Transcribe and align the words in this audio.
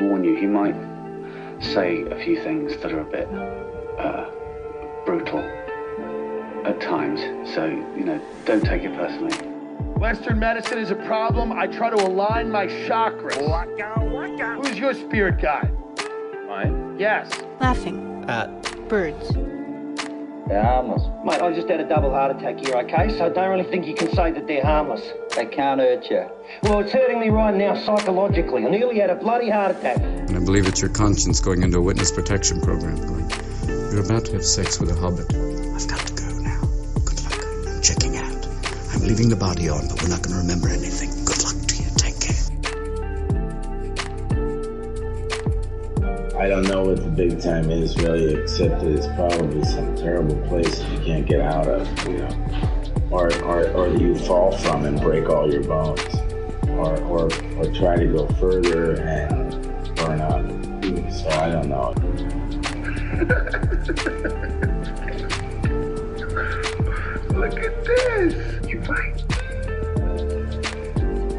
warn 0.00 0.24
you, 0.24 0.36
he 0.36 0.46
might 0.46 0.76
say 1.60 2.02
a 2.02 2.22
few 2.22 2.42
things 2.42 2.76
that 2.78 2.92
are 2.92 3.00
a 3.00 3.04
bit 3.04 3.28
uh, 3.98 4.30
brutal 5.04 5.40
at 6.64 6.80
times. 6.80 7.20
So, 7.54 7.66
you 7.66 8.04
know, 8.04 8.20
don't 8.44 8.64
take 8.64 8.82
it 8.82 8.94
personally. 8.94 9.36
Western 9.98 10.38
medicine 10.38 10.78
is 10.78 10.90
a 10.90 10.94
problem. 10.94 11.52
I 11.52 11.66
try 11.66 11.90
to 11.90 11.96
align 11.96 12.50
my 12.50 12.66
chakras. 12.66 13.40
Waka, 13.48 13.94
waka. 14.04 14.60
Who's 14.60 14.78
your 14.78 14.92
spirit 14.92 15.40
guide? 15.40 15.72
Mine? 16.46 16.96
Yes. 16.98 17.30
Laughing. 17.60 18.24
At 18.28 18.88
Birds. 18.88 19.55
They're 20.48 20.62
harmless. 20.62 21.02
Mate, 21.24 21.42
I 21.42 21.52
just 21.52 21.68
had 21.68 21.80
a 21.80 21.88
double 21.88 22.10
heart 22.10 22.36
attack 22.36 22.64
here, 22.64 22.76
okay? 22.76 23.16
So 23.18 23.26
I 23.26 23.28
don't 23.30 23.50
really 23.50 23.68
think 23.68 23.84
you 23.84 23.94
can 23.94 24.14
say 24.14 24.30
that 24.30 24.46
they're 24.46 24.62
harmless. 24.62 25.02
They 25.34 25.46
can't 25.46 25.80
hurt 25.80 26.08
you. 26.08 26.24
Well, 26.62 26.78
it's 26.80 26.92
hurting 26.92 27.18
me 27.18 27.30
right 27.30 27.54
now 27.54 27.74
psychologically. 27.74 28.64
I 28.64 28.70
nearly 28.70 29.00
had 29.00 29.10
a 29.10 29.16
bloody 29.16 29.50
heart 29.50 29.72
attack. 29.72 29.98
And 29.98 30.36
I 30.36 30.38
believe 30.38 30.68
it's 30.68 30.80
your 30.80 30.90
conscience 30.90 31.40
going 31.40 31.62
into 31.62 31.78
a 31.78 31.82
witness 31.82 32.12
protection 32.12 32.60
program 32.60 32.96
going, 32.96 33.28
You're 33.66 34.04
about 34.04 34.26
to 34.26 34.34
have 34.34 34.44
sex 34.44 34.78
with 34.78 34.90
a 34.90 34.94
hobbit. 34.94 35.34
I've 35.34 35.88
got 35.88 36.06
to 36.06 36.14
go 36.14 36.38
now. 36.38 36.60
Good 37.04 37.24
luck. 37.24 37.44
I'm 37.66 37.82
checking 37.82 38.16
out. 38.16 38.46
I'm 38.94 39.02
leaving 39.02 39.28
the 39.28 39.36
body 39.36 39.68
on, 39.68 39.88
but 39.88 40.00
we're 40.00 40.08
not 40.08 40.22
going 40.22 40.36
to 40.36 40.42
remember 40.42 40.68
anything. 40.68 41.25
I 46.46 46.48
don't 46.48 46.68
know 46.68 46.84
what 46.84 47.02
the 47.02 47.10
big 47.10 47.40
time 47.42 47.72
is 47.72 47.96
really, 47.96 48.36
except 48.36 48.80
that 48.80 48.92
it's 48.92 49.08
probably 49.16 49.64
some 49.64 49.96
terrible 49.96 50.36
place 50.46 50.78
that 50.78 50.92
you 50.92 50.98
can't 51.00 51.26
get 51.26 51.40
out 51.40 51.66
of, 51.66 52.06
you 52.06 52.18
know, 52.18 53.08
or 53.10 53.34
or, 53.42 53.68
or 53.72 53.88
you 53.88 54.14
fall 54.14 54.56
from 54.58 54.84
and 54.84 55.00
break 55.00 55.28
all 55.28 55.52
your 55.52 55.64
bones, 55.64 56.00
or 56.68 56.96
or 57.06 57.24
or 57.56 57.64
try 57.74 57.96
to 57.96 58.06
go 58.06 58.28
further 58.38 58.92
and 59.00 59.54
burn 59.96 60.20
up. 60.20 60.46
So 61.12 61.28
I 61.30 61.50
don't 61.50 61.68
know. 61.68 61.92
Look 67.36 67.58
at 67.58 67.84
this. 67.84 68.68
You're 68.68 68.82
right. 68.82 69.20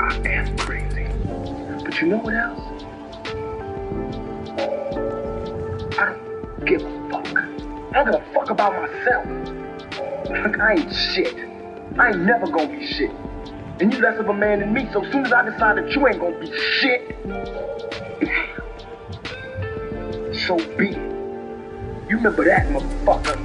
I 0.01 0.17
am 0.27 0.57
crazy. 0.57 1.07
But 1.85 2.01
you 2.01 2.07
know 2.07 2.17
what 2.17 2.33
else? 2.33 2.56
About 8.57 8.73
myself. 8.81 9.25
Like, 10.29 10.59
I 10.59 10.73
ain't 10.73 10.91
shit. 10.91 11.35
I 11.99 12.09
ain't 12.09 12.21
never 12.21 12.47
gonna 12.47 12.69
be 12.69 12.87
shit. 12.87 13.11
And 13.79 13.93
you 13.93 14.01
less 14.01 14.19
of 14.19 14.29
a 14.29 14.33
man 14.33 14.61
than 14.61 14.73
me, 14.73 14.89
so 14.91 15.03
soon 15.11 15.27
as 15.27 15.31
I 15.31 15.47
decide 15.47 15.77
that 15.77 15.91
you 15.91 16.07
ain't 16.07 16.19
gonna 16.19 16.39
be 16.39 16.51
shit, 16.57 17.15
so 20.47 20.57
be 20.75 20.89
it. 20.89 22.09
You 22.09 22.17
remember 22.17 22.45
that, 22.45 22.65
motherfucker. 22.69 23.37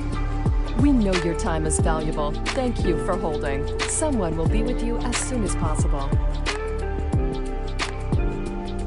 We 0.80 0.92
know 0.92 1.12
your 1.22 1.38
time 1.38 1.66
is 1.66 1.78
valuable. 1.78 2.32
Thank 2.56 2.82
you 2.86 3.04
for 3.04 3.14
holding. 3.18 3.68
Someone 3.80 4.34
will 4.34 4.48
be 4.48 4.62
with 4.62 4.82
you 4.82 4.96
as 4.96 5.16
soon 5.18 5.44
as 5.44 5.54
possible. 5.56 6.08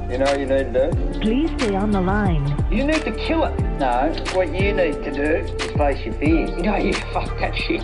You 0.10 0.18
know 0.18 0.26
what 0.26 0.40
you 0.40 0.48
need 0.48 0.74
to 0.74 0.92
do? 0.92 1.20
Please 1.20 1.52
stay 1.62 1.76
on 1.76 1.92
the 1.92 2.02
line. 2.02 2.66
You 2.72 2.84
need 2.84 3.04
to 3.04 3.12
kill 3.12 3.44
it. 3.44 3.65
No, 3.80 4.14
what 4.34 4.48
you 4.54 4.74
need 4.74 4.94
to 5.04 5.12
do 5.12 5.22
is 5.22 5.72
face 5.72 6.06
your 6.06 6.14
fears. 6.16 6.50
No, 6.64 6.78
you 6.78 6.94
fuck 7.14 7.38
that 7.40 7.54
shit. 7.56 7.84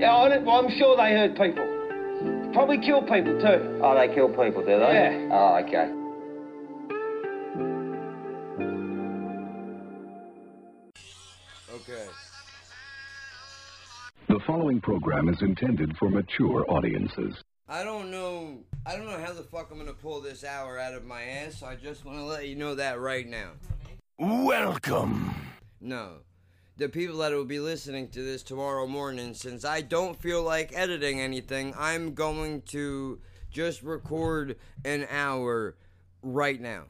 Yeah, 0.00 0.16
I 0.16 0.28
don't- 0.30 0.44
well, 0.44 0.56
I'm 0.64 0.70
sure 0.70 0.96
they 0.96 1.12
hurt 1.12 1.36
people. 1.36 1.66
Probably 2.52 2.78
kill 2.78 3.02
people 3.02 3.38
too. 3.40 3.80
Oh, 3.82 3.94
they 3.94 4.12
kill 4.12 4.28
people, 4.30 4.62
do 4.62 4.78
they? 4.80 4.92
Yeah. 4.94 5.28
Oh, 5.30 5.56
okay. 5.58 5.90
Okay. 11.72 12.06
The 14.28 14.40
following 14.46 14.80
program 14.80 15.28
is 15.28 15.40
intended 15.42 15.96
for 15.98 16.08
mature 16.10 16.64
audiences. 16.68 17.34
I 17.68 17.84
don't 17.84 18.10
know. 18.10 18.39
I 18.86 18.96
don't 18.96 19.04
know 19.04 19.18
how 19.18 19.34
the 19.34 19.42
fuck 19.42 19.70
I'm 19.70 19.78
gonna 19.78 19.92
pull 19.92 20.22
this 20.22 20.42
hour 20.42 20.78
out 20.78 20.94
of 20.94 21.04
my 21.04 21.22
ass. 21.22 21.58
So 21.58 21.66
I 21.66 21.76
just 21.76 22.04
want 22.04 22.16
to 22.18 22.24
let 22.24 22.48
you 22.48 22.56
know 22.56 22.74
that 22.74 22.98
right 22.98 23.26
now. 23.26 23.50
Welcome. 24.18 25.34
No. 25.80 26.20
The 26.78 26.88
people 26.88 27.18
that 27.18 27.32
will 27.32 27.44
be 27.44 27.60
listening 27.60 28.08
to 28.08 28.22
this 28.22 28.42
tomorrow 28.42 28.86
morning, 28.86 29.34
since 29.34 29.66
I 29.66 29.82
don't 29.82 30.18
feel 30.18 30.42
like 30.42 30.72
editing 30.74 31.20
anything, 31.20 31.74
I'm 31.78 32.14
going 32.14 32.62
to 32.68 33.20
just 33.50 33.82
record 33.82 34.56
an 34.86 35.06
hour 35.10 35.76
right 36.22 36.58
now. 36.58 36.84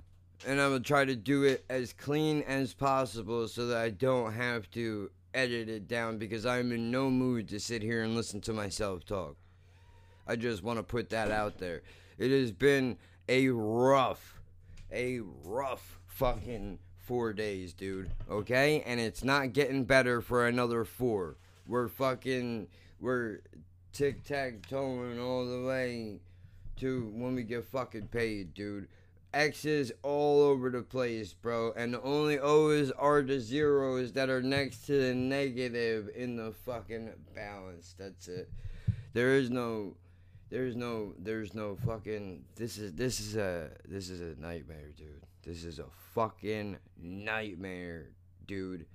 And 0.46 0.60
I'm 0.60 0.70
going 0.70 0.82
to 0.82 0.86
try 0.86 1.04
to 1.04 1.16
do 1.16 1.42
it 1.42 1.64
as 1.68 1.92
clean 1.92 2.42
as 2.42 2.72
possible 2.72 3.48
so 3.48 3.66
that 3.66 3.78
I 3.78 3.90
don't 3.90 4.32
have 4.32 4.70
to 4.72 5.10
edit 5.34 5.68
it 5.68 5.88
down 5.88 6.18
because 6.18 6.46
I'm 6.46 6.70
in 6.70 6.92
no 6.92 7.10
mood 7.10 7.48
to 7.48 7.58
sit 7.58 7.82
here 7.82 8.04
and 8.04 8.14
listen 8.14 8.40
to 8.42 8.52
myself 8.52 9.04
talk. 9.04 9.36
I 10.30 10.36
just 10.36 10.62
want 10.62 10.78
to 10.78 10.84
put 10.84 11.10
that 11.10 11.32
out 11.32 11.58
there. 11.58 11.82
It 12.16 12.30
has 12.30 12.52
been 12.52 12.98
a 13.28 13.48
rough, 13.48 14.40
a 14.92 15.18
rough 15.42 15.98
fucking 16.06 16.78
four 16.98 17.32
days, 17.32 17.72
dude. 17.72 18.12
Okay? 18.30 18.84
And 18.86 19.00
it's 19.00 19.24
not 19.24 19.52
getting 19.52 19.82
better 19.82 20.20
for 20.20 20.46
another 20.46 20.84
four. 20.84 21.36
We're 21.66 21.88
fucking, 21.88 22.68
we're 23.00 23.40
tic 23.92 24.22
tac 24.22 24.68
toeing 24.68 25.18
all 25.18 25.46
the 25.46 25.66
way 25.66 26.20
to 26.76 27.10
when 27.12 27.34
we 27.34 27.42
get 27.42 27.64
fucking 27.64 28.06
paid, 28.06 28.54
dude. 28.54 28.86
X's 29.34 29.90
all 30.04 30.42
over 30.42 30.70
the 30.70 30.82
place, 30.82 31.34
bro. 31.34 31.72
And 31.76 31.94
the 31.94 32.02
only 32.02 32.38
O's 32.38 32.92
are 32.92 33.22
the 33.22 33.40
zeros 33.40 34.12
that 34.12 34.30
are 34.30 34.42
next 34.42 34.86
to 34.86 34.92
the 34.92 35.12
negative 35.12 36.08
in 36.14 36.36
the 36.36 36.52
fucking 36.52 37.10
balance. 37.34 37.96
That's 37.98 38.28
it. 38.28 38.48
There 39.12 39.34
is 39.34 39.50
no 39.50 39.96
there's 40.50 40.74
no 40.74 41.14
there's 41.18 41.54
no 41.54 41.76
fucking 41.86 42.44
this 42.56 42.76
is 42.76 42.92
this 42.94 43.20
is 43.20 43.36
a 43.36 43.70
this 43.88 44.10
is 44.10 44.20
a 44.20 44.38
nightmare, 44.40 44.90
dude. 44.96 45.22
This 45.42 45.64
is 45.64 45.78
a 45.78 45.86
fucking 46.14 46.76
nightmare, 47.00 48.10
dude. 48.46 48.86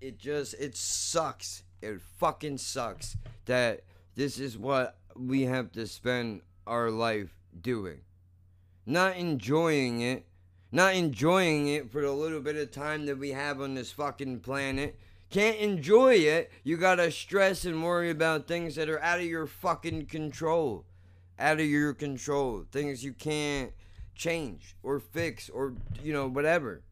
It 0.00 0.18
just 0.18 0.54
it 0.54 0.76
sucks. 0.76 1.64
It 1.82 2.00
fucking 2.18 2.58
sucks 2.58 3.16
that 3.44 3.82
this 4.14 4.38
is 4.38 4.56
what 4.56 4.96
we 5.16 5.42
have 5.42 5.72
to 5.72 5.86
spend 5.86 6.42
our 6.66 6.90
life 6.90 7.34
doing. 7.60 8.00
Not 8.86 9.16
enjoying 9.16 10.00
it. 10.00 10.26
Not 10.70 10.94
enjoying 10.94 11.68
it 11.68 11.90
for 11.90 12.02
the 12.02 12.10
little 12.10 12.40
bit 12.40 12.56
of 12.56 12.70
time 12.70 13.06
that 13.06 13.18
we 13.18 13.30
have 13.30 13.60
on 13.60 13.74
this 13.74 13.92
fucking 13.92 14.40
planet. 14.40 14.98
Can't 15.34 15.58
enjoy 15.58 16.14
it. 16.14 16.52
You 16.62 16.76
gotta 16.76 17.10
stress 17.10 17.64
and 17.64 17.82
worry 17.82 18.08
about 18.08 18.46
things 18.46 18.76
that 18.76 18.88
are 18.88 19.02
out 19.02 19.18
of 19.18 19.24
your 19.24 19.48
fucking 19.48 20.06
control. 20.06 20.84
Out 21.40 21.58
of 21.58 21.66
your 21.66 21.92
control. 21.92 22.64
Things 22.70 23.02
you 23.02 23.12
can't 23.12 23.72
change 24.14 24.76
or 24.84 25.00
fix 25.00 25.50
or 25.50 25.74
you 26.04 26.12
know 26.12 26.28
whatever 26.28 26.82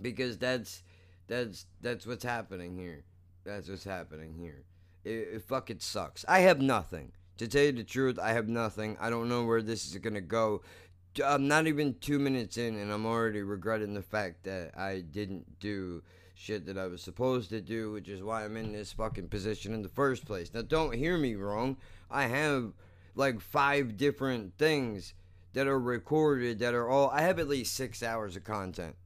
because 0.00 0.38
that's 0.38 0.84
that's 1.26 1.66
that's 1.82 2.06
what's 2.06 2.24
happening 2.24 2.78
here 2.78 3.04
that's 3.44 3.68
what's 3.68 3.84
happening 3.84 4.34
here 4.38 4.64
it, 5.04 5.34
it 5.34 5.42
fucking 5.42 5.78
sucks 5.80 6.24
i 6.26 6.38
have 6.38 6.62
nothing 6.62 7.12
to 7.36 7.46
tell 7.46 7.64
you 7.64 7.72
the 7.72 7.84
truth 7.84 8.18
i 8.18 8.32
have 8.32 8.48
nothing 8.48 8.96
i 9.02 9.10
don't 9.10 9.28
know 9.28 9.44
where 9.44 9.60
this 9.60 9.86
is 9.86 9.98
gonna 9.98 10.18
go 10.18 10.62
i'm 11.22 11.46
not 11.46 11.66
even 11.66 11.94
two 12.00 12.18
minutes 12.18 12.56
in 12.56 12.74
and 12.78 12.90
i'm 12.90 13.04
already 13.04 13.42
regretting 13.42 13.92
the 13.92 14.00
fact 14.00 14.44
that 14.44 14.70
i 14.78 15.00
didn't 15.00 15.60
do 15.60 16.02
shit 16.34 16.66
that 16.66 16.76
i 16.76 16.86
was 16.86 17.00
supposed 17.00 17.48
to 17.50 17.60
do 17.60 17.92
which 17.92 18.08
is 18.08 18.22
why 18.22 18.44
i'm 18.44 18.56
in 18.56 18.72
this 18.72 18.92
fucking 18.92 19.28
position 19.28 19.72
in 19.72 19.82
the 19.82 19.88
first 19.88 20.24
place 20.26 20.52
now 20.52 20.62
don't 20.62 20.94
hear 20.94 21.16
me 21.16 21.34
wrong 21.34 21.76
i 22.10 22.26
have 22.26 22.72
like 23.14 23.40
five 23.40 23.96
different 23.96 24.56
things 24.58 25.14
that 25.54 25.68
are 25.68 25.78
recorded 25.78 26.58
that 26.58 26.74
are 26.74 26.88
all 26.88 27.08
I 27.10 27.22
have 27.22 27.38
at 27.38 27.48
least 27.48 27.74
six 27.74 28.02
hours 28.02 28.36
of 28.36 28.44
content 28.44 28.96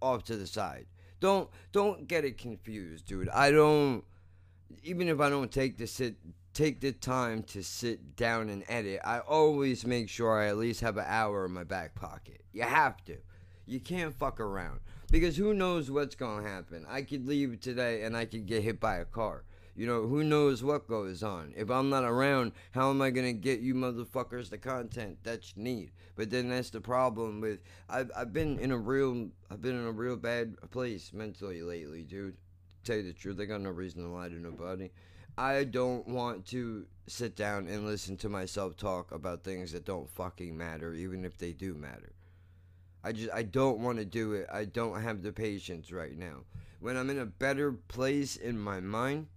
off 0.00 0.24
to 0.24 0.36
the 0.36 0.46
side. 0.46 0.86
Don't 1.20 1.50
don't 1.72 2.08
get 2.08 2.24
it 2.24 2.38
confused, 2.38 3.06
dude. 3.06 3.28
I 3.28 3.50
don't 3.50 4.04
even 4.82 5.08
if 5.08 5.20
I 5.20 5.28
don't 5.28 5.50
take 5.50 5.76
the 5.76 5.86
sit 5.86 6.16
take 6.54 6.80
the 6.80 6.92
time 6.92 7.42
to 7.42 7.62
sit 7.62 8.16
down 8.16 8.48
and 8.48 8.64
edit, 8.68 9.00
I 9.04 9.18
always 9.18 9.84
make 9.84 10.08
sure 10.08 10.40
I 10.40 10.46
at 10.48 10.56
least 10.56 10.80
have 10.80 10.96
an 10.96 11.04
hour 11.06 11.44
in 11.44 11.52
my 11.52 11.64
back 11.64 11.94
pocket. 11.94 12.42
You 12.52 12.62
have 12.62 13.04
to. 13.06 13.16
You 13.66 13.80
can't 13.80 14.14
fuck 14.14 14.40
around. 14.40 14.80
Because 15.10 15.36
who 15.36 15.54
knows 15.54 15.90
what's 15.90 16.14
gonna 16.14 16.48
happen. 16.48 16.84
I 16.88 17.02
could 17.02 17.26
leave 17.26 17.60
today 17.60 18.02
and 18.02 18.16
I 18.16 18.24
could 18.24 18.46
get 18.46 18.62
hit 18.62 18.80
by 18.80 18.96
a 18.96 19.04
car. 19.04 19.44
You 19.76 19.86
know, 19.86 20.06
who 20.06 20.24
knows 20.24 20.64
what 20.64 20.88
goes 20.88 21.22
on. 21.22 21.52
If 21.54 21.70
I'm 21.70 21.90
not 21.90 22.04
around, 22.04 22.52
how 22.70 22.88
am 22.88 23.02
I 23.02 23.10
going 23.10 23.26
to 23.26 23.34
get 23.34 23.60
you 23.60 23.74
motherfuckers 23.74 24.48
the 24.48 24.56
content 24.56 25.18
that 25.24 25.54
you 25.54 25.62
need? 25.62 25.90
But 26.16 26.30
then 26.30 26.48
that's 26.48 26.70
the 26.70 26.80
problem 26.80 27.42
with 27.42 27.60
I've 27.86 28.10
I've 28.16 28.32
been 28.32 28.58
in 28.58 28.70
a 28.70 28.78
real 28.78 29.28
I've 29.50 29.60
been 29.60 29.78
in 29.78 29.86
a 29.86 29.92
real 29.92 30.16
bad 30.16 30.56
place 30.70 31.12
mentally 31.12 31.60
lately, 31.60 32.02
dude. 32.04 32.36
To 32.84 32.92
tell 32.92 32.96
you 32.96 33.02
the 33.02 33.12
truth, 33.12 33.38
I 33.38 33.44
got 33.44 33.60
no 33.60 33.70
reason 33.70 34.02
to 34.02 34.08
lie 34.08 34.28
to 34.28 34.40
nobody. 34.40 34.90
I 35.36 35.64
don't 35.64 36.08
want 36.08 36.46
to 36.46 36.86
sit 37.06 37.36
down 37.36 37.68
and 37.68 37.84
listen 37.84 38.16
to 38.18 38.30
myself 38.30 38.78
talk 38.78 39.12
about 39.12 39.44
things 39.44 39.72
that 39.72 39.84
don't 39.84 40.08
fucking 40.08 40.56
matter, 40.56 40.94
even 40.94 41.26
if 41.26 41.36
they 41.36 41.52
do 41.52 41.74
matter. 41.74 42.15
I 43.06 43.12
just 43.12 43.30
I 43.32 43.44
don't 43.44 43.78
want 43.78 43.98
to 43.98 44.04
do 44.04 44.32
it. 44.32 44.48
I 44.52 44.64
don't 44.64 45.00
have 45.00 45.22
the 45.22 45.30
patience 45.30 45.92
right 45.92 46.18
now. 46.18 46.38
When 46.80 46.96
I'm 46.96 47.08
in 47.08 47.20
a 47.20 47.24
better 47.24 47.70
place 47.70 48.34
in 48.34 48.58
my 48.58 48.80
mind, 48.80 49.28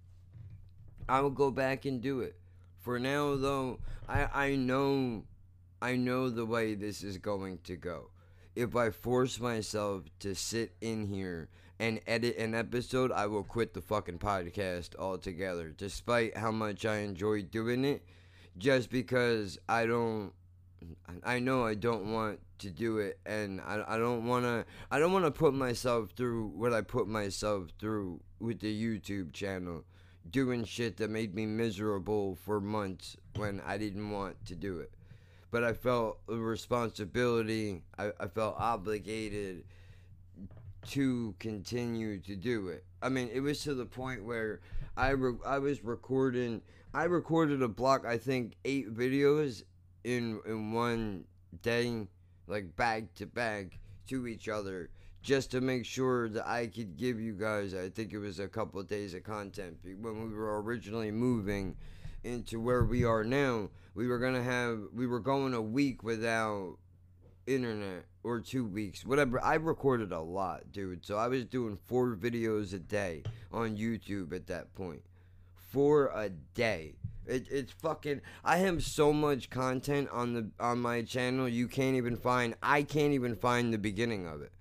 I 1.08 1.22
will 1.22 1.30
go 1.30 1.52
back 1.52 1.86
and 1.86 2.02
do 2.02 2.22
it. 2.22 2.36
For 2.80 2.98
now 2.98 3.36
though, 3.36 3.78
I 4.08 4.28
I 4.34 4.56
know 4.56 5.26
I 5.84 5.98
know 5.98 6.32
the 6.32 6.48
way 6.48 6.74
this 6.74 7.04
is 7.04 7.20
going 7.20 7.60
to 7.66 7.76
go. 7.76 8.10
If 8.56 8.76
I 8.76 8.90
force 8.90 9.40
myself 9.40 10.06
to 10.22 10.34
sit 10.34 10.74
in 10.82 11.06
here 11.06 11.48
and 11.78 12.02
edit 12.08 12.38
an 12.38 12.56
episode, 12.56 13.12
I 13.12 13.28
will 13.28 13.44
quit 13.44 13.76
the 13.76 13.82
fucking 13.82 14.18
podcast 14.18 14.96
altogether, 14.98 15.70
despite 15.70 16.36
how 16.36 16.50
much 16.50 16.86
I 16.88 17.02
enjoy 17.02 17.44
doing 17.44 17.86
it, 17.86 18.04
just 18.58 18.90
because 18.90 19.60
I 19.70 19.86
don't 19.86 20.34
I 21.24 21.40
know 21.40 21.66
I 21.66 21.76
don't 21.76 22.12
want 22.14 22.40
to 22.60 22.70
do 22.70 22.98
it 23.00 23.20
and 23.26 23.62
I, 23.62 23.84
I 23.88 23.98
don't 23.98 24.26
want 24.26 24.46
to 24.46 24.66
I 24.92 25.00
don't 25.00 25.14
want 25.14 25.26
to 25.26 25.32
put 25.32 25.54
myself 25.54 26.12
through 26.16 26.48
what 26.48 26.74
I 26.74 26.82
put 26.82 27.08
myself 27.08 27.70
through 27.80 28.22
with 28.40 28.60
the 28.60 28.74
YouTube 28.74 29.34
channel 29.34 29.84
doing 30.30 30.64
shit 30.64 30.98
that 30.98 31.10
made 31.10 31.34
me 31.34 31.46
miserable 31.46 32.36
for 32.36 32.60
months 32.60 33.18
when 33.36 33.62
I 33.66 33.78
didn't 33.78 34.12
want 34.12 34.46
to 34.46 34.56
do 34.56 34.80
it. 34.80 34.92
But 35.52 35.64
I 35.64 35.74
felt 35.74 36.20
a 36.28 36.36
responsibility 36.36 37.82
I, 37.98 38.12
I 38.20 38.28
felt 38.28 38.56
obligated 38.58 39.64
to 40.90 41.36
continue 41.40 42.20
to 42.20 42.36
do 42.36 42.70
it. 42.70 42.86
I 43.02 43.10
mean 43.10 43.30
it 43.34 43.40
was 43.40 43.64
to 43.64 43.74
the 43.74 43.86
point 43.86 44.24
where 44.24 44.60
I, 44.96 45.10
re- 45.10 45.40
I 45.46 45.60
was 45.60 45.84
recording 45.84 46.62
I 46.94 47.06
recorded 47.06 47.62
a 47.62 47.68
block 47.68 48.06
I 48.06 48.18
think 48.18 48.56
eight 48.66 48.94
videos 48.94 49.64
in 50.04 50.40
in 50.46 50.74
one 50.74 51.26
day, 51.62 52.08
like 52.48 52.76
back 52.76 53.14
to 53.16 53.26
back 53.26 53.80
to 54.08 54.28
each 54.28 54.48
other, 54.48 54.90
just 55.22 55.52
to 55.52 55.62
make 55.62 55.86
sure 55.86 56.30
that 56.30 56.48
I 56.48 56.68
could 56.68 56.98
give 56.98 57.20
you 57.20 57.34
guys. 57.34 57.74
I 57.74 57.90
think 57.90 58.14
it 58.14 58.20
was 58.20 58.40
a 58.40 58.48
couple 58.48 58.80
of 58.80 58.88
days 58.88 59.14
of 59.14 59.24
content 59.24 59.78
when 59.84 60.30
we 60.30 60.36
were 60.36 60.62
originally 60.62 61.12
moving 61.12 61.76
into 62.24 62.60
where 62.60 62.84
we 62.84 63.04
are 63.04 63.24
now. 63.24 63.70
We 63.96 64.08
were 64.08 64.20
gonna 64.20 64.44
have 64.44 64.80
we 64.94 65.08
were 65.08 65.20
going 65.20 65.54
a 65.54 65.62
week 65.62 66.04
without 66.04 66.78
internet 67.48 68.06
or 68.24 68.40
two 68.40 68.66
weeks, 68.66 69.06
whatever. 69.06 69.44
I 69.44 69.56
recorded 69.56 70.12
a 70.12 70.20
lot, 70.20 70.72
dude. 70.72 71.06
So 71.06 71.18
I 71.18 71.28
was 71.28 71.46
doing 71.46 71.78
four 71.86 72.16
videos 72.16 72.74
a 72.74 72.80
day 72.80 73.24
on 73.52 73.78
YouTube 73.78 74.34
at 74.34 74.48
that 74.48 74.74
point. 74.76 75.02
Four 75.56 76.12
a 76.14 76.30
day. 76.30 76.96
It, 77.30 77.48
it's 77.52 77.72
fucking. 77.72 78.22
I 78.44 78.58
have 78.58 78.84
so 78.84 79.14
much 79.14 79.50
content 79.50 80.10
on 80.12 80.34
the 80.34 80.50
on 80.60 80.80
my 80.80 81.04
channel. 81.04 81.48
You 81.48 81.68
can't 81.68 81.96
even 81.96 82.18
find. 82.18 82.56
I 82.64 82.84
can't 82.84 83.14
even 83.14 83.36
find 83.36 83.72
the 83.72 83.78
beginning 83.78 84.28
of 84.28 84.42
it. 84.42 84.52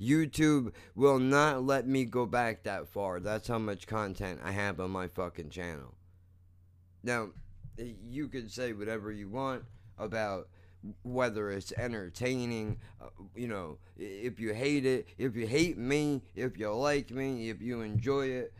YouTube 0.00 0.72
will 0.94 1.18
not 1.18 1.64
let 1.64 1.86
me 1.86 2.04
go 2.04 2.26
back 2.26 2.62
that 2.62 2.88
far. 2.88 3.20
That's 3.20 3.48
how 3.48 3.58
much 3.58 3.86
content 3.86 4.40
I 4.42 4.52
have 4.52 4.80
on 4.80 4.90
my 4.90 5.08
fucking 5.08 5.50
channel. 5.50 5.94
Now, 7.02 7.30
you 7.76 8.28
could 8.28 8.50
say 8.50 8.72
whatever 8.72 9.10
you 9.12 9.28
want 9.28 9.64
about 9.98 10.48
whether 11.04 11.50
it's 11.50 11.72
entertaining, 11.76 12.78
uh, 13.00 13.06
you 13.36 13.46
know, 13.46 13.78
if 13.96 14.40
you 14.40 14.52
hate 14.52 14.84
it, 14.84 15.06
if 15.18 15.36
you 15.36 15.46
hate 15.46 15.78
me, 15.78 16.22
if 16.34 16.58
you 16.58 16.72
like 16.72 17.10
me, 17.10 17.50
if 17.50 17.62
you 17.62 17.82
enjoy 17.82 18.26
it, 18.26 18.52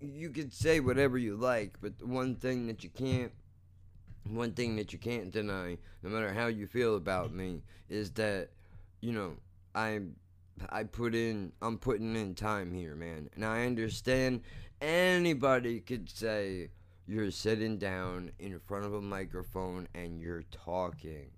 you 0.00 0.30
could 0.30 0.52
say 0.52 0.80
whatever 0.80 1.18
you 1.18 1.36
like, 1.36 1.78
but 1.80 1.98
the 1.98 2.06
one 2.06 2.36
thing 2.36 2.66
that 2.66 2.84
you 2.84 2.90
can't 2.90 3.32
one 4.30 4.52
thing 4.52 4.76
that 4.76 4.92
you 4.92 4.98
can't 4.98 5.30
deny, 5.30 5.78
no 6.02 6.10
matter 6.10 6.32
how 6.32 6.46
you 6.48 6.66
feel 6.66 6.96
about 6.96 7.32
me, 7.32 7.62
is 7.88 8.10
that, 8.12 8.50
you 9.00 9.12
know, 9.12 9.34
I 9.74 10.00
I 10.70 10.84
put 10.84 11.14
in 11.14 11.52
I'm 11.62 11.78
putting 11.78 12.16
in 12.16 12.34
time 12.34 12.72
here, 12.72 12.94
man. 12.94 13.30
And 13.34 13.44
I 13.44 13.64
understand 13.64 14.42
anybody 14.80 15.80
could 15.80 16.08
say 16.10 16.70
you're 17.06 17.30
sitting 17.30 17.78
down 17.78 18.32
in 18.38 18.58
front 18.60 18.84
of 18.84 18.94
a 18.94 19.00
microphone 19.00 19.88
and 19.94 20.20
you're 20.20 20.44
talking. 20.50 21.30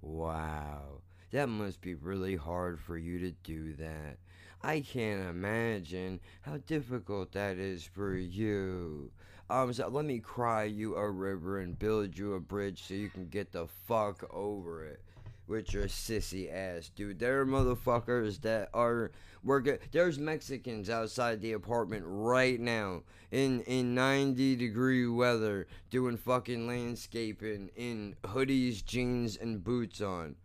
Wow. 0.00 1.02
That 1.30 1.48
must 1.48 1.80
be 1.80 1.94
really 1.94 2.36
hard 2.36 2.80
for 2.80 2.96
you 2.96 3.18
to 3.18 3.32
do 3.42 3.74
that. 3.74 4.18
I 4.62 4.80
can't 4.80 5.28
imagine 5.28 6.20
how 6.40 6.56
difficult 6.66 7.32
that 7.32 7.58
is 7.58 7.84
for 7.84 8.14
you. 8.16 9.12
Um, 9.50 9.72
so 9.72 9.88
let 9.88 10.04
me 10.04 10.18
cry 10.18 10.64
you 10.64 10.96
a 10.96 11.10
river 11.10 11.60
and 11.60 11.78
build 11.78 12.18
you 12.18 12.34
a 12.34 12.40
bridge 12.40 12.82
so 12.82 12.94
you 12.94 13.08
can 13.08 13.28
get 13.28 13.52
the 13.52 13.66
fuck 13.66 14.24
over 14.32 14.84
it 14.84 15.00
with 15.46 15.72
your 15.72 15.86
sissy 15.86 16.52
ass, 16.52 16.90
dude. 16.94 17.18
There 17.18 17.40
are 17.40 17.46
motherfuckers 17.46 18.42
that 18.42 18.68
are 18.74 19.10
working. 19.42 19.78
There's 19.90 20.18
Mexicans 20.18 20.90
outside 20.90 21.40
the 21.40 21.52
apartment 21.52 22.04
right 22.06 22.60
now 22.60 23.02
in 23.30 23.62
in 23.62 23.94
90 23.94 24.56
degree 24.56 25.06
weather 25.06 25.66
doing 25.90 26.18
fucking 26.18 26.66
landscaping 26.66 27.70
in 27.76 28.16
hoodies, 28.24 28.84
jeans, 28.84 29.36
and 29.36 29.64
boots 29.64 30.00
on. 30.00 30.36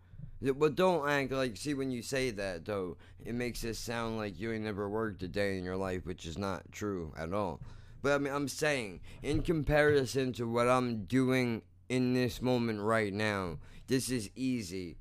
But 0.52 0.76
don't 0.76 1.08
act 1.08 1.32
like, 1.32 1.56
see, 1.56 1.74
when 1.74 1.92
you 1.92 2.02
say 2.02 2.32
that, 2.32 2.66
though, 2.66 2.98
it 3.24 3.34
makes 3.34 3.64
it 3.64 3.76
sound 3.76 4.18
like 4.18 4.40
you 4.40 4.52
ain't 4.52 4.66
never 4.66 4.90
worked 4.90 5.24
a 5.24 5.28
day 5.28 5.58
in 5.58 5.64
your 5.64 5.78
life, 5.78 6.06
which 6.06 6.26
is 6.26 6.38
not 6.38 6.72
true 6.72 7.14
at 7.18 7.34
all. 7.34 7.62
But 8.02 8.14
I 8.14 8.18
mean, 8.18 8.34
I'm 8.34 8.50
saying, 8.50 9.00
in 9.22 9.42
comparison 9.42 10.34
to 10.34 10.48
what 10.48 10.68
I'm 10.68 11.06
doing 11.06 11.62
in 11.88 12.14
this 12.14 12.42
moment 12.42 12.82
right 12.82 13.14
now, 13.14 13.60
this 13.88 14.10
is 14.10 14.30
easy 14.36 14.98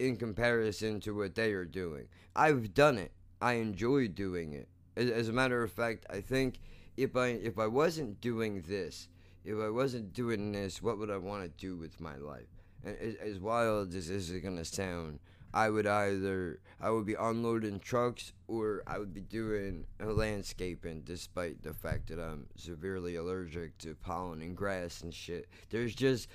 in 0.00 0.16
comparison 0.16 0.98
to 1.00 1.14
what 1.14 1.36
they 1.36 1.52
are 1.52 1.64
doing. 1.64 2.08
I've 2.34 2.74
done 2.74 2.98
it. 2.98 3.12
I 3.40 3.54
enjoy 3.54 4.08
doing 4.08 4.52
it. 4.54 4.68
As, 4.96 5.10
as 5.10 5.28
a 5.28 5.32
matter 5.32 5.62
of 5.62 5.70
fact, 5.70 6.06
I 6.10 6.20
think 6.20 6.60
if 6.96 7.14
I 7.16 7.28
if 7.28 7.58
I 7.58 7.66
wasn't 7.66 8.20
doing 8.20 8.62
this, 8.66 9.08
if 9.44 9.58
I 9.58 9.70
wasn't 9.70 10.12
doing 10.12 10.52
this, 10.52 10.82
what 10.82 10.98
would 10.98 11.10
I 11.10 11.16
want 11.16 11.44
to 11.44 11.48
do 11.48 11.76
with 11.76 12.00
my 12.00 12.16
life? 12.16 12.59
As 12.84 13.38
wild 13.38 13.94
as 13.94 14.08
this 14.08 14.30
is 14.30 14.42
gonna 14.42 14.64
sound, 14.64 15.20
I 15.52 15.68
would 15.68 15.86
either 15.86 16.60
I 16.80 16.90
would 16.90 17.06
be 17.06 17.14
unloading 17.14 17.80
trucks 17.80 18.32
or 18.46 18.82
I 18.86 18.98
would 18.98 19.12
be 19.12 19.20
doing 19.20 19.86
landscaping 19.98 21.02
despite 21.02 21.62
the 21.62 21.74
fact 21.74 22.08
that 22.08 22.18
I'm 22.18 22.46
severely 22.56 23.16
allergic 23.16 23.76
to 23.78 23.94
pollen 23.94 24.40
and 24.42 24.56
grass 24.56 25.02
and 25.02 25.12
shit. 25.12 25.48
There's 25.70 25.94
just 25.94 26.28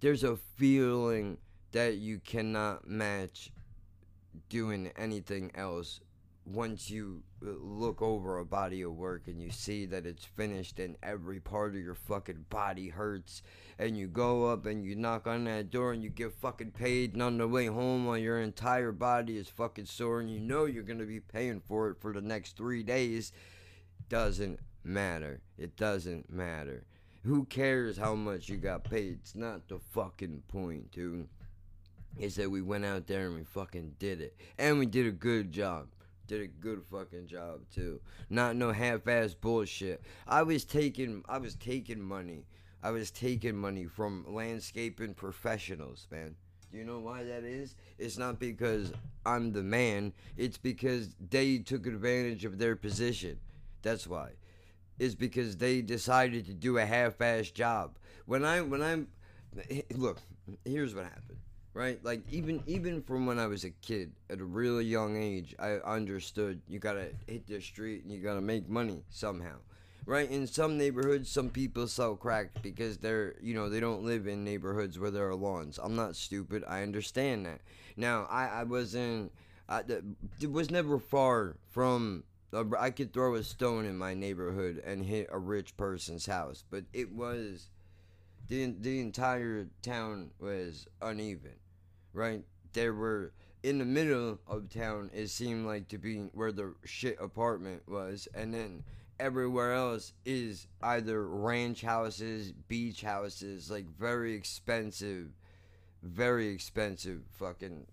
there's 0.00 0.24
a 0.24 0.36
feeling 0.36 1.38
that 1.72 1.96
you 1.96 2.20
cannot 2.20 2.88
match 2.88 3.50
doing 4.48 4.90
anything 4.96 5.50
else 5.54 6.00
once 6.46 6.90
you 6.90 7.22
uh, 7.44 7.50
look 7.60 8.02
over 8.02 8.38
a 8.38 8.44
body 8.44 8.82
of 8.82 8.92
work 8.92 9.22
and 9.26 9.40
you 9.40 9.50
see 9.50 9.86
that 9.86 10.04
it's 10.04 10.24
finished 10.24 10.78
and 10.78 10.96
every 11.02 11.40
part 11.40 11.74
of 11.74 11.80
your 11.80 11.94
fucking 11.94 12.44
body 12.50 12.88
hurts 12.88 13.42
and 13.78 13.96
you 13.96 14.06
go 14.06 14.46
up 14.46 14.66
and 14.66 14.84
you 14.84 14.94
knock 14.94 15.26
on 15.26 15.44
that 15.44 15.70
door 15.70 15.92
and 15.92 16.02
you 16.02 16.10
get 16.10 16.32
fucking 16.32 16.70
paid 16.70 17.14
and 17.14 17.22
on 17.22 17.38
the 17.38 17.48
way 17.48 17.66
home 17.66 18.04
while 18.04 18.18
your 18.18 18.40
entire 18.40 18.92
body 18.92 19.38
is 19.38 19.48
fucking 19.48 19.86
sore 19.86 20.20
and 20.20 20.30
you 20.30 20.38
know 20.38 20.66
you're 20.66 20.82
gonna 20.82 21.04
be 21.04 21.20
paying 21.20 21.60
for 21.60 21.88
it 21.88 21.96
for 21.98 22.12
the 22.12 22.20
next 22.20 22.56
three 22.56 22.82
days 22.82 23.32
doesn't 24.08 24.60
matter. 24.84 25.40
It 25.58 25.76
doesn't 25.76 26.30
matter. 26.30 26.84
Who 27.24 27.46
cares 27.46 27.96
how 27.96 28.14
much 28.14 28.48
you 28.48 28.58
got 28.58 28.84
paid? 28.84 29.18
It's 29.20 29.34
not 29.34 29.66
the 29.68 29.78
fucking 29.78 30.42
point 30.48 30.90
dude. 30.90 31.28
Is 32.18 32.36
that 32.36 32.50
we 32.50 32.62
went 32.62 32.84
out 32.84 33.06
there 33.06 33.26
and 33.26 33.34
we 33.34 33.44
fucking 33.44 33.94
did 33.98 34.20
it. 34.20 34.36
And 34.58 34.78
we 34.78 34.86
did 34.86 35.06
a 35.06 35.10
good 35.10 35.50
job 35.50 35.88
did 36.26 36.40
a 36.40 36.46
good 36.46 36.82
fucking 36.90 37.26
job 37.26 37.60
too. 37.72 38.00
Not 38.30 38.56
no 38.56 38.72
half-ass 38.72 39.34
bullshit. 39.34 40.02
I 40.26 40.42
was 40.42 40.64
taking 40.64 41.22
I 41.28 41.38
was 41.38 41.54
taking 41.54 42.00
money. 42.00 42.46
I 42.82 42.90
was 42.90 43.10
taking 43.10 43.56
money 43.56 43.86
from 43.86 44.26
landscaping 44.28 45.14
professionals, 45.14 46.06
man. 46.10 46.36
Do 46.70 46.78
you 46.78 46.84
know 46.84 47.00
why 47.00 47.22
that 47.24 47.44
is? 47.44 47.76
It's 47.98 48.18
not 48.18 48.38
because 48.38 48.92
I'm 49.24 49.52
the 49.52 49.62
man. 49.62 50.12
It's 50.36 50.58
because 50.58 51.14
they 51.30 51.58
took 51.58 51.86
advantage 51.86 52.44
of 52.44 52.58
their 52.58 52.76
position. 52.76 53.38
That's 53.82 54.06
why. 54.06 54.30
It's 54.98 55.14
because 55.14 55.56
they 55.56 55.82
decided 55.82 56.46
to 56.46 56.52
do 56.52 56.78
a 56.78 56.84
half-ass 56.84 57.50
job. 57.50 57.98
When 58.26 58.44
I 58.44 58.60
when 58.60 58.82
I'm 58.82 59.08
look, 59.94 60.20
here's 60.64 60.94
what 60.94 61.04
happened 61.04 61.38
right? 61.74 62.02
Like 62.04 62.22
even 62.30 62.62
even 62.66 63.02
from 63.02 63.26
when 63.26 63.38
I 63.38 63.46
was 63.46 63.64
a 63.64 63.70
kid, 63.70 64.12
at 64.30 64.40
a 64.40 64.44
really 64.44 64.84
young 64.84 65.16
age, 65.16 65.54
I 65.58 65.74
understood 65.84 66.62
you 66.68 66.78
gotta 66.78 67.08
hit 67.26 67.46
the 67.46 67.60
street 67.60 68.04
and 68.04 68.12
you 68.12 68.20
gotta 68.20 68.40
make 68.40 68.68
money 68.68 69.02
somehow, 69.10 69.56
right? 70.06 70.30
In 70.30 70.46
some 70.46 70.78
neighborhoods, 70.78 71.28
some 71.28 71.50
people 71.50 71.86
sell 71.88 72.14
crack 72.16 72.62
because 72.62 72.98
they're 72.98 73.34
you 73.42 73.54
know 73.54 73.68
they 73.68 73.80
don't 73.80 74.04
live 74.04 74.26
in 74.26 74.44
neighborhoods 74.44 74.98
where 74.98 75.10
there 75.10 75.28
are 75.28 75.34
lawns. 75.34 75.78
I'm 75.82 75.96
not 75.96 76.16
stupid. 76.16 76.64
I 76.66 76.82
understand 76.82 77.44
that. 77.46 77.60
Now 77.96 78.26
I 78.30 78.46
I 78.46 78.64
wasn't. 78.64 79.32
I, 79.68 79.82
it 80.40 80.52
was 80.52 80.70
never 80.70 80.98
far 80.98 81.56
from 81.70 82.24
I 82.78 82.90
could 82.90 83.12
throw 83.12 83.34
a 83.34 83.42
stone 83.42 83.84
in 83.84 83.96
my 83.96 84.14
neighborhood 84.14 84.82
and 84.84 85.04
hit 85.04 85.28
a 85.32 85.38
rich 85.38 85.76
person's 85.76 86.26
house, 86.26 86.62
but 86.70 86.84
it 86.92 87.12
was 87.12 87.68
the 88.48 88.74
the 88.78 89.00
entire 89.00 89.68
town 89.82 90.30
was 90.38 90.86
uneven, 91.02 91.54
right? 92.14 92.42
There 92.72 92.94
were 92.94 93.32
in 93.62 93.78
the 93.78 93.84
middle 93.84 94.38
of 94.46 94.68
town. 94.70 95.10
It 95.12 95.28
seemed 95.28 95.66
like 95.66 95.88
to 95.88 95.98
be 95.98 96.16
where 96.32 96.52
the 96.52 96.74
shit 96.84 97.16
apartment 97.20 97.82
was, 97.88 98.28
and 98.34 98.54
then 98.54 98.84
everywhere 99.18 99.72
else 99.72 100.12
is 100.24 100.66
either 100.82 101.26
ranch 101.26 101.82
houses, 101.82 102.52
beach 102.52 103.02
houses, 103.02 103.70
like 103.70 103.86
very 103.98 104.34
expensive, 104.34 105.28
very 106.02 106.48
expensive 106.48 107.20
fucking 107.32 107.86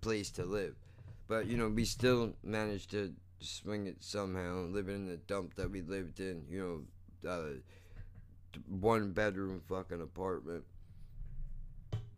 place 0.00 0.30
to 0.30 0.44
live. 0.44 0.74
But 1.28 1.46
you 1.46 1.56
know, 1.56 1.68
we 1.68 1.84
still 1.84 2.34
managed 2.42 2.90
to 2.92 3.12
swing 3.40 3.86
it 3.86 3.96
somehow, 4.00 4.66
living 4.66 4.96
in 4.96 5.06
the 5.06 5.16
dump 5.16 5.54
that 5.54 5.70
we 5.70 5.82
lived 5.82 6.20
in. 6.20 6.44
You 6.48 6.86
know, 7.24 7.30
uh, 7.30 8.58
one 8.68 9.12
bedroom 9.12 9.60
fucking 9.68 10.00
apartment. 10.00 10.64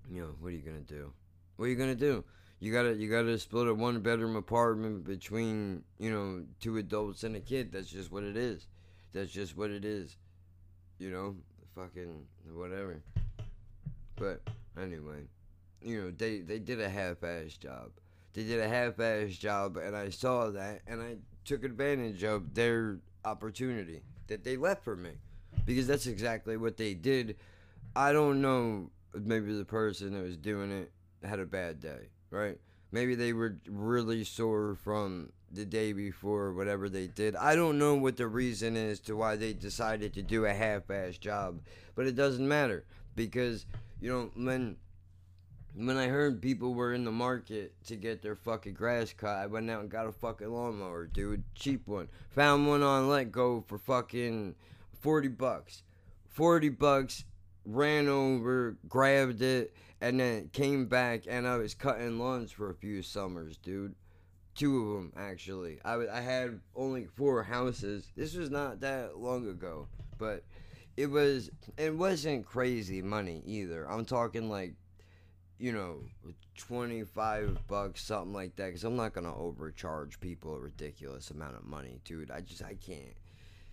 You 0.08 0.22
know, 0.22 0.34
what 0.38 0.48
are 0.48 0.52
you 0.52 0.62
gonna 0.62 0.80
do? 0.80 1.12
What 1.56 1.66
are 1.66 1.68
you 1.68 1.76
gonna 1.76 1.94
do? 1.94 2.24
You 2.58 2.72
gotta 2.72 2.94
you 2.94 3.10
gotta 3.10 3.38
split 3.38 3.68
a 3.68 3.74
one 3.74 4.00
bedroom 4.00 4.36
apartment 4.36 5.04
between 5.04 5.82
you 5.98 6.10
know 6.10 6.44
two 6.60 6.76
adults 6.78 7.24
and 7.24 7.36
a 7.36 7.40
kid. 7.40 7.72
That's 7.72 7.88
just 7.88 8.10
what 8.10 8.22
it 8.22 8.36
is. 8.36 8.66
That's 9.12 9.30
just 9.30 9.56
what 9.56 9.70
it 9.70 9.84
is. 9.84 10.16
You 10.98 11.10
know, 11.10 11.36
fucking 11.74 12.24
whatever. 12.54 13.02
But 14.16 14.40
anyway, 14.80 15.24
you 15.82 16.02
know 16.02 16.10
they 16.10 16.40
they 16.40 16.58
did 16.58 16.80
a 16.80 16.88
half-ass 16.88 17.56
job. 17.56 17.90
They 18.32 18.44
did 18.44 18.60
a 18.60 18.68
half-ass 18.68 19.32
job, 19.36 19.78
and 19.78 19.96
I 19.96 20.10
saw 20.10 20.50
that, 20.50 20.82
and 20.86 21.00
I 21.00 21.16
took 21.44 21.64
advantage 21.64 22.22
of 22.22 22.54
their 22.54 22.98
opportunity 23.24 24.02
that 24.26 24.44
they 24.44 24.58
left 24.58 24.84
for 24.84 24.96
me, 24.96 25.12
because 25.64 25.86
that's 25.86 26.06
exactly 26.06 26.56
what 26.58 26.76
they 26.76 26.92
did. 26.94 27.36
I 27.94 28.12
don't 28.12 28.42
know. 28.42 28.90
Maybe 29.14 29.56
the 29.56 29.64
person 29.64 30.12
that 30.12 30.22
was 30.22 30.36
doing 30.36 30.70
it 30.70 30.92
had 31.26 31.40
a 31.40 31.46
bad 31.46 31.80
day, 31.80 32.08
right? 32.30 32.58
Maybe 32.92 33.14
they 33.14 33.32
were 33.32 33.58
really 33.68 34.24
sore 34.24 34.76
from 34.82 35.32
the 35.52 35.64
day 35.64 35.92
before, 35.92 36.52
whatever 36.52 36.88
they 36.88 37.06
did. 37.06 37.36
I 37.36 37.54
don't 37.54 37.78
know 37.78 37.94
what 37.94 38.16
the 38.16 38.26
reason 38.26 38.76
is 38.76 39.00
to 39.00 39.16
why 39.16 39.36
they 39.36 39.52
decided 39.52 40.14
to 40.14 40.22
do 40.22 40.44
a 40.44 40.54
half-ass 40.54 41.18
job, 41.18 41.60
but 41.94 42.06
it 42.06 42.16
doesn't 42.16 42.46
matter 42.46 42.84
because 43.14 43.66
you 44.00 44.10
know 44.10 44.30
when 44.34 44.76
when 45.76 45.98
I 45.98 46.06
heard 46.06 46.40
people 46.40 46.72
were 46.72 46.94
in 46.94 47.04
the 47.04 47.12
market 47.12 47.74
to 47.84 47.96
get 47.96 48.22
their 48.22 48.34
fucking 48.34 48.72
grass 48.72 49.12
cut, 49.12 49.36
I 49.36 49.46
went 49.46 49.70
out 49.70 49.82
and 49.82 49.90
got 49.90 50.06
a 50.06 50.12
fucking 50.12 50.48
lawnmower, 50.48 51.06
dude. 51.06 51.44
Cheap 51.54 51.86
one. 51.86 52.08
Found 52.30 52.66
one 52.66 52.82
on 52.82 53.04
letgo 53.04 53.66
for 53.66 53.76
fucking 53.76 54.54
40 55.00 55.28
bucks. 55.28 55.82
40 56.30 56.70
bucks, 56.70 57.24
ran 57.66 58.08
over, 58.08 58.76
grabbed 58.88 59.42
it, 59.42 59.74
and 60.00 60.20
then 60.20 60.48
came 60.52 60.86
back 60.86 61.24
and 61.28 61.46
I 61.46 61.56
was 61.56 61.74
cutting 61.74 62.18
lawns 62.18 62.52
for 62.52 62.70
a 62.70 62.74
few 62.74 63.02
summers, 63.02 63.56
dude. 63.58 63.94
Two 64.54 64.82
of 64.82 64.96
them, 64.96 65.12
actually. 65.16 65.78
I, 65.84 65.96
I 66.10 66.20
had 66.20 66.60
only 66.74 67.04
four 67.04 67.42
houses. 67.42 68.10
This 68.16 68.34
was 68.34 68.50
not 68.50 68.80
that 68.80 69.18
long 69.18 69.48
ago, 69.48 69.86
but 70.16 70.44
it 70.96 71.10
was, 71.10 71.50
it 71.76 71.94
wasn't 71.94 72.46
crazy 72.46 73.02
money 73.02 73.42
either. 73.44 73.84
I'm 73.90 74.06
talking 74.06 74.48
like 74.48 74.74
you 75.58 75.72
know, 75.72 76.00
25 76.58 77.66
bucks, 77.66 78.04
something 78.04 78.32
like 78.32 78.56
that, 78.56 78.66
because 78.66 78.84
I'm 78.84 78.96
not 78.96 79.14
going 79.14 79.26
to 79.26 79.34
overcharge 79.34 80.20
people 80.20 80.54
a 80.54 80.60
ridiculous 80.60 81.30
amount 81.30 81.56
of 81.56 81.64
money, 81.64 82.00
dude. 82.04 82.30
I 82.30 82.40
just, 82.40 82.62
I 82.62 82.74
can't. 82.74 83.16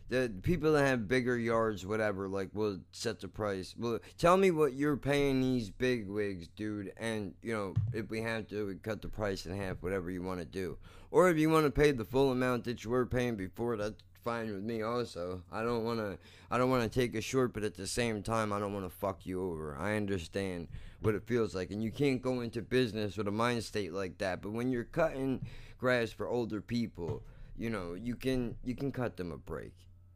The 0.10 0.32
people 0.42 0.74
that 0.74 0.86
have 0.86 1.08
bigger 1.08 1.38
yards, 1.38 1.86
whatever, 1.86 2.28
like, 2.28 2.50
will 2.54 2.80
set 2.92 3.20
the 3.20 3.28
price. 3.28 3.74
Well, 3.78 4.00
tell 4.18 4.38
me 4.38 4.52
what 4.52 4.74
you're 4.74 4.98
paying 4.98 5.42
these 5.42 5.70
big 5.70 6.08
wigs, 6.08 6.48
dude, 6.50 6.94
and, 6.98 7.34
you 7.42 7.54
know, 7.54 7.74
if 7.94 8.10
we 8.10 8.22
have 8.22 8.48
to, 8.50 8.68
we 8.68 8.76
cut 8.76 9.02
the 9.02 9.08
price 9.08 9.46
in 9.46 9.58
half, 9.58 9.82
whatever 9.82 10.12
you 10.12 10.22
want 10.22 10.40
to 10.40 10.46
do. 10.46 10.78
Or 11.10 11.30
if 11.30 11.38
you 11.38 11.50
want 11.50 11.66
to 11.66 11.72
pay 11.72 11.92
the 11.92 12.06
full 12.06 12.32
amount 12.32 12.66
that 12.66 12.84
you 12.84 12.90
were 12.92 13.06
paying 13.06 13.36
before, 13.36 13.78
that's 13.78 14.04
fine 14.24 14.52
with 14.52 14.64
me 14.64 14.82
also. 14.82 15.42
I 15.52 15.64
don't 15.64 15.84
want 15.84 16.00
to 16.00 16.18
I 16.50 16.58
don't 16.58 16.70
want 16.70 16.84
to 16.84 17.00
take 17.00 17.16
a 17.16 17.22
short, 17.22 17.54
but 17.54 17.64
at 17.64 17.76
the 17.76 17.88
same 17.88 18.24
time 18.24 18.54
I 18.54 18.60
don't 18.60 18.74
want 18.74 18.86
to 18.86 18.98
fuck 18.98 19.26
you 19.26 19.44
over. 19.44 19.78
I 19.78 19.96
understand 19.96 20.70
what 21.02 21.16
it 21.16 21.28
feels 21.28 21.54
like 21.54 21.72
and 21.72 21.84
you 21.84 21.92
can't 21.92 22.22
go 22.22 22.42
into 22.42 22.62
business 22.62 23.18
with 23.18 23.28
a 23.28 23.32
mind 23.32 23.64
state 23.64 23.94
like 23.94 24.18
that. 24.20 24.42
But 24.42 24.54
when 24.54 24.72
you're 24.72 24.86
cutting 24.86 25.46
grass 25.78 26.12
for 26.12 26.28
older 26.28 26.62
people, 26.62 27.24
you 27.58 27.70
know, 27.70 27.94
you 27.94 28.16
can 28.16 28.56
you 28.64 28.76
can 28.76 28.92
cut 28.92 29.18
them 29.18 29.32
a 29.32 29.38
break. 29.38 29.74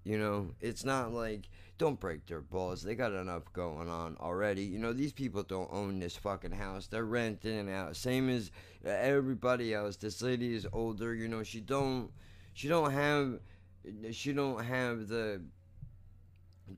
You 0.08 0.18
know, 0.18 0.52
it's 0.62 0.86
not 0.86 1.12
like 1.12 1.50
don't 1.78 2.00
break 2.00 2.26
their 2.28 2.40
balls. 2.40 2.82
They 2.82 2.96
got 2.96 3.12
enough 3.12 3.52
going 3.52 3.90
on 3.90 4.16
already. 4.22 4.64
You 4.64 4.80
know, 4.80 4.94
these 4.94 5.12
people 5.12 5.44
don't 5.44 5.68
own 5.70 6.00
this 6.00 6.16
fucking 6.16 6.54
house. 6.54 6.88
They're 6.88 7.04
renting 7.04 7.68
it 7.68 7.74
out. 7.74 7.98
Same 7.98 8.30
as 8.30 8.50
uh, 8.86 8.90
everybody 8.90 9.74
else. 9.74 9.98
This 9.98 10.22
lady 10.22 10.56
is 10.56 10.66
older. 10.72 11.14
You 11.14 11.28
know, 11.28 11.44
she 11.44 11.60
don't 11.60 12.10
she 12.54 12.70
don't 12.70 12.92
have 12.92 13.40
she 14.12 14.32
don't 14.32 14.64
have 14.64 15.10
the 15.10 15.42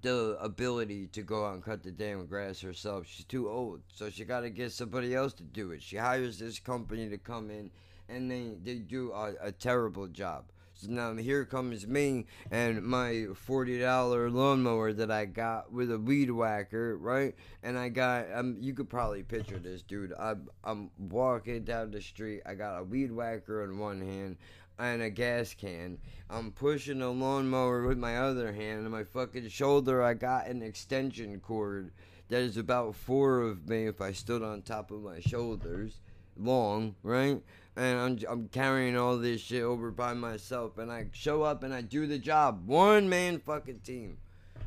the 0.02 0.36
ability 0.42 1.06
to 1.10 1.22
go 1.22 1.46
out 1.46 1.54
and 1.54 1.64
cut 1.64 1.84
the 1.84 1.92
damn 1.92 2.26
grass 2.26 2.62
herself. 2.62 3.06
She's 3.06 3.26
too 3.26 3.48
old, 3.48 3.82
so 3.94 4.10
she 4.10 4.26
got 4.26 4.40
to 4.40 4.50
get 4.50 4.72
somebody 4.72 5.14
else 5.14 5.34
to 5.34 5.44
do 5.44 5.70
it. 5.70 5.84
She 5.84 5.98
hires 5.98 6.40
this 6.40 6.58
company 6.58 7.08
to 7.10 7.20
come 7.20 7.52
in, 7.52 7.70
and 8.08 8.32
they 8.32 8.58
they 8.64 8.80
do 8.80 9.12
a, 9.12 9.34
a 9.40 9.52
terrible 9.52 10.08
job. 10.08 10.46
So 10.80 10.88
now 10.90 11.14
here 11.16 11.44
comes 11.44 11.86
me 11.86 12.26
and 12.52 12.82
my 12.82 13.26
forty 13.36 13.82
dollar 13.82 14.30
lawnmower 14.30 14.94
that 14.94 15.12
I 15.12 15.26
got 15.26 15.74
with 15.74 15.92
a 15.92 16.00
weed 16.00 16.32
whacker, 16.32 16.98
right? 16.98 17.36
And 17.64 17.78
I 17.78 17.90
got 17.90 18.28
um, 18.34 18.56
you 18.62 18.74
could 18.74 18.90
probably 18.90 19.24
picture 19.24 19.60
this, 19.60 19.82
dude. 19.82 20.14
I'm 20.18 20.48
I'm 20.64 20.90
walking 20.98 21.66
down 21.66 21.92
the 21.92 22.02
street. 22.02 22.44
I 22.46 22.54
got 22.54 22.80
a 22.80 22.84
weed 22.86 23.12
whacker 23.12 23.66
in 23.66 23.78
one 23.78 24.00
hand 24.00 24.38
and 24.80 25.02
a 25.02 25.10
gas 25.10 25.54
can. 25.54 25.98
I'm 26.30 26.52
pushing 26.52 27.02
a 27.02 27.10
lawnmower 27.10 27.86
with 27.86 27.98
my 27.98 28.18
other 28.18 28.54
hand, 28.54 28.80
and 28.80 28.90
my 28.92 29.04
fucking 29.04 29.50
shoulder, 29.50 30.02
I 30.02 30.14
got 30.14 30.48
an 30.48 30.62
extension 30.62 31.42
cord 31.42 31.92
that 32.30 32.42
is 32.42 32.56
about 32.56 32.96
four 32.96 33.42
of 33.42 33.68
me 33.68 33.88
if 33.88 34.00
I 34.00 34.14
stood 34.14 34.44
on 34.44 34.62
top 34.62 34.92
of 34.92 35.02
my 35.02 35.20
shoulders, 35.20 36.00
long, 36.40 36.96
right? 37.04 37.42
And 37.76 38.00
I'm, 38.00 38.20
I'm 38.30 38.48
carrying 38.50 38.98
all 38.98 39.18
this 39.18 39.42
shit 39.42 39.64
over 39.64 39.92
by 39.92 40.14
myself, 40.14 40.78
and 40.78 40.92
I 40.92 41.08
show 41.12 41.44
up 41.44 41.64
and 41.64 41.74
I 41.74 41.82
do 41.82 42.08
the 42.08 42.18
job. 42.18 42.68
One 42.68 43.10
man 43.10 43.40
fucking 43.40 43.80
team. 43.80 44.18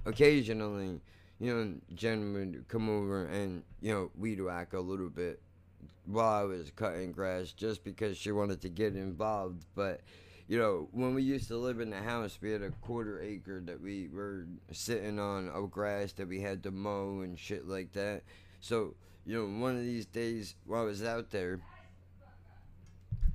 Occasionally, 0.04 1.00
you 1.38 1.54
know, 1.54 1.74
Jen 1.94 2.32
would 2.32 2.64
come 2.68 2.88
over 2.88 3.26
and, 3.26 3.62
you 3.80 3.92
know, 3.92 4.10
weed 4.18 4.40
whack 4.40 4.72
a 4.72 4.80
little 4.80 5.08
bit 5.08 5.40
while 6.06 6.40
I 6.40 6.44
was 6.44 6.70
cutting 6.74 7.12
grass 7.12 7.52
just 7.52 7.84
because 7.84 8.16
she 8.16 8.32
wanted 8.32 8.60
to 8.62 8.68
get 8.68 8.96
involved. 8.96 9.64
But 9.74 10.00
you 10.48 10.58
know, 10.58 10.88
when 10.92 11.14
we 11.14 11.22
used 11.22 11.48
to 11.48 11.56
live 11.56 11.80
in 11.80 11.90
the 11.90 12.00
house, 12.00 12.38
we 12.40 12.50
had 12.50 12.62
a 12.62 12.70
quarter 12.82 13.22
acre 13.22 13.62
that 13.64 13.80
we 13.80 14.08
were 14.12 14.46
sitting 14.70 15.18
on 15.18 15.48
of 15.48 15.70
grass 15.70 16.12
that 16.12 16.28
we 16.28 16.40
had 16.40 16.62
to 16.64 16.70
mow 16.70 17.20
and 17.20 17.38
shit 17.38 17.66
like 17.66 17.92
that. 17.92 18.22
So 18.60 18.94
you 19.26 19.36
know, 19.36 19.60
one 19.60 19.76
of 19.76 19.82
these 19.82 20.06
days 20.06 20.54
while 20.66 20.82
I 20.82 20.84
was 20.84 21.02
out 21.02 21.30
there, 21.30 21.60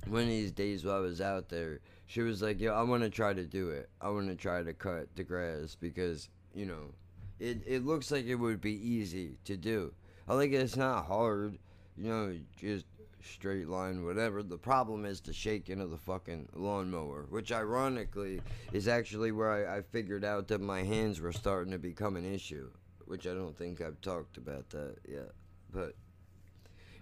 one 0.06 0.22
of 0.22 0.28
these 0.28 0.52
days 0.52 0.84
while 0.84 0.96
I 0.96 1.00
was 1.00 1.20
out 1.20 1.48
there, 1.48 1.80
she 2.06 2.22
was 2.22 2.42
like, 2.42 2.60
"Yo, 2.60 2.72
I 2.72 2.82
want 2.82 3.02
to 3.02 3.10
try 3.10 3.32
to 3.32 3.44
do 3.44 3.70
it. 3.70 3.88
I 4.00 4.08
want 4.08 4.28
to 4.28 4.36
try 4.36 4.62
to 4.62 4.72
cut 4.72 5.08
the 5.16 5.24
grass 5.24 5.76
because 5.78 6.28
you 6.54 6.66
know." 6.66 6.94
It, 7.40 7.62
it 7.68 7.86
looks 7.86 8.10
like 8.10 8.26
it 8.26 8.34
would 8.34 8.60
be 8.60 8.72
easy 8.72 9.38
to 9.44 9.56
do. 9.56 9.94
I 10.26 10.36
think 10.36 10.52
it's 10.52 10.74
not 10.74 11.06
hard 11.06 11.56
you 11.98 12.08
know, 12.08 12.38
just 12.56 12.86
straight 13.22 13.68
line, 13.68 14.04
whatever. 14.04 14.42
The 14.42 14.56
problem 14.56 15.04
is 15.04 15.20
the 15.20 15.32
shaking 15.32 15.80
of 15.80 15.90
the 15.90 15.98
fucking 15.98 16.48
lawnmower, 16.54 17.26
which 17.28 17.50
ironically 17.50 18.40
is 18.72 18.86
actually 18.86 19.32
where 19.32 19.68
I, 19.68 19.78
I 19.78 19.82
figured 19.82 20.24
out 20.24 20.48
that 20.48 20.60
my 20.60 20.82
hands 20.84 21.20
were 21.20 21.32
starting 21.32 21.72
to 21.72 21.78
become 21.78 22.16
an 22.16 22.32
issue, 22.32 22.70
which 23.06 23.26
I 23.26 23.34
don't 23.34 23.56
think 23.56 23.80
I've 23.80 24.00
talked 24.00 24.36
about 24.36 24.70
that 24.70 24.96
yet. 25.06 25.32
But, 25.72 25.94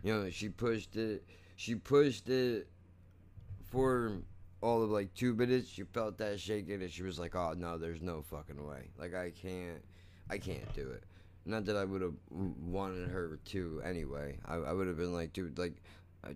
you 0.02 0.14
know, 0.14 0.30
she 0.30 0.49
pushed 0.49 0.96
it, 0.96 1.25
she 1.56 1.75
pushed 1.75 2.28
it 2.28 2.68
for 3.70 4.18
all 4.61 4.82
of 4.82 4.90
like 4.90 5.14
two 5.14 5.35
minutes. 5.35 5.68
She 5.68 5.82
felt 5.82 6.18
that 6.18 6.40
shaking 6.40 6.82
and 6.82 6.90
she 6.90 7.02
was 7.02 7.18
like, 7.18 7.35
oh 7.35 7.54
no, 7.56 7.78
there's 7.78 8.02
no 8.02 8.23
fucking 8.23 8.66
way. 8.66 8.90
Like, 8.99 9.14
I 9.14 9.30
can't, 9.30 9.82
I 10.28 10.38
can't 10.38 10.73
do 10.75 10.90
it. 10.90 11.04
Not 11.44 11.64
that 11.66 11.76
I 11.76 11.85
would 11.85 12.02
have 12.02 12.14
wanted 12.30 13.08
her 13.08 13.38
to 13.46 13.80
anyway. 13.85 14.38
I, 14.44 14.54
I 14.56 14.73
would 14.73 14.88
have 14.88 14.96
been 14.96 15.12
like, 15.12 15.32
dude, 15.32 15.58
like, 15.58 15.75
I, 16.25 16.30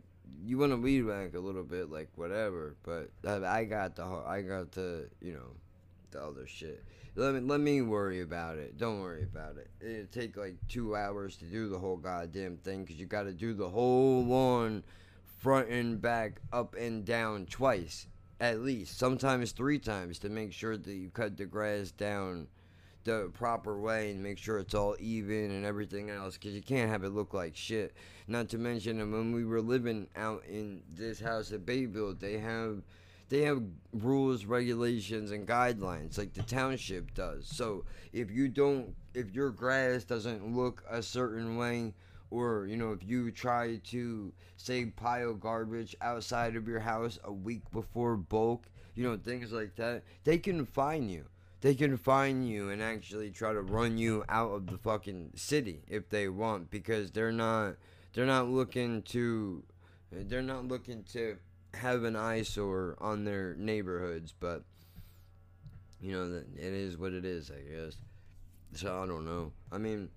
you 0.45 0.57
want 0.57 0.71
to 0.71 0.77
weed 0.77 1.03
whack 1.03 1.35
a 1.35 1.41
little 1.41 1.65
bit, 1.65 1.91
like 1.91 2.11
whatever. 2.15 2.77
But 2.85 3.11
I, 3.27 3.61
I 3.61 3.65
got 3.65 3.97
the, 3.97 4.05
I 4.05 4.43
got 4.43 4.71
the, 4.71 5.09
you 5.21 5.33
know, 5.33 5.57
the 6.13 6.23
other 6.23 6.47
shit. 6.47 6.85
Let 7.17 7.35
me 7.35 7.41
let 7.41 7.61
me 7.61 7.83
worry 7.83 8.21
about 8.21 8.59
it. 8.59 8.79
Don't 8.79 9.01
worry 9.01 9.25
about 9.25 9.57
it. 9.57 9.69
It'll 9.81 10.07
take 10.07 10.37
like 10.37 10.57
two 10.69 10.95
hours 10.97 11.37
to 11.39 11.45
do 11.45 11.69
the 11.69 11.79
whole 11.79 11.97
goddamn 11.97 12.59
thing 12.59 12.85
because 12.85 12.99
you 13.01 13.07
got 13.07 13.25
to 13.25 13.33
do 13.33 13.53
the 13.53 13.69
whole 13.69 14.25
lawn, 14.25 14.85
front 15.39 15.69
and 15.69 16.01
back, 16.01 16.41
up 16.53 16.75
and 16.77 17.05
down 17.05 17.47
twice. 17.47 18.07
at 18.41 18.61
least 18.61 18.97
sometimes 18.99 19.53
three 19.53 19.79
times 19.79 20.19
to 20.21 20.29
make 20.29 20.53
sure 20.53 20.77
that 20.77 20.93
you 20.95 21.11
cut 21.11 21.37
the 21.37 21.45
grass 21.45 21.91
down 21.91 22.47
the 23.05 23.31
proper 23.35 23.79
way 23.79 24.11
and 24.11 24.23
make 24.23 24.39
sure 24.39 24.59
it's 24.59 24.75
all 24.75 24.95
even 24.99 25.51
and 25.51 25.65
everything 25.65 26.11
else 26.11 26.35
because 26.37 26.55
you 26.55 26.63
can't 26.63 26.91
have 26.91 27.03
it 27.05 27.11
look 27.11 27.33
like 27.35 27.57
shit 27.57 27.95
not 28.29 28.49
to 28.49 28.59
mention 28.59 28.99
that 28.99 29.07
when 29.07 29.33
we 29.33 29.45
were 29.45 29.61
living 29.61 30.07
out 30.17 30.43
in 30.47 30.83
this 30.95 31.19
house 31.21 31.51
at 31.53 31.65
bayville 31.67 32.15
they 32.15 32.39
have 32.39 32.83
they 33.31 33.43
have 33.43 33.63
rules 33.93 34.45
regulations 34.45 35.31
and 35.31 35.47
guidelines 35.47 36.19
like 36.19 36.35
the 36.35 36.43
township 36.43 37.15
does. 37.15 37.47
So 37.47 37.85
if 38.13 38.31
you 38.31 38.49
don't 38.49 38.95
if 39.15 39.31
your 39.31 39.51
grass 39.51 40.05
doesn't 40.05 40.55
look 40.55 40.85
a 40.91 41.03
certain 41.03 41.57
way 41.57 41.95
or 42.31 42.67
you 42.67 42.77
know 42.77 42.91
if 42.91 43.03
you 43.03 43.31
try 43.31 43.77
to 43.85 44.33
say 44.57 44.85
pile 44.85 45.33
garbage 45.33 45.97
outside 46.03 46.57
of 46.57 46.69
your 46.69 46.81
house 46.81 47.19
a 47.25 47.33
week 47.33 47.63
before 47.73 48.17
bulk 48.17 48.67
you 48.95 49.05
know 49.05 49.17
things 49.17 49.53
like 49.53 49.77
that 49.77 50.03
they 50.25 50.37
can 50.37 50.67
fine 50.67 51.09
you. 51.09 51.25
They 51.63 51.75
can 51.75 51.99
fine 51.99 52.43
you 52.43 52.71
and 52.71 52.83
actually 52.83 53.31
try 53.31 53.53
to 53.53 53.61
run 53.61 53.99
you 53.99 54.25
out 54.31 54.51
of 54.53 54.67
the 54.67 54.79
fucking 54.79 55.33
city 55.37 55.83
if 55.89 56.09
they 56.09 56.29
want 56.29 56.71
because 56.71 57.11
they're 57.11 57.33
not 57.33 57.77
they're 58.13 58.27
not 58.27 58.49
looking 58.49 59.03
to 59.03 59.63
they're 60.11 60.43
not 60.43 60.67
looking 60.67 61.05
to 61.13 61.37
have 61.75 62.05
an 62.05 62.17
eyesore 62.17 62.97
on 63.01 63.25
their 63.25 63.55
neighborhoods 63.57 64.35
but 64.39 64.63
you 66.01 66.13
know 66.13 66.43
it 66.57 66.73
is 66.73 66.97
what 66.97 67.13
it 67.13 67.25
is 67.25 67.51
i 67.51 67.61
guess 67.61 67.97
so 68.75 69.03
i 69.03 69.07
don't 69.07 69.25
know 69.25 69.53
i 69.71 69.79
mean 69.79 70.09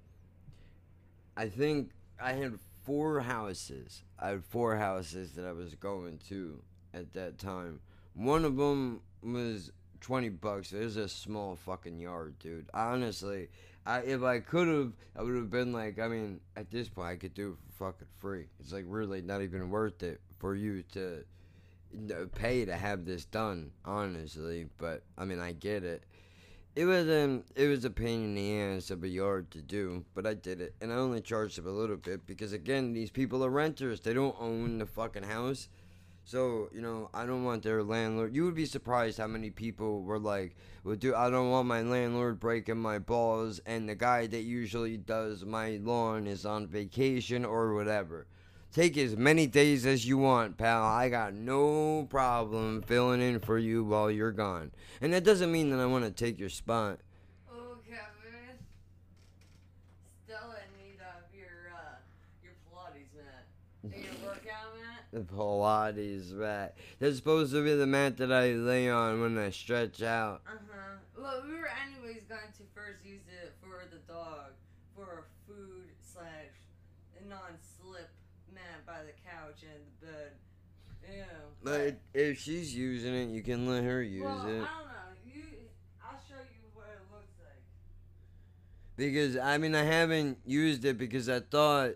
i 1.37 1.47
think 1.47 1.91
i 2.21 2.33
had 2.33 2.57
four 2.83 3.19
houses 3.19 4.03
i 4.19 4.29
had 4.29 4.43
four 4.43 4.75
houses 4.77 5.33
that 5.33 5.45
i 5.45 5.51
was 5.51 5.75
going 5.75 6.17
to 6.17 6.61
at 6.93 7.13
that 7.13 7.37
time 7.37 7.79
one 8.15 8.45
of 8.45 8.57
them 8.57 9.01
was 9.23 9.71
20 10.03 10.29
bucks. 10.29 10.73
It 10.73 10.83
was 10.83 10.97
a 10.97 11.07
small 11.07 11.55
fucking 11.55 11.97
yard, 11.97 12.37
dude. 12.39 12.69
Honestly, 12.73 13.47
I 13.85 13.99
if 13.99 14.21
I 14.21 14.39
could 14.39 14.67
have, 14.67 14.93
I 15.17 15.23
would 15.23 15.35
have 15.35 15.49
been 15.49 15.73
like, 15.73 15.97
I 15.97 16.07
mean, 16.07 16.41
at 16.55 16.69
this 16.69 16.89
point, 16.89 17.07
I 17.07 17.15
could 17.15 17.33
do 17.33 17.51
it 17.51 17.57
for 17.73 17.91
fucking 17.91 18.07
free. 18.19 18.45
It's 18.59 18.73
like 18.73 18.85
really 18.87 19.21
not 19.21 19.41
even 19.41 19.69
worth 19.69 20.03
it 20.03 20.19
for 20.39 20.55
you 20.55 20.83
to 20.93 21.23
pay 22.35 22.65
to 22.65 22.75
have 22.75 23.05
this 23.05 23.25
done, 23.25 23.71
honestly. 23.85 24.67
But 24.77 25.03
I 25.17 25.25
mean, 25.25 25.39
I 25.39 25.53
get 25.53 25.83
it. 25.83 26.03
It 26.75 26.85
was 26.85 27.07
um, 27.07 27.43
it 27.55 27.67
was 27.67 27.85
a 27.85 27.91
pain 27.91 28.23
in 28.23 28.35
the 28.35 28.59
ass 28.59 28.89
of 28.89 29.03
a 29.03 29.07
yard 29.07 29.51
to 29.51 29.61
do, 29.61 30.05
but 30.15 30.25
I 30.25 30.33
did 30.33 30.59
it, 30.59 30.75
and 30.81 30.91
I 30.91 30.95
only 30.95 31.21
charged 31.21 31.57
them 31.57 31.67
a 31.67 31.71
little 31.71 31.97
bit 31.97 32.25
because 32.25 32.51
again, 32.51 32.93
these 32.93 33.11
people 33.11 33.45
are 33.45 33.49
renters. 33.49 34.01
They 34.01 34.13
don't 34.13 34.35
own 34.39 34.79
the 34.79 34.85
fucking 34.85 35.23
house. 35.23 35.69
So, 36.25 36.69
you 36.73 36.81
know, 36.81 37.09
I 37.13 37.25
don't 37.25 37.43
want 37.43 37.63
their 37.63 37.83
landlord. 37.83 38.33
You 38.33 38.45
would 38.45 38.55
be 38.55 38.65
surprised 38.65 39.17
how 39.17 39.27
many 39.27 39.49
people 39.49 40.03
were 40.03 40.19
like, 40.19 40.55
well, 40.83 40.95
dude, 40.95 41.15
I 41.15 41.29
don't 41.29 41.51
want 41.51 41.67
my 41.67 41.81
landlord 41.81 42.39
breaking 42.39 42.77
my 42.77 42.97
balls, 42.97 43.59
and 43.65 43.89
the 43.89 43.95
guy 43.95 44.27
that 44.27 44.43
usually 44.43 44.95
does 44.95 45.43
my 45.43 45.79
lawn 45.83 46.25
is 46.25 46.45
on 46.45 46.67
vacation 46.67 47.43
or 47.43 47.73
whatever. 47.73 48.25
Take 48.73 48.97
as 48.97 49.15
many 49.15 49.45
days 49.45 49.85
as 49.85 50.07
you 50.07 50.17
want, 50.17 50.57
pal. 50.57 50.81
I 50.83 51.07
got 51.07 51.35
no 51.35 52.07
problem 52.09 52.81
filling 52.81 53.21
in 53.21 53.39
for 53.39 53.59
you 53.59 53.83
while 53.83 54.09
you're 54.09 54.31
gone. 54.31 54.71
And 54.99 55.13
that 55.13 55.23
doesn't 55.23 55.51
mean 55.51 55.69
that 55.69 55.79
I 55.79 55.85
want 55.85 56.05
to 56.05 56.09
take 56.09 56.39
your 56.39 56.49
spot. 56.49 56.99
Oh, 57.51 57.77
Kevin. 57.85 58.57
Stella 60.25 60.55
need 60.75 60.97
uh, 60.99 61.21
your 61.31 61.71
uh, 61.71 61.97
your 62.41 62.53
Pilates 62.65 63.13
mat. 63.15 63.45
And 63.83 63.93
your 63.93 64.27
workout 64.27 64.73
mat. 64.81 65.05
The 65.11 65.19
Pilates 65.19 66.31
mat. 66.31 66.75
That's 66.97 67.17
supposed 67.17 67.53
to 67.53 67.63
be 67.63 67.75
the 67.75 67.85
mat 67.85 68.17
that 68.17 68.31
I 68.31 68.53
lay 68.53 68.89
on 68.89 69.21
when 69.21 69.37
I 69.37 69.51
stretch 69.51 70.01
out. 70.01 70.41
Uh 70.47 70.57
huh. 70.71 70.95
Well, 71.15 71.43
we 71.45 71.53
were 71.53 71.69
anyways 71.85 72.23
going 72.23 72.51
to 72.57 72.63
first 72.73 73.05
use 73.05 73.21
it 73.27 73.53
for 73.61 73.85
the 73.91 73.99
dog 74.11 74.53
for 74.95 75.27
a 75.27 75.47
food 75.47 75.89
slash 76.01 76.57
non-slip 77.29 78.09
by 78.85 78.99
the 79.03 79.13
couch 79.29 79.63
and 79.63 79.83
the 80.01 80.07
bed. 80.07 80.31
Yeah. 81.17 81.23
But 81.63 81.99
if 82.13 82.39
she's 82.39 82.75
using 82.75 83.13
it, 83.13 83.29
you 83.29 83.41
can 83.41 83.67
let 83.67 83.83
her 83.83 84.01
use 84.01 84.23
well, 84.23 84.41
it. 84.41 84.45
I 84.45 84.47
don't 84.47 84.57
know. 84.57 84.63
You, 85.25 85.43
I'll 86.01 86.19
show 86.27 86.39
you 86.39 86.69
what 86.73 86.87
it 86.87 87.01
looks 87.11 87.33
like. 87.39 87.61
Because 88.95 89.37
I 89.37 89.57
mean 89.57 89.75
I 89.75 89.83
haven't 89.83 90.37
used 90.45 90.85
it 90.85 90.97
because 90.97 91.29
I 91.29 91.39
thought 91.41 91.95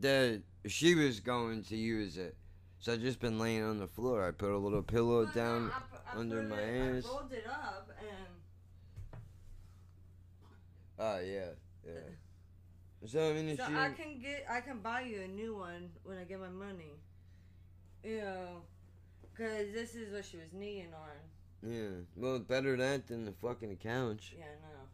that 0.00 0.42
she 0.66 0.94
was 0.94 1.20
going 1.20 1.62
to 1.64 1.76
use 1.76 2.16
it. 2.16 2.36
So 2.80 2.92
I've 2.92 3.00
just 3.00 3.18
been 3.18 3.38
laying 3.38 3.64
on 3.64 3.78
the 3.78 3.86
floor. 3.88 4.26
I 4.26 4.30
put 4.30 4.50
a 4.50 4.58
little 4.58 4.82
pillow 4.82 5.24
down 5.26 5.70
I 6.14 6.18
under 6.18 6.42
put 6.42 6.50
my 6.50 6.60
it, 6.60 6.98
ass. 6.98 7.04
I 7.04 7.08
rolled 7.08 7.32
it 7.32 7.46
up 7.48 7.90
and 7.98 8.26
Oh 10.98 11.18
yeah, 11.18 11.46
yeah. 11.84 11.92
So 13.06 13.30
I 13.30 13.32
mean 13.34 13.50
if 13.50 13.58
so 13.58 13.66
she 13.68 13.74
I 13.74 13.90
can 13.90 14.18
get 14.20 14.46
I 14.50 14.60
can 14.60 14.78
buy 14.78 15.02
you 15.02 15.22
a 15.22 15.28
new 15.28 15.56
one 15.56 15.90
when 16.04 16.18
I 16.18 16.24
get 16.24 16.40
my 16.40 16.48
money. 16.48 16.92
You 18.02 18.18
know, 18.18 18.62
cause 19.36 19.72
this 19.72 19.94
is 19.94 20.12
what 20.12 20.24
she 20.24 20.36
was 20.36 20.52
kneeing 20.52 20.92
on. 20.94 21.70
Yeah. 21.70 22.04
Well 22.16 22.38
better 22.38 22.76
that 22.76 23.06
than 23.06 23.24
the 23.24 23.32
fucking 23.32 23.76
couch. 23.76 24.34
Yeah, 24.36 24.44
I 24.44 24.68
know. 24.68 24.84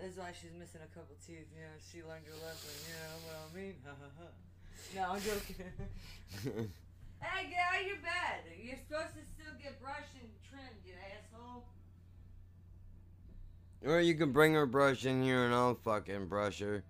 That's 0.00 0.16
why 0.16 0.32
she's 0.32 0.52
missing 0.58 0.80
a 0.82 0.94
couple 0.94 1.16
teeth. 1.26 1.46
You 1.54 1.62
know, 1.62 1.76
she 1.92 1.98
learned 2.02 2.26
her 2.26 2.38
lesson. 2.44 2.72
You 2.88 2.94
know 2.96 3.16
what 3.28 3.36
I 3.52 3.56
mean? 3.56 3.74
Ha 3.84 3.92
ha 3.92 4.08
ha. 4.18 4.28
No, 4.94 5.14
I'm 5.14 5.20
joking. 5.20 5.56
hey, 7.20 7.48
get 7.48 7.58
out 7.60 7.80
of 7.80 7.86
your 7.86 7.96
bed. 7.96 8.40
You're 8.60 8.76
supposed 8.88 9.14
to 9.14 9.22
still 9.36 9.54
get 9.62 9.80
brushed 9.80 10.16
and 10.20 10.28
trimmed, 10.48 10.82
you 10.84 10.92
asshole. 11.12 11.64
or 13.86 14.00
you 14.00 14.14
can 14.14 14.32
bring 14.32 14.54
her 14.54 14.66
brush 14.66 15.04
in 15.04 15.22
here 15.22 15.44
and 15.44 15.54
I'll 15.54 15.74
fucking 15.76 16.26
brush 16.26 16.60
her. 16.60 16.82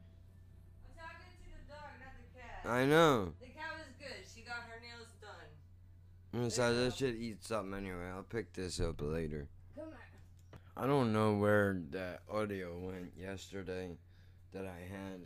I 2.66 2.86
know. 2.86 3.32
The 3.40 3.46
cat 3.46 3.72
is 3.78 3.94
good. 3.98 4.24
She 4.34 4.42
got 4.42 4.56
her 4.68 4.80
nails 4.80 5.08
done. 5.20 6.44
Besides, 6.44 6.78
I 6.78 6.96
should 6.96 7.16
eat 7.16 7.44
something 7.44 7.74
anyway. 7.74 8.10
I'll 8.14 8.22
pick 8.22 8.52
this 8.54 8.80
up 8.80 9.02
later. 9.02 9.48
Come 9.76 9.88
here. 9.88 10.60
I 10.76 10.86
don't 10.86 11.12
know 11.12 11.34
where 11.34 11.80
that 11.90 12.22
audio 12.32 12.78
went 12.78 13.12
yesterday 13.20 13.96
that 14.52 14.64
I 14.64 14.80
had 14.90 15.20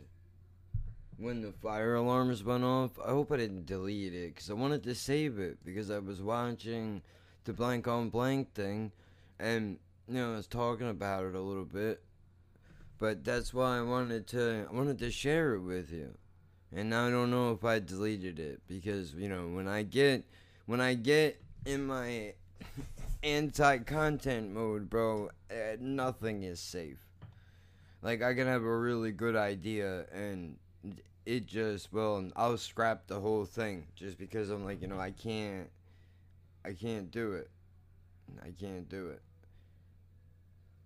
when 1.17 1.41
the 1.41 1.51
fire 1.51 1.95
alarms 1.95 2.43
went 2.43 2.63
off. 2.63 2.91
I 2.99 3.09
hope 3.09 3.31
I 3.31 3.37
didn't 3.37 3.65
delete 3.65 4.13
it 4.13 4.35
because 4.35 4.49
I 4.49 4.53
wanted 4.53 4.83
to 4.83 4.95
save 4.95 5.39
it 5.39 5.63
because 5.63 5.89
I 5.89 5.99
was 5.99 6.21
watching 6.21 7.01
the 7.45 7.53
blank 7.53 7.87
on 7.87 8.09
blank 8.09 8.53
thing 8.53 8.91
and 9.39 9.79
you 10.07 10.15
know 10.15 10.33
I 10.33 10.35
was 10.37 10.47
talking 10.47 10.89
about 10.89 11.25
it 11.25 11.35
a 11.35 11.41
little 11.41 11.65
bit. 11.65 12.03
But 12.97 13.23
that's 13.23 13.53
why 13.53 13.77
I 13.77 13.81
wanted 13.81 14.27
to 14.27 14.67
I 14.69 14.73
wanted 14.75 14.99
to 14.99 15.09
share 15.09 15.55
it 15.55 15.61
with 15.61 15.91
you. 15.91 16.15
And 16.75 16.93
I 16.93 17.09
don't 17.09 17.31
know 17.31 17.51
if 17.51 17.63
I 17.63 17.79
deleted 17.79 18.39
it 18.39 18.61
because 18.67 19.13
you 19.13 19.27
know 19.27 19.47
when 19.47 19.67
I 19.67 19.83
get 19.83 20.23
when 20.65 20.79
I 20.79 20.93
get 20.93 21.41
in 21.65 21.87
my 21.87 22.33
anti-content 23.23 24.51
mode, 24.53 24.89
bro, 24.89 25.29
uh, 25.49 25.75
nothing 25.79 26.43
is 26.43 26.59
safe. 26.59 26.99
Like 28.01 28.21
I 28.21 28.33
can 28.33 28.47
have 28.47 28.61
a 28.61 28.77
really 28.77 29.11
good 29.11 29.35
idea 29.35 30.05
and 30.13 30.57
it 31.25 31.47
just 31.47 31.91
well, 31.91 32.29
I'll 32.35 32.57
scrap 32.57 33.07
the 33.07 33.19
whole 33.19 33.45
thing 33.45 33.85
just 33.95 34.17
because 34.17 34.49
I'm 34.49 34.63
like, 34.63 34.81
you 34.81 34.87
know, 34.87 34.99
I 34.99 35.11
can't 35.11 35.69
I 36.63 36.73
can't 36.73 37.09
do 37.09 37.33
it. 37.33 37.49
I 38.43 38.51
can't 38.51 38.87
do 38.87 39.09
it. 39.09 39.21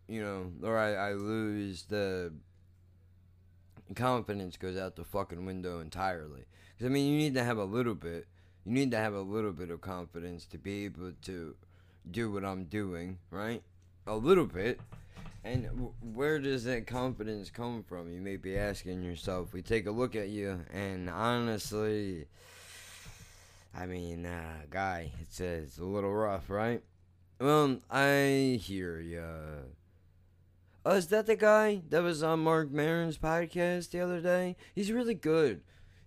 You 0.08 0.22
know, 0.22 0.52
or 0.68 0.78
I, 0.78 0.94
I 0.94 1.14
lose 1.14 1.84
the 1.84 2.34
confidence 3.96 4.58
goes 4.58 4.78
out 4.78 4.96
the 4.96 5.04
fucking 5.04 5.46
window 5.46 5.80
entirely. 5.80 6.46
Cuz 6.78 6.86
I 6.86 6.90
mean, 6.90 7.12
you 7.12 7.18
need 7.18 7.34
to 7.36 7.44
have 7.44 7.58
a 7.58 7.66
little 7.66 7.96
bit. 7.96 8.28
You 8.66 8.72
need 8.72 8.92
to 8.92 8.98
have 8.98 9.14
a 9.14 9.22
little 9.22 9.52
bit 9.52 9.70
of 9.70 9.82
confidence 9.82 10.46
to 10.48 10.58
be 10.58 10.86
able 10.86 11.12
to 11.24 11.56
do 12.10 12.32
what 12.32 12.46
I'm 12.46 12.66
doing, 12.66 13.20
right? 13.30 13.62
A 14.08 14.16
little 14.16 14.46
bit. 14.46 14.80
And 15.44 15.66
w- 15.66 15.94
where 16.02 16.40
does 16.40 16.64
that 16.64 16.88
confidence 16.88 17.50
come 17.50 17.84
from? 17.84 18.10
You 18.10 18.22
may 18.22 18.38
be 18.38 18.58
asking 18.58 19.04
yourself. 19.04 19.54
We 19.54 19.62
take 19.62 19.86
a 19.88 19.92
look 19.92 20.16
at 20.16 20.30
you, 20.30 20.62
and 20.74 21.10
honestly, 21.10 22.28
I 23.76 23.86
mean, 23.86 24.26
uh, 24.26 24.62
guy, 24.70 25.12
it's 25.22 25.42
a, 25.42 25.46
it's 25.46 25.78
a 25.80 25.84
little 25.84 26.14
rough, 26.14 26.50
right? 26.50 26.82
Well, 27.40 27.80
I 27.92 28.58
hear 28.62 29.00
ya. 29.00 29.24
Oh, 30.86 30.96
is 30.96 31.08
that 31.08 31.28
the 31.28 31.38
guy 31.38 31.82
that 31.92 32.04
was 32.04 32.22
on 32.24 32.44
Marc 32.44 32.70
Maron's 32.70 33.18
podcast 33.18 33.92
the 33.92 34.02
other 34.02 34.20
day? 34.20 34.58
He's 34.76 34.92
really 34.92 35.14
good. 35.14 35.62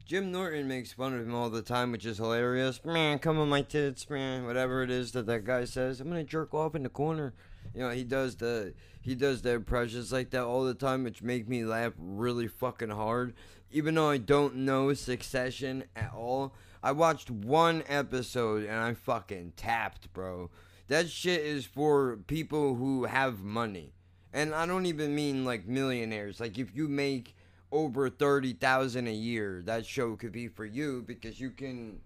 Jim 0.05 0.31
Norton 0.31 0.69
makes 0.69 0.93
fun 0.93 1.15
of 1.15 1.23
him 1.23 1.35
all 1.35 1.49
the 1.49 1.63
time, 1.63 1.93
which 1.93 2.05
is 2.05 2.19
hilarious. 2.19 2.85
Man, 2.85 3.19
come 3.19 3.39
on 3.39 3.49
my 3.49 3.63
tits, 3.63 4.11
man. 4.11 4.45
Whatever 4.45 4.83
it 4.83 4.91
is 4.91 5.13
that 5.13 5.25
that 5.29 5.45
guy 5.45 5.65
says, 5.65 5.99
I'm 5.99 6.09
gonna 6.09 6.25
jerk 6.25 6.53
off 6.53 6.75
in 6.75 6.83
the 6.83 6.91
corner. 6.91 7.33
You 7.75 7.81
know, 7.81 7.91
he 7.91 8.05
does 8.05 8.37
the 8.37 8.75
he 9.01 9.15
does 9.15 9.41
the 9.41 9.53
impressions 9.53 10.13
like 10.13 10.29
that 10.31 10.45
all 10.45 10.65
the 10.65 10.75
time, 10.75 11.05
which 11.05 11.23
make 11.23 11.49
me 11.49 11.65
laugh 11.65 11.95
really 11.97 12.47
fucking 12.47 12.91
hard. 12.91 13.33
Even 13.73 13.95
though 13.95 14.11
I 14.11 14.19
don't 14.19 14.57
know 14.57 14.93
Succession 14.93 15.85
at 15.97 16.13
all, 16.15 16.55
I 16.83 16.93
watched 16.93 17.31
one 17.31 17.83
episode 17.89 18.65
and 18.65 18.79
I 18.79 18.93
fucking 18.93 19.55
tapped, 19.57 20.13
bro. 20.13 20.51
That 20.89 21.09
shit 21.09 21.41
is 21.41 21.65
for 21.65 22.19
people 22.27 22.75
who 22.75 23.05
have 23.05 23.41
money. 23.41 23.95
And 24.37 24.55
I 24.55 24.67
don't 24.67 24.85
even 24.85 25.15
mean 25.15 25.47
like 25.47 25.67
millionaires. 25.67 26.41
Like 26.41 26.59
if 26.59 26.69
you 26.77 26.89
make 26.89 27.35
over 27.73 28.11
30,000 28.11 29.09
a 29.09 29.11
year, 29.11 29.63
that 29.65 29.87
show 29.87 30.15
could 30.15 30.33
be 30.33 30.47
for 30.47 30.67
you 30.67 31.03
because 31.07 31.41
you 31.41 31.51
can, 31.51 32.01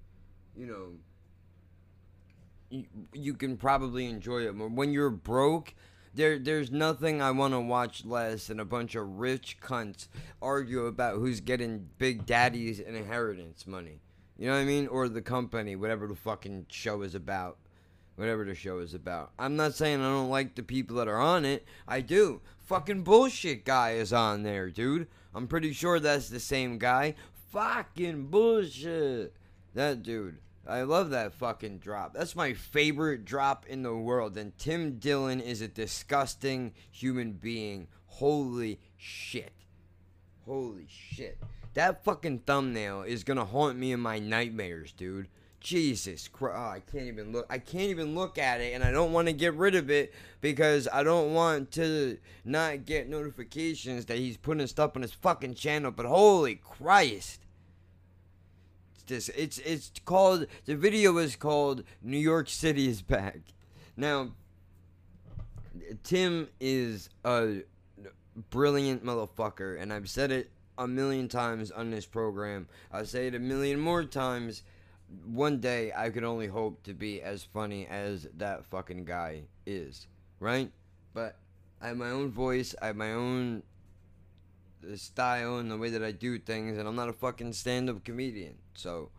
you 0.56 0.66
know, 0.66 0.92
you, 2.70 2.84
you 3.12 3.34
can 3.34 3.56
probably 3.56 4.06
enjoy 4.06 4.46
it 4.46 4.54
more. 4.54 4.68
When 4.68 4.92
you're 4.92 5.10
broke, 5.10 5.74
there 6.14 6.38
there's 6.38 6.70
nothing 6.70 7.20
I 7.20 7.32
want 7.32 7.52
to 7.52 7.60
watch 7.60 8.04
less 8.04 8.46
than 8.46 8.60
a 8.60 8.64
bunch 8.64 8.94
of 8.94 9.18
rich 9.18 9.58
cunts 9.60 10.06
argue 10.40 10.86
about 10.86 11.16
who's 11.16 11.40
getting 11.40 11.88
Big 11.98 12.26
Daddy's 12.26 12.78
inheritance 12.78 13.66
money. 13.66 13.98
You 14.38 14.46
know 14.46 14.52
what 14.52 14.60
I 14.60 14.66
mean? 14.66 14.86
Or 14.86 15.08
the 15.08 15.20
company, 15.20 15.74
whatever 15.74 16.06
the 16.06 16.14
fucking 16.14 16.66
show 16.68 17.02
is 17.02 17.16
about. 17.16 17.58
Whatever 18.20 18.44
the 18.44 18.54
show 18.54 18.80
is 18.80 18.92
about. 18.92 19.30
I'm 19.38 19.56
not 19.56 19.72
saying 19.74 20.02
I 20.02 20.10
don't 20.10 20.28
like 20.28 20.54
the 20.54 20.62
people 20.62 20.96
that 20.96 21.08
are 21.08 21.18
on 21.18 21.46
it. 21.46 21.64
I 21.88 22.02
do. 22.02 22.42
Fucking 22.66 23.02
bullshit 23.02 23.64
guy 23.64 23.92
is 23.92 24.12
on 24.12 24.42
there, 24.42 24.68
dude. 24.68 25.08
I'm 25.34 25.46
pretty 25.46 25.72
sure 25.72 25.98
that's 25.98 26.28
the 26.28 26.38
same 26.38 26.76
guy. 26.76 27.14
Fucking 27.50 28.26
bullshit. 28.26 29.34
That 29.72 30.02
dude. 30.02 30.36
I 30.68 30.82
love 30.82 31.08
that 31.10 31.32
fucking 31.32 31.78
drop. 31.78 32.12
That's 32.12 32.36
my 32.36 32.52
favorite 32.52 33.24
drop 33.24 33.64
in 33.64 33.82
the 33.82 33.96
world. 33.96 34.36
And 34.36 34.54
Tim 34.58 34.98
Dillon 34.98 35.40
is 35.40 35.62
a 35.62 35.68
disgusting 35.68 36.74
human 36.90 37.32
being. 37.32 37.88
Holy 38.04 38.80
shit. 38.98 39.54
Holy 40.44 40.88
shit. 40.90 41.38
That 41.72 42.04
fucking 42.04 42.40
thumbnail 42.40 43.00
is 43.00 43.24
gonna 43.24 43.46
haunt 43.46 43.78
me 43.78 43.92
in 43.92 44.00
my 44.00 44.18
nightmares, 44.18 44.92
dude. 44.92 45.28
Jesus 45.60 46.26
Christ. 46.26 46.56
Oh, 46.58 46.70
I 46.70 46.80
can't 46.80 47.06
even 47.06 47.32
look. 47.32 47.46
I 47.50 47.58
can't 47.58 47.90
even 47.90 48.14
look 48.14 48.38
at 48.38 48.60
it, 48.60 48.74
and 48.74 48.82
I 48.82 48.90
don't 48.90 49.12
want 49.12 49.28
to 49.28 49.32
get 49.32 49.54
rid 49.54 49.74
of 49.74 49.90
it 49.90 50.12
because 50.40 50.88
I 50.92 51.02
don't 51.02 51.34
want 51.34 51.70
to 51.72 52.18
not 52.44 52.86
get 52.86 53.08
notifications 53.08 54.06
that 54.06 54.18
he's 54.18 54.36
putting 54.36 54.66
stuff 54.66 54.96
on 54.96 55.02
his 55.02 55.12
fucking 55.12 55.54
channel. 55.54 55.90
But 55.90 56.06
holy 56.06 56.56
Christ. 56.56 57.40
It's 58.94 59.04
this. 59.04 59.28
It's 59.30 59.58
it's 59.58 59.92
called. 60.04 60.46
The 60.64 60.76
video 60.76 61.18
is 61.18 61.36
called 61.36 61.84
"New 62.02 62.18
York 62.18 62.48
City 62.48 62.88
is 62.88 63.02
back." 63.02 63.40
Now, 63.96 64.30
Tim 66.02 66.48
is 66.58 67.10
a 67.24 67.58
brilliant 68.48 69.04
motherfucker, 69.04 69.80
and 69.80 69.92
I've 69.92 70.08
said 70.08 70.32
it 70.32 70.50
a 70.78 70.88
million 70.88 71.28
times 71.28 71.70
on 71.70 71.90
this 71.90 72.06
program. 72.06 72.66
I'll 72.90 73.04
say 73.04 73.26
it 73.26 73.34
a 73.34 73.38
million 73.38 73.78
more 73.78 74.04
times. 74.04 74.62
One 75.24 75.60
day, 75.60 75.92
I 75.96 76.10
could 76.10 76.24
only 76.24 76.46
hope 76.46 76.82
to 76.84 76.94
be 76.94 77.20
as 77.20 77.42
funny 77.42 77.86
as 77.86 78.28
that 78.36 78.64
fucking 78.66 79.04
guy 79.04 79.42
is, 79.66 80.06
right? 80.38 80.70
But 81.14 81.36
I 81.80 81.88
have 81.88 81.96
my 81.96 82.10
own 82.10 82.30
voice, 82.30 82.74
I 82.80 82.88
have 82.88 82.96
my 82.96 83.12
own 83.12 83.62
style 84.94 85.58
and 85.58 85.70
the 85.70 85.76
way 85.76 85.90
that 85.90 86.02
I 86.02 86.12
do 86.12 86.38
things, 86.38 86.78
and 86.78 86.86
I'm 86.86 86.96
not 86.96 87.08
a 87.08 87.12
fucking 87.12 87.52
stand-up 87.52 88.04
comedian. 88.04 88.56
So, 88.74 89.10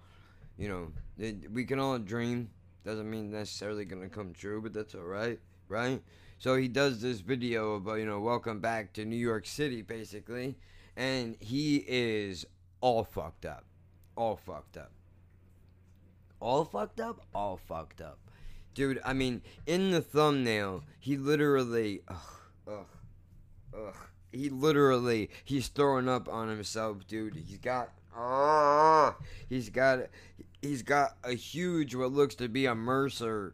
you 0.58 0.70
know, 0.70 0.92
it, 1.18 1.52
we 1.52 1.66
can 1.66 1.80
all 1.80 1.98
dream. 2.00 2.50
Doesn't 2.84 3.10
mean 3.10 3.32
necessarily 3.32 3.86
gonna 3.86 4.10
come 4.10 4.34
true, 4.34 4.62
but 4.62 4.74
that's 4.74 4.96
all 4.96 5.04
right, 5.04 5.40
right? 5.68 6.02
So 6.40 6.56
he 6.56 6.68
does 6.68 7.02
this 7.02 7.20
video 7.20 7.76
about 7.76 7.96
you 7.96 8.06
know, 8.06 8.20
welcome 8.20 8.60
back 8.60 8.94
to 8.94 9.06
New 9.06 9.16
York 9.16 9.46
City, 9.46 9.84
basically, 9.84 10.56
and 10.96 11.36
he 11.40 11.84
is 11.88 12.46
all 12.80 13.04
fucked 13.04 13.46
up, 13.46 13.66
all 14.16 14.36
fucked 14.36 14.78
up, 14.78 14.92
all 16.42 16.66
fucked 16.66 17.00
up, 17.00 17.26
all 17.34 17.58
fucked 17.58 18.02
up, 18.02 18.20
dude. 18.74 19.00
I 19.06 19.14
mean, 19.14 19.42
in 19.66 19.92
the 19.92 20.02
thumbnail, 20.02 20.84
he 21.00 21.16
literally, 21.16 22.02
ugh, 22.08 22.18
ugh, 22.68 22.86
ugh 23.74 23.96
he 24.32 24.50
literally 24.50 25.30
he's 25.44 25.68
throwing 25.68 26.08
up 26.08 26.30
on 26.30 26.50
himself, 26.50 27.06
dude. 27.08 27.36
He's 27.36 27.58
got 27.58 27.92
oh, 28.16 29.16
he's 29.50 29.70
got 29.70 30.00
he's 30.62 30.84
got 30.84 31.18
a 31.24 31.34
huge 31.34 31.96
what 31.96 32.12
looks 32.12 32.36
to 32.36 32.48
be 32.48 32.66
a 32.66 32.74
MRSA 32.74 33.52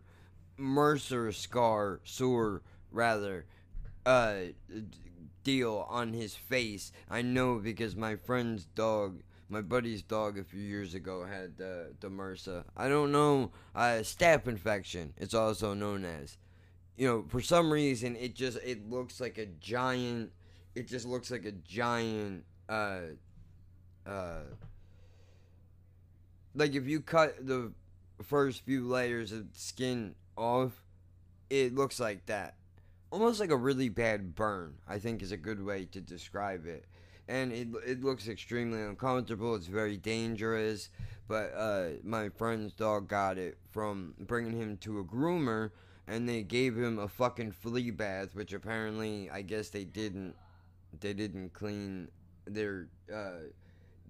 MRSA 0.60 1.34
scar 1.34 2.00
sore 2.04 2.62
rather 2.92 3.46
uh 4.06 4.36
deal 5.44 5.86
on 5.90 6.14
his 6.14 6.36
face. 6.36 6.92
I 7.10 7.22
know 7.22 7.56
because 7.56 7.96
my 7.96 8.16
friend's 8.16 8.66
dog 8.66 9.22
my 9.50 9.62
buddy's 9.62 10.02
dog 10.02 10.38
a 10.38 10.44
few 10.44 10.62
years 10.62 10.94
ago 10.94 11.26
had 11.26 11.54
uh, 11.60 11.94
the 12.00 12.10
MRSA. 12.10 12.64
I 12.76 12.90
don't 12.90 13.12
know, 13.12 13.52
uh, 13.76 14.02
staph 14.02 14.48
infection. 14.48 15.14
It's 15.18 15.34
also 15.34 15.74
known 15.74 16.06
as. 16.06 16.38
You 16.98 17.08
know, 17.08 17.26
for 17.28 17.42
some 17.42 17.72
reason, 17.72 18.16
it 18.16 18.34
just 18.36 18.58
it 18.64 18.90
looks 18.90 19.22
like 19.22 19.38
a 19.38 19.46
giant 19.46 20.32
it 20.78 20.88
just 20.88 21.08
looks 21.08 21.32
like 21.32 21.44
a 21.46 21.52
giant 21.52 22.44
uh 22.70 23.00
uh 24.06 24.42
like 26.54 26.76
if 26.76 26.88
you 26.88 27.02
cut 27.02 27.36
the 27.48 27.72
first 28.22 28.64
few 28.64 28.88
layers 28.88 29.32
of 29.32 29.48
skin 29.54 30.14
off 30.38 30.84
it 31.50 31.74
looks 31.74 32.00
like 32.00 32.24
that 32.28 32.56
almost 33.12 33.40
like 33.40 33.50
a 33.50 33.56
really 33.58 33.90
bad 33.90 34.36
burn 34.36 34.76
i 34.88 35.00
think 35.00 35.24
is 35.24 35.32
a 35.32 35.38
good 35.38 35.64
way 35.64 35.86
to 35.86 36.00
describe 36.00 36.68
it 36.68 36.86
and 37.28 37.52
it, 37.52 37.68
it 37.86 38.04
looks 38.04 38.28
extremely 38.28 38.82
uncomfortable 38.82 39.56
it's 39.56 39.68
very 39.68 39.98
dangerous 39.98 40.90
but 41.28 41.54
uh, 41.56 41.90
my 42.04 42.30
friend's 42.30 42.74
dog 42.74 43.08
got 43.08 43.38
it 43.38 43.58
from 43.70 44.14
bringing 44.20 44.58
him 44.58 44.78
to 44.78 45.00
a 45.00 45.04
groomer 45.04 45.72
and 46.08 46.28
they 46.28 46.42
gave 46.42 46.78
him 46.78 47.00
a 47.00 47.08
fucking 47.08 47.52
flea 47.52 47.92
bath 47.92 48.34
which 48.34 48.54
apparently 48.54 49.30
i 49.30 49.42
guess 49.42 49.70
they 49.70 49.84
didn't 49.84 50.36
they 51.00 51.14
didn't 51.14 51.54
clean 51.54 52.08
their 52.46 52.88
uh, 53.14 53.48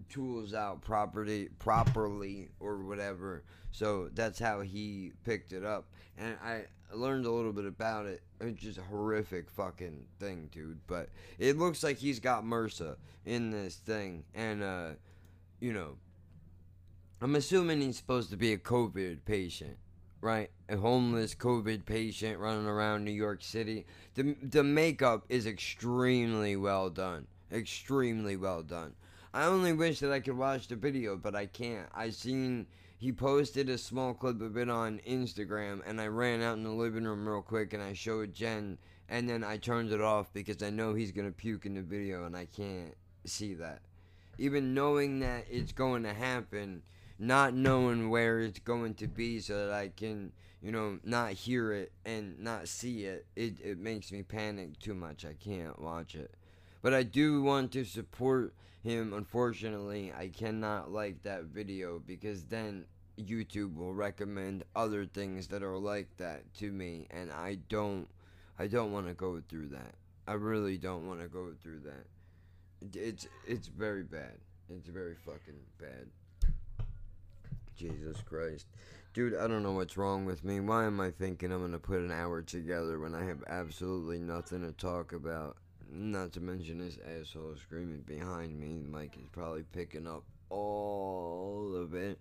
tools 0.10 0.54
out 0.54 0.82
properly 0.82 1.50
properly 1.60 2.50
or 2.60 2.78
whatever. 2.84 3.44
So 3.72 4.10
that's 4.14 4.40
how 4.40 4.62
he 4.62 5.12
picked 5.24 5.54
it 5.54 5.66
up. 5.66 5.86
And 6.18 6.38
i 6.44 6.64
learned 6.94 7.26
a 7.26 7.32
little 7.32 7.54
bit 7.54 7.66
about 7.66 8.06
it 8.06 8.22
it's 8.40 8.62
just 8.62 8.78
a 8.78 8.84
horrific 8.84 9.50
fucking 9.50 10.06
thing 10.20 10.50
dude 10.52 10.80
but 10.88 11.10
it 11.38 11.58
looks 11.58 11.84
like 11.84 11.98
he's 11.98 12.20
got 12.20 12.44
mrsa 12.44 12.96
in 13.26 13.52
this 13.52 13.76
thing 13.76 14.24
and 14.34 14.64
uh 14.64 14.90
you 15.60 15.74
know 15.74 15.98
i'm 17.22 17.36
assuming 17.36 17.82
he's 17.82 17.98
supposed 17.98 18.30
to 18.30 18.38
be 18.38 18.54
a 18.54 18.58
covid 18.58 19.20
patient 19.26 19.78
right? 20.22 20.50
A 20.70 20.78
homeless 20.78 21.36
COVID 21.36 21.86
patient 21.86 22.40
running 22.40 22.66
around 22.66 23.06
New 23.06 23.12
York 23.12 23.44
City. 23.44 23.86
The 24.16 24.36
the 24.42 24.64
makeup 24.64 25.26
is 25.30 25.46
extremely 25.46 26.56
well 26.56 26.90
done. 26.90 27.28
Extremely 27.52 28.36
well 28.36 28.64
done. 28.64 28.94
I 29.34 29.46
only 29.46 29.74
wish 29.74 30.00
that 30.00 30.12
I 30.12 30.20
could 30.20 30.38
watch 30.38 30.68
the 30.68 30.76
video, 30.76 31.16
but 31.16 31.36
I 31.36 31.46
can't. 31.46 31.88
I 31.94 32.10
seen 32.10 32.68
he 32.98 33.12
posted 33.12 33.70
a 33.70 33.78
small 33.78 34.14
clip 34.14 34.42
of 34.42 34.58
it 34.58 34.70
on 34.70 35.00
Instagram 35.08 35.82
and 35.86 36.02
I 36.02 36.08
ran 36.08 36.42
out 36.42 36.58
in 36.58 36.64
the 36.64 36.72
living 36.72 37.04
room 37.04 37.28
real 37.28 37.44
quick 37.44 37.74
and 37.74 37.84
I 37.84 37.94
showed 37.94 38.34
Jen 38.34 38.80
and 39.08 39.30
then 39.30 39.44
I 39.44 39.58
turned 39.58 39.92
it 39.92 40.02
off 40.02 40.34
because 40.34 40.62
I 40.64 40.72
know 40.72 40.94
he's 40.94 41.12
gonna 41.12 41.32
puke 41.32 41.66
in 41.66 41.76
the 41.76 41.82
video 41.82 42.26
and 42.26 42.36
I 42.36 42.46
can't 42.46 42.96
see 43.26 43.54
that. 43.56 43.82
Even 44.40 44.74
knowing 44.74 45.20
that 45.20 45.46
it's 45.50 45.72
going 45.72 46.04
to 46.04 46.14
happen, 46.14 46.82
not 47.20 47.54
knowing 47.54 48.10
where 48.10 48.40
it's 48.40 48.60
going 48.60 48.96
to 48.96 49.08
be 49.08 49.40
so 49.40 49.68
that 49.68 49.74
I 49.74 49.90
can, 49.90 50.32
you 50.62 50.72
know, 50.72 51.00
not 51.04 51.32
hear 51.32 51.72
it 51.72 51.92
and 52.06 52.40
not 52.40 52.68
see 52.68 53.06
it, 53.06 53.26
it, 53.36 53.60
it 53.64 53.80
makes 53.80 54.12
me 54.12 54.24
panic 54.24 54.80
too 54.80 54.94
much. 54.94 55.26
I 55.26 55.34
can't 55.34 55.82
watch 55.82 56.16
it. 56.16 56.34
But 56.82 56.94
I 56.94 57.04
do 57.04 57.42
want 57.42 57.72
to 57.74 57.84
support 57.84 58.54
him. 58.88 59.14
Unfortunately, 59.14 60.14
I 60.18 60.30
cannot 60.30 60.92
like 60.92 61.22
that 61.24 61.44
video 61.44 62.00
because 62.00 62.46
then 62.46 62.86
YouTube 63.20 63.76
will 63.76 63.94
recommend 63.94 64.64
other 64.76 65.06
things 65.06 65.48
that 65.48 65.64
are 65.64 65.78
like 65.78 66.08
that 66.18 66.42
to 66.56 66.72
me 66.72 67.08
and 67.12 67.32
I 67.32 67.58
don't 67.68 68.08
I 68.60 68.68
don't 68.68 68.92
want 68.92 69.08
to 69.08 69.14
go 69.14 69.42
through 69.50 69.70
that. 69.70 69.96
I 70.28 70.34
really 70.34 70.78
don't 70.78 71.08
want 71.08 71.22
to 71.22 71.28
go 71.28 71.52
through 71.62 71.82
that. 71.82 72.98
It's 72.98 73.28
it's 73.46 73.68
very 73.68 74.04
bad. 74.04 74.38
It's 74.70 74.88
very 74.88 75.16
fucking 75.16 75.60
bad. 75.80 76.08
Jesus 77.76 78.22
Christ. 78.22 78.68
Dude, 79.14 79.36
I 79.36 79.48
don't 79.48 79.64
know 79.64 79.72
what's 79.72 79.98
wrong 79.98 80.26
with 80.26 80.44
me. 80.44 80.60
Why 80.60 80.86
am 80.86 81.00
I 81.00 81.12
thinking 81.12 81.52
I'm 81.52 81.60
going 81.60 81.72
to 81.72 81.80
put 81.80 82.00
an 82.00 82.12
hour 82.12 82.42
together 82.42 83.00
when 83.00 83.16
I 83.16 83.26
have 83.26 83.44
absolutely 83.48 84.20
nothing 84.20 84.62
to 84.62 84.72
talk 84.74 85.14
about? 85.14 85.58
Not 85.92 86.34
to 86.34 86.42
mention 86.42 86.80
this 86.80 86.98
asshole 87.06 87.56
screaming 87.62 88.02
behind 88.02 88.60
me. 88.60 88.84
Mike 88.90 89.16
is 89.18 89.28
probably 89.32 89.64
picking 89.64 90.08
up 90.08 90.24
all 90.50 91.74
of 91.76 91.94
it. 91.94 92.20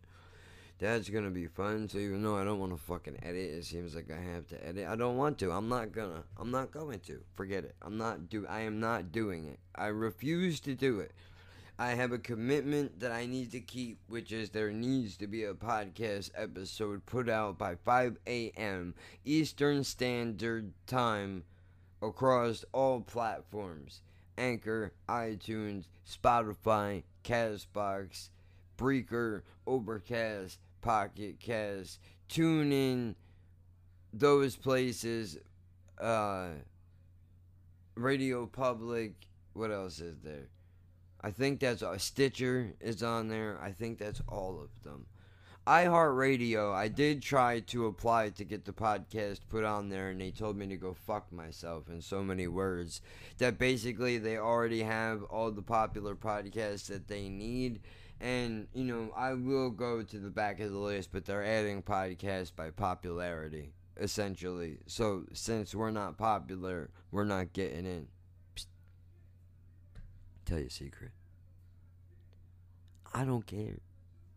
That's 0.79 1.09
gonna 1.09 1.31
be 1.31 1.47
fun. 1.47 1.89
So 1.89 1.99
even 1.99 2.23
though 2.23 2.37
I 2.37 2.45
don't 2.45 2.59
want 2.59 2.73
to 2.73 2.79
fucking 2.79 3.19
edit, 3.23 3.51
it 3.51 3.65
seems 3.65 3.95
like 3.95 4.11
I 4.11 4.21
have 4.35 4.47
to 4.49 4.67
edit. 4.67 4.87
I 4.87 4.95
don't 4.95 5.17
want 5.17 5.39
to. 5.39 5.51
I'm 5.51 5.69
not 5.69 5.93
gonna. 5.93 6.23
I'm 6.37 6.51
not 6.51 6.71
going 6.71 7.01
to. 7.01 7.21
Forget 7.35 7.65
it. 7.65 7.75
I'm 7.81 7.97
not 7.97 8.29
do. 8.29 8.47
I 8.47 8.61
am 8.61 8.79
not 8.79 9.11
doing 9.11 9.47
it. 9.47 9.59
I 9.75 9.87
refuse 9.87 10.61
to 10.61 10.75
do 10.75 11.01
it. 11.01 11.13
I 11.79 11.91
have 11.91 12.13
a 12.13 12.19
commitment 12.19 13.01
that 13.01 13.13
I 13.13 13.27
need 13.27 13.53
to 13.53 13.61
keep, 13.61 13.99
which 14.09 14.33
is 14.33 14.49
there 14.51 14.71
needs 14.71 15.17
to 15.19 15.27
be 15.27 15.45
a 15.45 15.53
podcast 15.53 16.31
episode 16.35 17.05
put 17.05 17.29
out 17.29 17.59
by 17.59 17.75
5 17.75 18.17
a.m. 18.27 18.95
Eastern 19.27 19.85
Standard 19.85 20.73
Time 20.87 21.45
across 22.07 22.65
all 22.73 23.01
platforms 23.01 24.01
Anchor, 24.39 24.93
iTunes, 25.09 25.87
Spotify, 26.07 27.03
Castbox, 27.25 28.29
Breaker, 28.77 29.45
Overcast, 29.67 30.59
Pocket 30.83 31.41
Cast, 31.41 32.01
TuneIn, 32.29 33.15
those 34.13 34.57
places, 34.57 35.39
uh, 36.01 36.49
Radio 37.95 38.47
Public. 38.47 39.15
What 39.55 39.71
else 39.71 40.01
is 40.01 40.21
there? 40.23 40.49
I 41.23 41.31
think 41.31 41.61
that's 41.61 41.83
uh, 41.83 41.97
Stitcher 41.97 42.75
is 42.79 43.03
on 43.03 43.29
there. 43.29 43.59
I 43.63 43.73
think 43.73 43.99
that's 43.99 44.21
all 44.29 44.61
of 44.61 44.69
them. 44.85 45.07
iHeartRadio, 45.67 46.73
I 46.73 46.87
did 46.87 47.23
try 47.23 47.59
to 47.61 47.87
apply 47.87 48.31
to 48.31 48.45
get 48.45 48.65
the 48.65 48.73
podcast 48.73 49.41
put 49.49 49.65
on 49.65 49.89
there, 49.89 50.11
and 50.11 50.21
they 50.21 50.31
told 50.31 50.57
me 50.57 50.69
to 50.69 50.77
go 50.77 50.95
fuck 50.95 51.33
myself 51.33 51.89
in 51.89 52.01
so 52.01 52.23
many 52.23 52.47
words. 52.47 53.01
That 53.39 53.59
basically 53.59 54.19
they 54.19 54.39
already 54.39 54.83
have 54.85 55.25
all 55.25 55.51
the 55.51 55.63
popular 55.63 56.15
podcasts 56.15 56.87
that 56.87 57.09
they 57.09 57.29
need. 57.29 57.81
And, 58.21 58.69
you 58.75 58.85
know, 58.85 59.13
I 59.17 59.35
will 59.35 59.71
go 59.71 60.03
to 60.03 60.19
the 60.19 60.31
back 60.31 60.61
of 60.61 60.71
the 60.71 60.79
list, 60.79 61.11
but 61.13 61.25
they're 61.25 61.45
adding 61.45 61.83
podcasts 61.83 62.55
by 62.55 62.71
popularity, 62.71 63.73
essentially. 63.97 64.79
So, 64.87 65.25
since 65.33 65.75
we're 65.75 65.91
not 65.91 66.17
popular, 66.17 66.91
we're 67.11 67.25
not 67.25 67.53
getting 67.53 67.87
in. 67.87 68.07
Psst. 68.55 68.67
Tell 70.45 70.61
you 70.61 70.67
a 70.67 70.71
secret. 70.71 71.11
I 73.13 73.25
don't 73.25 73.47
care. 73.47 73.81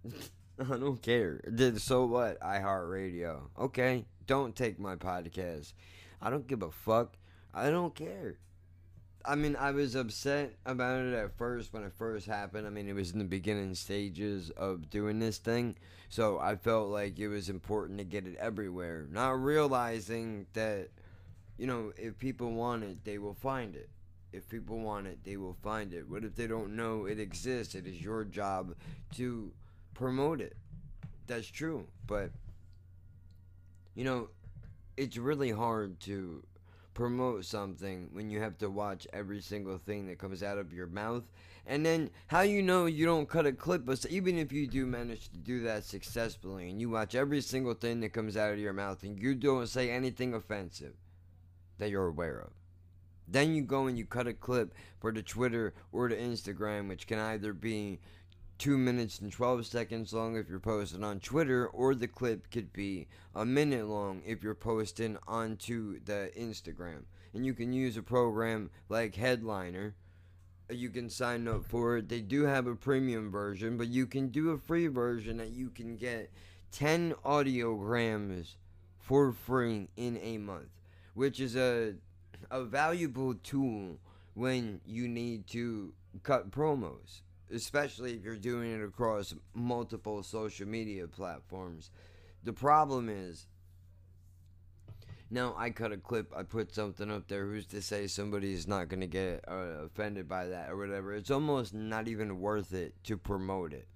I 0.72 0.78
don't 0.78 1.02
care. 1.02 1.41
So 1.78 2.06
what? 2.06 2.39
iHeartRadio. 2.41 3.41
Okay, 3.58 4.06
don't 4.28 4.56
take 4.56 4.80
my 4.80 4.95
podcast. 4.95 5.74
I 6.22 6.30
don't 6.30 6.48
give 6.48 6.63
a 6.63 6.72
fuck. 6.72 7.15
I 7.54 7.69
don't 7.69 7.95
care. 7.95 8.38
I 9.26 9.36
mean, 9.36 9.56
I 9.56 9.72
was 9.72 9.95
upset 9.95 10.56
about 10.65 11.02
it 11.02 11.13
at 11.13 11.38
first 11.38 11.74
when 11.74 11.84
it 11.84 11.93
first 11.98 12.26
happened. 12.26 12.67
I 12.67 12.69
mean, 12.69 12.88
it 12.88 12.95
was 12.95 13.12
in 13.12 13.19
the 13.19 13.26
beginning 13.26 13.76
stages 13.76 14.50
of 14.52 14.89
doing 14.89 15.19
this 15.19 15.38
thing. 15.38 15.76
So 16.10 16.39
I 16.39 16.56
felt 16.56 16.89
like 16.89 17.19
it 17.19 17.28
was 17.28 17.50
important 17.50 18.00
to 18.00 18.06
get 18.06 18.26
it 18.26 18.36
everywhere. 18.38 19.08
Not 19.12 19.41
realizing 19.41 20.48
that, 20.54 20.89
you 21.58 21.67
know, 21.67 21.91
if 21.98 22.17
people 22.17 22.52
want 22.52 22.84
it, 22.84 23.04
they 23.06 23.17
will 23.17 23.36
find 23.36 23.76
it. 23.76 23.89
If 24.32 24.48
people 24.48 24.80
want 24.80 25.08
it, 25.08 25.19
they 25.24 25.38
will 25.38 25.58
find 25.63 25.93
it. 25.93 26.10
What 26.10 26.24
if 26.24 26.36
they 26.36 26.48
don't 26.48 26.76
know 26.76 27.06
it 27.06 27.19
exists? 27.19 27.76
It 27.76 27.88
is 27.88 28.02
your 28.02 28.24
job 28.24 28.76
to 29.15 29.52
promote 29.99 30.39
it. 30.39 30.55
That's 31.27 31.47
true. 31.47 31.85
But, 32.07 32.31
you 33.95 34.05
know, 34.05 34.29
it's 34.95 35.17
really 35.17 35.51
hard 35.51 35.99
to 36.01 36.41
promote 36.93 37.43
something 37.43 38.07
when 38.13 38.29
you 38.29 38.39
have 38.39 38.57
to 38.59 38.69
watch 38.69 39.05
every 39.12 39.41
single 39.41 39.77
thing 39.77 40.07
that 40.07 40.17
comes 40.17 40.41
out 40.41 40.57
of 40.57 40.71
your 40.71 40.88
mouth. 40.88 41.23
And 41.67 41.85
then 41.85 42.09
how 42.27 42.41
you 42.41 42.63
know 42.63 42.85
you 42.85 43.05
don't 43.05 43.27
cut 43.27 43.45
a 43.45 43.51
clip, 43.51 43.85
but 43.85 44.05
even 44.09 44.38
if 44.38 44.53
you 44.53 44.67
do 44.67 44.85
manage 44.85 45.29
to 45.31 45.38
do 45.38 45.62
that 45.63 45.83
successfully 45.83 46.69
and 46.69 46.79
you 46.79 46.89
watch 46.89 47.13
every 47.13 47.41
single 47.41 47.73
thing 47.73 47.99
that 47.99 48.13
comes 48.13 48.38
out 48.38 48.53
of 48.53 48.59
your 48.59 48.73
mouth 48.73 49.03
and 49.03 49.21
you 49.21 49.35
don't 49.35 49.67
say 49.67 49.91
anything 49.91 50.33
offensive 50.33 50.93
that 51.77 51.89
you're 51.89 52.07
aware 52.07 52.39
of. 52.39 52.51
Then 53.27 53.53
you 53.53 53.63
go 53.63 53.88
and 53.88 53.97
you 53.97 54.05
cut 54.05 54.27
a 54.27 54.33
clip 54.33 54.73
for 54.99 55.12
the 55.12 55.21
Twitter 55.21 55.73
or 55.91 56.07
the 56.09 56.15
Instagram, 56.15 56.88
which 56.88 57.05
can 57.05 57.19
either 57.19 57.53
be 57.53 57.99
2 58.60 58.78
minutes 58.78 59.19
and 59.19 59.32
12 59.32 59.65
seconds 59.65 60.13
long 60.13 60.36
if 60.36 60.50
you're 60.50 60.60
posting 60.60 61.04
on 61.04 61.19
Twitter, 61.22 61.65
or 61.67 61.95
the 61.95 62.08
clip 62.08 62.52
could 62.52 62.74
be 62.74 63.08
a 63.34 63.45
minute 63.45 63.88
long 63.88 64.22
if 64.26 64.43
you're 64.43 64.54
posting 64.54 65.17
onto 65.28 66.00
the 66.04 66.30
Instagram. 66.38 67.04
And 67.34 67.45
you 67.45 67.54
can 67.54 67.72
use 67.72 67.95
a 67.95 68.04
program 68.04 68.69
like 68.89 69.15
Headliner. 69.15 69.95
You 70.69 70.89
can 70.89 71.10
sign 71.10 71.48
up 71.48 71.65
for 71.65 71.98
it. 71.98 72.10
They 72.10 72.19
do 72.19 72.43
have 72.43 72.67
a 72.67 72.76
premium 72.76 73.32
version, 73.32 73.78
but 73.78 73.88
you 73.88 74.06
can 74.06 74.28
do 74.28 74.50
a 74.50 74.58
free 74.58 74.88
version 74.88 75.38
that 75.38 75.52
you 75.52 75.69
can 75.69 75.95
get 75.95 76.30
10 76.74 77.13
audiograms 77.26 78.56
for 79.00 79.32
free 79.32 79.89
in 79.95 80.17
a 80.17 80.38
month, 80.38 80.69
which 81.13 81.39
is 81.39 81.56
a 81.56 81.95
a 82.52 82.63
valuable 82.63 83.36
tool 83.36 83.98
when 84.34 84.80
you 84.86 85.08
need 85.08 85.45
to 85.48 85.93
cut 86.24 86.52
promos 86.52 87.22
especially 87.53 88.13
if 88.13 88.23
you're 88.23 88.35
doing 88.35 88.71
it 88.71 88.83
across 88.83 89.33
multiple 89.53 90.23
social 90.23 90.67
media 90.67 91.07
platforms. 91.07 91.91
The 92.43 92.53
problem 92.53 93.09
is, 93.09 93.47
now 95.31 95.53
I 95.57 95.69
cut 95.69 95.91
a 95.91 95.97
clip, 95.97 96.33
I 96.35 96.43
put 96.43 96.73
something 96.73 97.12
up 97.12 97.27
there. 97.27 97.45
Who's 97.45 97.67
to 97.67 97.81
say 97.81 98.07
somebody's 98.07 98.67
not 98.67 98.89
going 98.89 99.01
to 99.01 99.07
get 99.07 99.43
uh, 99.47 99.85
offended 99.85 100.27
by 100.27 100.47
that 100.47 100.69
or 100.69 100.77
whatever? 100.77 101.13
It's 101.13 101.31
almost 101.31 101.73
not 101.73 102.07
even 102.07 102.39
worth 102.39 102.73
it 102.73 102.95
to 103.05 103.17
promote 103.17 103.73
it. 103.73 103.88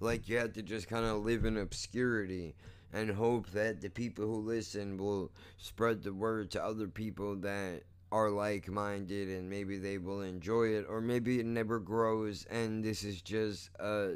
Like, 0.00 0.28
you 0.28 0.38
have 0.38 0.52
to 0.54 0.62
just 0.62 0.88
kind 0.88 1.06
of 1.06 1.24
live 1.24 1.44
in 1.44 1.56
obscurity 1.56 2.54
and 2.92 3.10
hope 3.10 3.50
that 3.50 3.80
the 3.80 3.88
people 3.88 4.26
who 4.26 4.40
listen 4.40 4.98
will 4.98 5.32
spread 5.56 6.02
the 6.02 6.12
word 6.12 6.50
to 6.50 6.64
other 6.64 6.86
people 6.86 7.36
that 7.36 7.82
are 8.14 8.30
like 8.30 8.68
minded 8.68 9.28
and 9.28 9.50
maybe 9.50 9.76
they 9.76 9.98
will 9.98 10.22
enjoy 10.22 10.68
it, 10.68 10.86
or 10.88 11.00
maybe 11.00 11.40
it 11.40 11.46
never 11.46 11.80
grows 11.80 12.46
and 12.48 12.84
this 12.84 13.02
is 13.02 13.20
just 13.20 13.70
a 13.80 14.12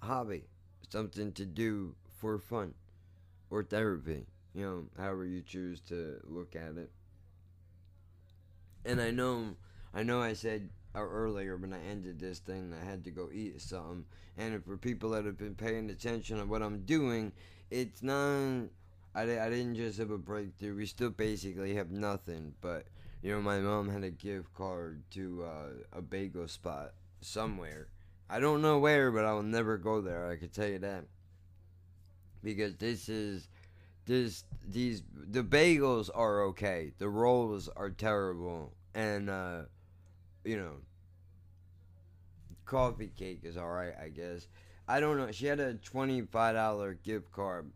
hobby, 0.00 0.44
something 0.88 1.30
to 1.32 1.44
do 1.44 1.94
for 2.18 2.38
fun 2.38 2.72
or 3.50 3.62
therapy, 3.62 4.24
you 4.54 4.64
know, 4.64 4.84
however 4.96 5.26
you 5.26 5.42
choose 5.42 5.80
to 5.80 6.18
look 6.24 6.56
at 6.56 6.78
it. 6.78 6.90
And 8.86 9.02
I 9.02 9.10
know, 9.10 9.56
I 9.92 10.02
know 10.02 10.22
I 10.22 10.32
said 10.32 10.70
earlier 10.94 11.58
when 11.58 11.74
I 11.74 11.82
ended 11.90 12.18
this 12.18 12.38
thing 12.38 12.72
I 12.72 12.82
had 12.88 13.04
to 13.04 13.10
go 13.10 13.28
eat 13.30 13.60
something, 13.60 14.06
and 14.38 14.64
for 14.64 14.78
people 14.78 15.10
that 15.10 15.26
have 15.26 15.36
been 15.36 15.54
paying 15.54 15.90
attention 15.90 16.38
to 16.38 16.46
what 16.46 16.62
I'm 16.62 16.86
doing, 16.86 17.32
it's 17.70 18.02
not. 18.02 18.70
I, 19.14 19.22
I 19.22 19.50
didn't 19.50 19.74
just 19.74 19.98
have 19.98 20.10
a 20.10 20.18
breakthrough. 20.18 20.76
We 20.76 20.86
still 20.86 21.10
basically 21.10 21.74
have 21.74 21.90
nothing, 21.90 22.54
but 22.62 22.86
you 23.22 23.32
know, 23.32 23.40
my 23.40 23.58
mom 23.58 23.88
had 23.88 24.04
a 24.04 24.10
gift 24.10 24.52
card 24.54 25.02
to 25.12 25.44
uh, 25.44 25.98
a 25.98 26.02
bagel 26.02 26.48
spot 26.48 26.92
somewhere. 27.20 27.88
I 28.28 28.40
don't 28.40 28.62
know 28.62 28.78
where, 28.78 29.10
but 29.10 29.24
I 29.24 29.32
will 29.32 29.42
never 29.42 29.78
go 29.78 30.00
there. 30.00 30.30
I 30.30 30.36
can 30.36 30.48
tell 30.48 30.68
you 30.68 30.78
that 30.80 31.04
because 32.42 32.76
this 32.76 33.08
is 33.08 33.48
this 34.06 34.44
these 34.68 35.02
the 35.14 35.42
bagels 35.42 36.10
are 36.14 36.42
okay. 36.44 36.92
The 36.98 37.08
rolls 37.08 37.68
are 37.76 37.90
terrible, 37.90 38.72
and 38.94 39.28
uh, 39.28 39.62
you 40.44 40.56
know, 40.56 40.74
coffee 42.64 43.12
cake 43.16 43.40
is 43.42 43.56
all 43.56 43.70
right, 43.70 43.94
I 44.00 44.08
guess. 44.08 44.46
I 44.88 45.00
don't 45.00 45.16
know. 45.18 45.32
She 45.32 45.46
had 45.46 45.60
a 45.60 45.74
twenty-five 45.74 46.54
dollar 46.54 46.94
gift 46.94 47.32
card 47.32 47.70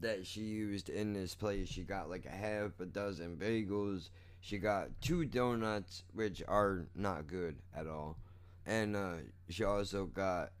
that 0.00 0.26
she 0.26 0.40
used 0.40 0.88
in 0.88 1.12
this 1.12 1.34
place. 1.34 1.68
She 1.68 1.82
got 1.82 2.10
like 2.10 2.26
a 2.26 2.36
half 2.36 2.78
a 2.80 2.86
dozen 2.86 3.36
bagels 3.36 4.10
she 4.46 4.58
got 4.58 5.00
two 5.00 5.24
donuts, 5.24 6.04
which 6.14 6.40
are 6.46 6.86
not 6.94 7.26
good 7.26 7.56
at 7.76 7.88
all. 7.88 8.16
And 8.64 8.94
uh, 8.94 9.14
she 9.48 9.64
also 9.64 10.04
got 10.04 10.52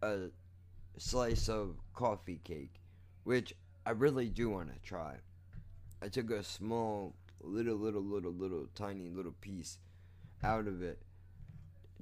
a 0.00 0.28
slice 0.96 1.48
of 1.48 1.74
coffee 1.92 2.40
cake, 2.44 2.80
which 3.24 3.52
I 3.84 3.90
really 3.90 4.28
do 4.28 4.50
want 4.50 4.72
to 4.72 4.78
try. 4.88 5.16
I 6.00 6.06
took 6.06 6.30
a 6.30 6.44
small, 6.44 7.16
little, 7.40 7.74
little, 7.74 8.00
little, 8.00 8.30
little, 8.30 8.68
tiny 8.76 9.08
little 9.08 9.34
piece 9.40 9.80
out 10.44 10.68
of 10.68 10.80
it 10.80 11.02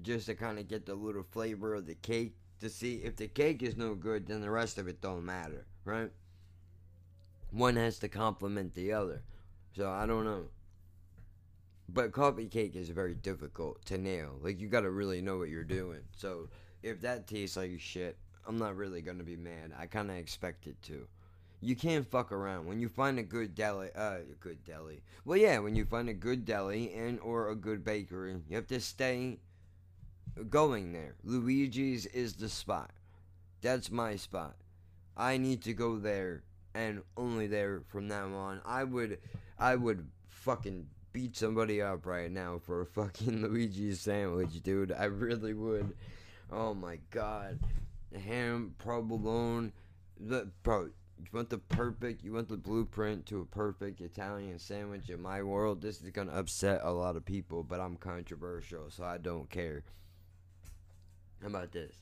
just 0.03 0.27
to 0.27 0.35
kind 0.35 0.59
of 0.59 0.69
get 0.69 0.85
the 0.85 0.95
little 0.95 1.25
flavor 1.31 1.75
of 1.75 1.87
the 1.87 1.95
cake 1.95 2.37
to 2.61 2.69
see 2.69 2.97
if 2.97 3.17
the 3.17 3.29
cake 3.29 3.63
is 3.63 3.79
no 3.79 3.95
good, 3.95 4.27
then 4.27 4.43
the 4.43 4.51
rest 4.51 4.77
of 4.77 4.87
it 4.89 5.01
don't 5.01 5.25
matter, 5.25 5.65
right? 5.87 6.11
One 7.51 7.77
has 7.77 7.99
to 8.01 8.09
complement 8.11 8.75
the 8.75 8.93
other. 8.93 9.23
So 9.75 9.89
I 9.91 10.05
don't 10.05 10.27
know. 10.27 10.49
But 11.89 12.13
coffee 12.13 12.47
cake 12.47 12.77
is 12.77 12.91
very 12.91 13.15
difficult 13.15 13.85
to 13.87 13.97
nail. 13.97 14.39
Like 14.43 14.61
you 14.61 14.69
gotta 14.69 14.91
really 14.91 15.23
know 15.23 15.39
what 15.39 15.49
you're 15.49 15.65
doing. 15.65 16.01
So 16.17 16.49
if 16.83 17.01
that 17.01 17.27
tastes 17.27 17.57
like 17.57 17.81
shit, 17.81 18.19
I'm 18.47 18.59
not 18.59 18.77
really 18.77 19.01
gonna 19.01 19.25
be 19.25 19.37
mad. 19.37 19.73
I 19.79 19.87
kinda 19.87 20.15
expect 20.15 20.67
it 20.67 20.81
to. 20.83 21.07
You 21.61 21.75
can't 21.75 22.09
fuck 22.09 22.31
around. 22.31 22.67
When 22.67 22.79
you 22.79 22.89
find 22.89 23.19
a 23.19 23.23
good 23.23 23.55
deli 23.55 23.89
uh 23.97 24.19
a 24.19 24.37
good 24.39 24.65
deli. 24.65 25.03
Well 25.25 25.39
yeah, 25.39 25.59
when 25.61 25.77
you 25.77 25.87
find 25.87 26.09
a 26.09 26.15
good 26.15 26.45
deli 26.45 26.93
and 26.93 27.19
or 27.21 27.49
a 27.49 27.57
good 27.57 27.85
bakery, 27.85 28.37
you 28.49 28.57
have 28.57 28.67
to 28.69 28.81
stay 28.81 29.39
going 30.51 30.93
there. 30.93 31.15
Luigi's 31.25 32.07
is 32.07 32.35
the 32.35 32.49
spot. 32.49 32.91
That's 33.61 33.91
my 33.91 34.17
spot. 34.17 34.57
I 35.17 35.37
need 35.37 35.63
to 35.63 35.73
go 35.73 35.99
there 35.99 36.45
and 36.75 37.03
only 37.17 37.47
there 37.47 37.83
from 37.89 38.07
now 38.07 38.33
on. 38.35 38.61
I 38.65 38.85
would 38.85 39.19
I 39.59 39.75
would 39.75 40.07
fucking 40.29 40.87
beat 41.13 41.37
somebody 41.37 41.81
up 41.83 42.07
right 42.07 42.31
now 42.31 42.59
for 42.59 42.81
a 42.81 42.87
fucking 42.87 43.43
Luigi 43.43 43.95
sandwich, 43.95 44.63
dude. 44.63 44.93
I 44.93 45.05
really 45.05 45.55
would. 45.55 45.95
Oh 46.51 46.75
my 46.75 46.99
god. 47.11 47.59
Ham, 48.25 48.75
provolone. 48.79 49.73
The, 50.19 50.51
bro, 50.63 50.89
you 51.19 51.27
want 51.33 51.51
the 51.51 51.59
perfect, 51.59 52.25
you 52.25 52.33
want 52.33 52.49
the 52.49 52.57
blueprint 52.57 53.27
to 53.27 53.41
a 53.41 53.45
perfect 53.45 54.01
Italian 54.01 54.59
sandwich 54.59 55.11
in 55.11 55.21
my 55.21 55.43
world. 55.43 55.81
This 55.81 56.01
is 56.01 56.11
gonna 56.11 56.33
upset 56.33 56.81
a 56.83 56.91
lot 56.91 57.17
of 57.17 57.25
people, 57.25 57.63
but 57.63 57.81
I'm 57.81 57.97
controversial, 57.97 58.91
so 58.91 59.05
I 59.05 59.19
don't 59.19 59.51
care. 59.51 59.85
How 61.43 61.49
about 61.49 61.73
this? 61.73 61.95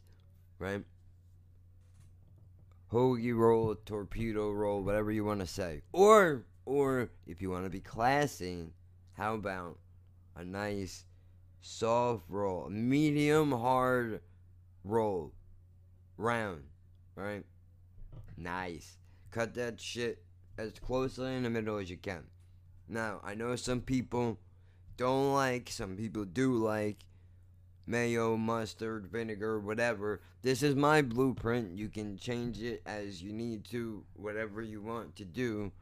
Right? 0.59 0.83
Hoagie 2.92 3.37
roll, 3.37 3.75
torpedo 3.75 4.53
roll, 4.53 4.83
whatever 4.83 5.11
you 5.11 5.25
want 5.25 5.40
to 5.40 5.47
say. 5.47 5.83
Or, 5.92 6.45
or 6.64 7.11
if 7.27 7.42
you 7.42 7.51
want 7.51 7.64
to 7.64 7.71
be 7.71 7.81
classy, 7.81 8.69
how 9.16 9.35
about 9.35 9.79
a 10.35 10.44
nice 10.44 11.05
soft 11.61 12.24
roll, 12.29 12.68
medium 12.68 13.50
hard 13.52 14.20
roll, 14.85 15.33
round, 16.16 16.64
right? 17.14 17.44
Nice. 18.37 18.98
Cut 19.31 19.55
that 19.55 19.81
shit 19.81 20.22
as 20.59 20.72
closely 20.72 21.35
in 21.35 21.42
the 21.42 21.50
middle 21.50 21.79
as 21.79 21.90
you 21.90 21.96
can. 21.96 22.24
Now, 22.88 23.20
I 23.24 23.35
know 23.35 23.57
some 23.57 23.81
people 23.81 24.38
don't 24.96 25.33
like, 25.33 25.70
some 25.70 25.96
people 25.96 26.24
do 26.24 26.55
like 26.55 26.98
mayo, 27.87 28.37
mustard, 28.37 29.07
vinegar, 29.07 29.61
whatever. 29.61 30.20
This 30.42 30.62
is 30.62 30.74
my 30.74 31.02
blueprint. 31.02 31.76
You 31.76 31.88
can 31.88 32.18
change 32.18 32.61
it 32.61 32.83
as 32.85 33.22
you 33.22 33.33
need 33.33 33.64
to, 33.66 34.05
whatever 34.14 34.61
you 34.61 34.83
want 34.83 35.16
to 35.16 35.24
do. 35.24 35.72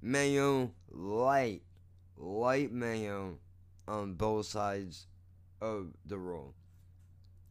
Mayo, 0.00 0.72
light, 0.90 1.62
light 2.18 2.72
mayo 2.72 3.38
on 3.86 4.14
both 4.14 4.46
sides 4.46 5.06
of 5.60 5.92
the 6.04 6.18
roll. 6.18 6.54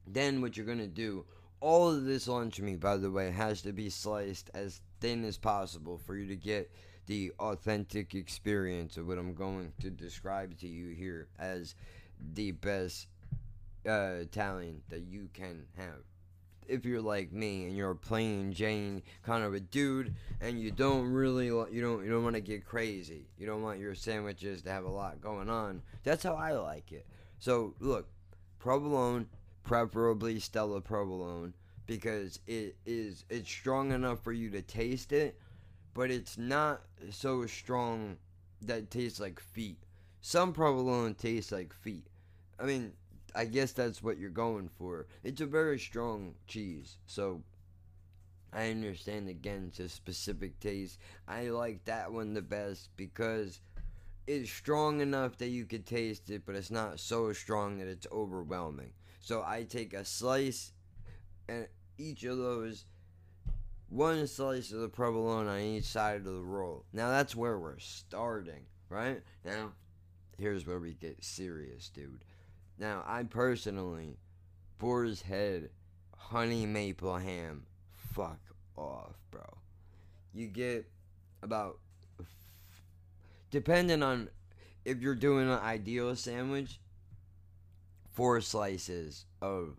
Then 0.06 0.41
what 0.41 0.56
you're 0.56 0.65
gonna 0.65 0.88
do, 0.88 1.25
all 1.60 1.89
of 1.89 2.06
this 2.06 2.27
lunch 2.27 2.60
meat, 2.60 2.80
by 2.80 2.97
the 2.97 3.12
way, 3.12 3.32
has 3.32 3.62
to 3.63 3.73
be 3.73 3.89
sliced 3.89 4.49
as 4.53 4.82
thin 4.99 5.23
as 5.25 5.38
possible 5.38 5.97
for 5.97 6.15
you 6.15 6.27
to 6.27 6.36
get 6.36 6.71
the 7.08 7.32
authentic 7.39 8.13
experience 8.15 8.97
of 8.97 9.08
what 9.08 9.17
I'm 9.17 9.34
going 9.34 9.71
to 9.80 9.89
describe 9.89 10.58
to 10.60 10.67
you 10.67 10.89
here 10.89 11.30
as 11.39 11.73
the 12.34 12.51
best 12.51 13.08
uh, 13.88 14.15
Italian 14.19 14.82
that 14.89 15.03
you 15.03 15.30
can 15.34 15.65
have. 15.77 16.03
If 16.67 16.86
you're 16.86 17.01
like 17.01 17.32
me 17.32 17.65
and 17.65 17.75
you're 17.75 17.91
a 17.91 17.95
plain 17.95 18.53
Jane 18.53 19.01
kind 19.23 19.43
of 19.43 19.53
a 19.53 19.60
dude 19.60 20.13
and 20.41 20.60
you 20.60 20.71
don't 20.71 21.12
really 21.12 21.47
you 21.47 21.82
don't 21.82 22.03
you 22.03 22.10
don't 22.10 22.23
want 22.23 22.36
to 22.36 22.41
get 22.41 22.65
crazy. 22.65 23.27
You 23.38 23.47
don't 23.47 23.62
want 23.62 23.80
your 23.80 23.95
sandwiches 23.95 24.62
to 24.63 24.69
have 24.69 24.86
a 24.86 24.89
lot 24.89 25.21
going 25.21 25.49
on. 25.49 25.82
That's 26.03 26.23
how 26.23 26.36
I 26.36 26.53
like 26.53 26.91
it. 26.91 27.06
So 27.39 27.73
look, 27.80 28.08
provolone, 28.60 29.27
preferably 29.63 30.39
Stella 30.39 30.82
provolone 30.82 31.53
because 31.86 32.39
it 32.47 32.75
is 32.86 33.25
it's 33.30 33.49
strong 33.49 33.91
enough 33.91 34.23
for 34.23 34.34
you 34.34 34.49
to 34.51 34.62
taste 34.62 35.12
it, 35.12 35.39
but 35.93 36.12
it's 36.12 36.38
not 36.38 36.82
so 37.10 37.45
strong 37.45 38.17
that 38.62 38.80
it 38.80 38.91
tastes 38.91 39.19
like 39.19 39.39
feet. 39.39 39.77
Some 40.21 40.51
provolone 40.53 41.15
tastes 41.15 41.51
like 41.51 41.73
feet. 41.73 42.08
I 42.60 42.65
mean, 42.65 42.93
I 43.38 43.45
guess 43.45 43.71
that's 43.71 44.02
what 44.02 44.17
you're 44.17 44.32
going 44.32 44.67
for. 44.80 45.06
It's 45.23 45.41
a 45.41 45.45
very 45.45 45.78
strong 45.78 46.34
cheese, 46.47 46.97
so 47.06 47.43
I 48.52 48.71
understand 48.71 49.30
again 49.30 49.65
it's 49.67 49.80
a 49.80 49.89
specific 49.89 50.60
taste. 50.60 50.97
I 51.28 51.50
like 51.50 51.86
that 51.86 52.12
one 52.12 52.34
the 52.34 52.41
best 52.41 52.89
because 52.97 53.62
it's 54.26 54.50
strong 54.50 55.02
enough 55.02 55.38
that 55.38 55.50
you 55.50 55.65
could 55.65 55.86
taste 55.86 56.32
it, 56.32 56.47
but 56.47 56.56
it's 56.56 56.71
not 56.71 57.00
so 57.00 57.32
strong 57.32 57.78
that 57.78 57.88
it's 57.88 58.08
overwhelming. 58.12 58.93
So 59.19 59.43
I 59.45 59.65
take 59.69 59.93
a 59.93 60.04
slice 60.04 60.71
and 61.47 61.67
each 62.00 62.23
of 62.23 62.39
those 62.39 62.86
one 63.89 64.26
slice 64.26 64.71
of 64.71 64.80
the 64.80 64.89
provolone 64.89 65.47
on 65.47 65.60
each 65.60 65.86
side 65.86 66.15
of 66.15 66.23
the 66.23 66.41
roll. 66.41 66.86
Now 66.91 67.12
that's 67.12 67.36
where 67.36 67.60
we're 67.60 67.78
starting, 67.78 68.65
right? 68.89 69.21
Now 69.45 69.73
here's 70.39 70.65
where 70.65 70.80
we 70.80 70.95
get 70.95 71.23
serious, 71.23 71.89
dude. 71.89 72.23
Now, 72.79 73.03
I 73.07 73.23
personally, 73.23 74.17
Boar's 74.77 75.21
Head, 75.21 75.69
honey 76.15 76.65
maple 76.65 77.17
ham, 77.17 77.65
fuck 78.13 78.39
off, 78.75 79.15
bro. 79.31 79.57
You 80.33 80.47
get 80.47 80.85
about, 81.41 81.79
depending 83.49 84.03
on 84.03 84.29
if 84.85 85.01
you're 85.01 85.15
doing 85.15 85.49
an 85.49 85.59
ideal 85.59 86.15
sandwich, 86.15 86.79
four 88.13 88.39
slices 88.41 89.25
of 89.41 89.75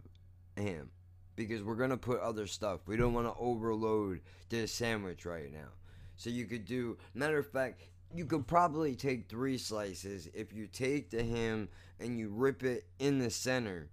ham. 0.57 0.91
Because 1.37 1.63
we're 1.63 1.77
going 1.77 1.91
to 1.91 1.97
put 1.97 2.21
other 2.21 2.49
stuff. 2.49 2.81
We 2.87 2.97
don't 2.97 3.15
want 3.15 3.29
to 3.29 3.41
overload 3.41 4.21
this 4.49 4.73
sandwich 4.73 5.25
right 5.25 5.53
now. 5.53 5.69
So 6.17 6.31
you 6.31 6.47
could 6.47 6.65
do, 6.65 6.99
matter 7.15 7.39
of 7.39 7.49
fact, 7.49 7.83
you 8.13 8.27
could 8.27 8.47
probably 8.47 8.97
take 8.97 9.29
three 9.29 9.57
slices 9.57 10.29
if 10.35 10.53
you 10.53 10.67
take 10.67 11.11
the 11.11 11.23
ham 11.23 11.69
and 12.01 12.19
you 12.19 12.29
rip 12.29 12.63
it 12.63 12.87
in 12.99 13.19
the 13.19 13.31
center 13.31 13.89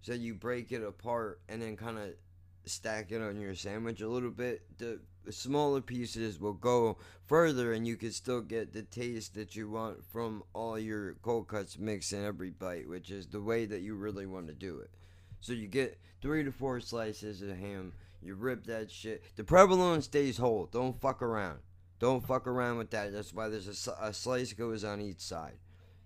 so 0.00 0.12
you 0.12 0.34
break 0.34 0.72
it 0.72 0.82
apart 0.82 1.40
and 1.48 1.62
then 1.62 1.76
kind 1.76 1.98
of 1.98 2.10
stack 2.64 3.12
it 3.12 3.22
on 3.22 3.40
your 3.40 3.54
sandwich 3.54 4.00
a 4.00 4.08
little 4.08 4.30
bit 4.30 4.62
the 4.78 4.98
smaller 5.30 5.80
pieces 5.80 6.40
will 6.40 6.52
go 6.52 6.96
further 7.26 7.72
and 7.72 7.86
you 7.86 7.96
can 7.96 8.12
still 8.12 8.40
get 8.40 8.72
the 8.72 8.82
taste 8.82 9.34
that 9.34 9.56
you 9.56 9.68
want 9.68 10.04
from 10.04 10.42
all 10.52 10.78
your 10.78 11.14
cold 11.22 11.48
cuts 11.48 11.78
mixed 11.78 12.12
in 12.12 12.24
every 12.24 12.50
bite 12.50 12.88
which 12.88 13.10
is 13.10 13.26
the 13.28 13.40
way 13.40 13.66
that 13.66 13.82
you 13.82 13.94
really 13.94 14.26
want 14.26 14.46
to 14.46 14.54
do 14.54 14.78
it 14.78 14.90
so 15.40 15.52
you 15.52 15.66
get 15.66 15.98
three 16.20 16.44
to 16.44 16.52
four 16.52 16.80
slices 16.80 17.42
of 17.42 17.56
ham 17.56 17.92
you 18.22 18.34
rip 18.34 18.64
that 18.64 18.90
shit 18.90 19.22
the 19.36 19.44
provolone 19.44 20.02
stays 20.02 20.36
whole 20.36 20.68
don't 20.72 21.00
fuck 21.00 21.22
around 21.22 21.58
don't 21.98 22.26
fuck 22.26 22.46
around 22.46 22.78
with 22.78 22.90
that. 22.90 23.12
That's 23.12 23.32
why 23.32 23.48
there's 23.48 23.88
a, 23.88 24.06
a, 24.06 24.12
slice 24.12 24.52
goes 24.52 24.84
on 24.84 25.00
each 25.00 25.20
side. 25.20 25.56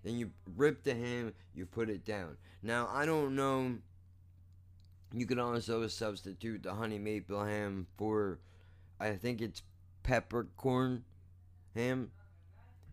Then 0.02 0.16
you 0.16 0.30
rip 0.56 0.82
the 0.82 0.94
ham, 0.94 1.34
you 1.54 1.66
put 1.66 1.90
it 1.90 2.04
down. 2.04 2.36
Now, 2.62 2.88
I 2.92 3.06
don't 3.06 3.36
know. 3.36 3.76
You 5.12 5.26
can 5.26 5.38
also 5.38 5.86
substitute 5.88 6.62
the 6.62 6.74
honey 6.74 6.98
maple 6.98 7.44
ham 7.44 7.86
for, 7.96 8.38
I 8.98 9.12
think 9.12 9.40
it's 9.40 9.62
peppercorn 10.02 11.04
ham. 11.74 12.10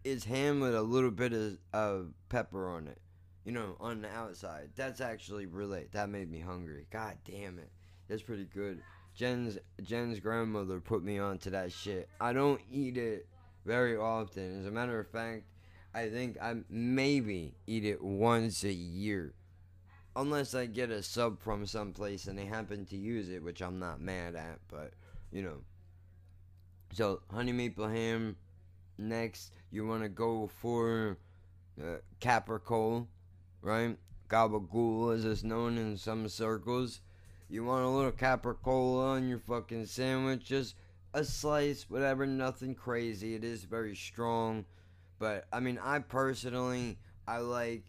It's 0.04 0.26
ham 0.26 0.60
with 0.60 0.76
a 0.76 0.82
little 0.82 1.12
bit 1.12 1.34
of, 1.34 1.58
of 1.74 2.14
pepper 2.30 2.70
on 2.70 2.88
it. 2.88 3.00
You 3.46 3.54
know, 3.54 3.78
on 3.80 4.02
the 4.02 4.10
outside. 4.10 4.72
That's 4.76 5.00
actually 5.00 5.46
really, 5.46 5.88
that 5.94 6.10
made 6.10 6.30
me 6.30 6.40
hungry. 6.40 6.86
God 6.92 7.18
damn 7.24 7.60
it. 7.60 7.72
That's 8.10 8.22
pretty 8.22 8.46
good. 8.46 8.82
Jen's 9.16 9.58
Jen's 9.82 10.20
grandmother 10.20 10.80
put 10.80 11.04
me 11.04 11.18
onto 11.18 11.50
that 11.50 11.72
shit. 11.72 12.08
I 12.22 12.34
don't 12.34 12.62
eat 12.70 12.98
it 12.98 13.28
very 13.66 13.98
often. 13.98 14.60
As 14.60 14.68
a 14.68 14.72
matter 14.72 15.00
of 15.00 15.10
fact, 15.10 15.44
I 15.94 16.10
think 16.10 16.38
I 16.42 16.56
maybe 16.70 17.56
eat 17.66 17.86
it 17.86 18.04
once 18.04 18.64
a 18.64 18.72
year. 18.72 19.34
Unless 20.16 20.56
I 20.56 20.66
get 20.66 20.90
a 20.90 21.04
sub 21.04 21.40
from 21.40 21.66
someplace 21.66 22.28
and 22.28 22.38
they 22.38 22.46
happen 22.46 22.86
to 22.88 22.98
use 22.98 23.30
it, 23.30 23.44
which 23.44 23.62
I'm 23.62 23.80
not 23.80 24.02
mad 24.02 24.36
at, 24.36 24.60
but 24.68 24.94
you 25.32 25.44
know. 25.44 25.58
So, 26.94 27.22
honey 27.32 27.52
maple 27.52 27.88
ham. 27.88 28.38
Next, 28.98 29.54
you 29.70 29.86
want 29.86 30.02
to 30.04 30.10
go 30.10 30.48
for 30.48 31.18
uh, 31.80 31.98
capricole, 32.20 33.06
right? 33.62 33.96
Gabagool, 34.28 35.14
as 35.14 35.24
it's 35.24 35.44
known 35.44 35.78
in 35.78 35.98
some 35.98 36.28
circles. 36.28 37.02
You 37.50 37.64
want 37.64 37.86
a 37.86 37.90
little 37.90 38.12
capricola 38.12 39.16
on 39.16 39.30
your 39.30 39.40
fucking 39.40 39.86
sandwich, 39.86 40.44
just 40.44 40.76
a 41.14 41.24
slice, 41.24 41.90
whatever, 41.90 42.26
nothing 42.26 42.76
crazy. 42.76 43.36
It 43.36 43.44
is 43.44 43.64
very 43.64 43.96
strong. 43.96 44.66
But 45.20 45.46
I 45.52 45.60
mean 45.60 45.80
I 45.84 46.00
personally 46.00 46.98
I 47.28 47.40
like 47.40 47.84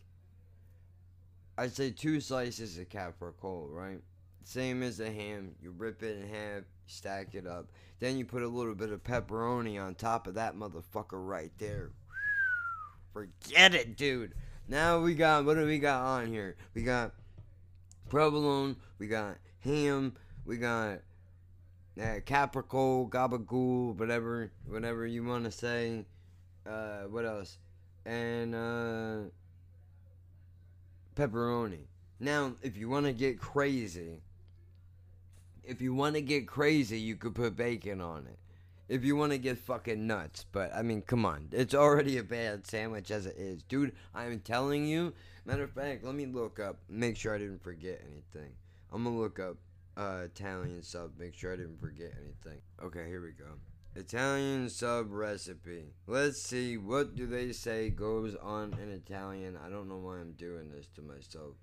I'd 1.57 1.75
say 1.75 1.91
two 1.91 2.21
slices 2.21 2.79
of 2.79 2.89
capricola, 2.89 3.69
right? 3.69 4.01
Same 4.45 4.83
as 4.83 4.99
the 4.99 5.11
ham. 5.11 5.55
You 5.61 5.73
rip 5.77 6.03
it 6.03 6.19
in 6.19 6.29
half, 6.29 6.63
stack 6.87 7.35
it 7.35 7.47
up. 7.47 7.67
Then 8.01 8.17
you 8.17 8.25
put 8.25 8.43
a 8.43 8.49
little 8.49 8.75
bit 8.75 8.93
of 8.93 9.03
pepperoni 9.03 9.83
on 9.83 9.95
top 9.95 10.27
of 10.27 10.35
that 10.35 10.55
motherfucker 10.57 11.27
right 11.27 11.51
there. 11.59 11.91
Forget 13.13 13.75
it, 13.75 13.97
dude. 13.97 14.35
Now 14.69 15.01
we 15.01 15.15
got 15.15 15.45
what 15.45 15.55
do 15.55 15.67
we 15.67 15.79
got 15.79 16.03
on 16.03 16.27
here? 16.29 16.57
We 16.75 16.83
got 16.83 17.13
provolone, 18.09 18.77
we 18.99 19.07
got 19.07 19.39
ham, 19.61 20.15
we 20.45 20.57
got 20.57 21.01
uh, 22.01 22.21
capricole, 22.25 23.09
gabagool, 23.09 23.97
whatever, 23.97 24.53
whatever 24.67 25.07
you 25.07 25.25
want 25.25 25.45
to 25.45 25.51
say. 25.51 26.05
Uh, 26.69 27.03
what 27.09 27.25
else? 27.25 27.59
And 28.05 28.55
uh, 28.55 29.31
pepperoni. 31.17 31.87
Now, 32.21 32.53
if 32.63 32.77
you 32.77 32.89
want 32.89 33.07
to 33.07 33.13
get 33.13 33.39
crazy, 33.39 34.21
if 35.65 35.81
you 35.81 35.95
want 35.95 36.17
to 36.17 36.21
get 36.21 36.47
crazy, 36.47 36.99
you 36.99 37.17
could 37.17 37.35
put 37.35 37.57
bacon 37.57 38.01
on 38.01 38.27
it. 38.27 38.39
If 38.89 39.05
you 39.05 39.17
want 39.17 39.33
to 39.33 39.39
get 39.39 39.59
fucking 39.59 40.07
nuts, 40.07 40.47
but 40.51 40.75
I 40.75 40.81
mean, 40.83 41.03
come 41.03 41.27
on, 41.27 41.49
it's 41.53 41.75
already 41.75 42.17
a 42.17 42.23
bad 42.23 42.67
sandwich 42.67 43.11
as 43.11 43.27
it 43.27 43.37
is, 43.37 43.63
dude. 43.63 43.93
I'm 44.15 44.41
telling 44.41 44.87
you. 44.87 45.13
Matter 45.45 45.65
of 45.65 45.73
fact, 45.73 46.05
let 46.05 46.15
me 46.15 46.27
look 46.27 46.59
up, 46.59 46.79
make 46.89 47.17
sure 47.17 47.35
I 47.35 47.39
didn't 47.39 47.63
forget 47.63 48.03
anything. 48.11 48.53
I'm 48.93 49.05
gonna 49.05 49.17
look 49.17 49.39
up 49.39 49.57
uh, 49.97 50.23
Italian 50.25 50.83
sub. 50.83 51.13
Make 51.19 51.35
sure 51.35 51.53
I 51.53 51.57
didn't 51.57 51.81
forget 51.81 52.13
anything. 52.19 52.61
Okay, 52.83 53.07
here 53.07 53.23
we 53.23 53.33
go. 53.33 53.45
Italian 53.99 54.69
sub 54.69 55.11
recipe. 55.11 55.87
Let's 56.07 56.41
see 56.41 56.77
what 56.77 57.17
do 57.17 57.27
they 57.27 57.51
say 57.51 57.91
goes 57.91 58.37
on 58.37 58.79
in 58.81 58.93
Italian. 58.93 59.57
I 59.57 59.69
don't 59.69 59.89
know 59.89 59.97
why 59.97 60.19
I'm 60.19 60.35
doing 60.35 60.71
this 60.71 60.87
to 60.95 61.03
myself. 61.03 61.57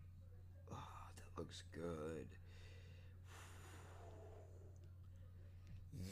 Oh, 0.70 0.76
that 1.16 1.40
looks 1.42 1.64
good. 1.74 2.28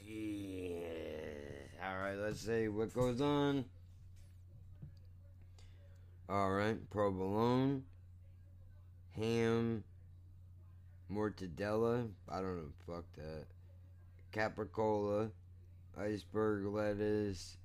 Yeah. 0.08 0.80
All 1.86 1.98
right, 1.98 2.18
let's 2.18 2.40
see 2.40 2.70
what 2.70 2.94
goes 2.94 3.20
on. 3.20 3.66
All 6.30 6.52
right, 6.52 6.90
provolone, 6.90 7.84
ham, 9.18 9.84
mortadella. 11.12 12.08
I 12.30 12.38
don't 12.38 12.56
know. 12.56 12.70
Fuck 12.88 13.04
that. 13.18 13.46
Capricola, 14.32 15.30
iceberg 16.00 16.66
lettuce. 16.66 17.58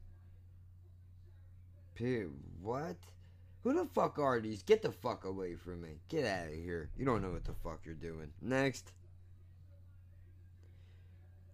P- 1.94 2.26
what? 2.62 2.96
Who 3.64 3.74
the 3.74 3.86
fuck 3.86 4.18
are 4.18 4.40
these? 4.40 4.62
Get 4.62 4.82
the 4.82 4.92
fuck 4.92 5.24
away 5.24 5.54
from 5.54 5.82
me. 5.82 6.00
Get 6.08 6.24
out 6.24 6.48
of 6.48 6.54
here. 6.54 6.90
You 6.96 7.04
don't 7.04 7.22
know 7.22 7.32
what 7.32 7.44
the 7.44 7.54
fuck 7.54 7.80
you're 7.84 7.94
doing. 7.94 8.32
Next. 8.40 8.92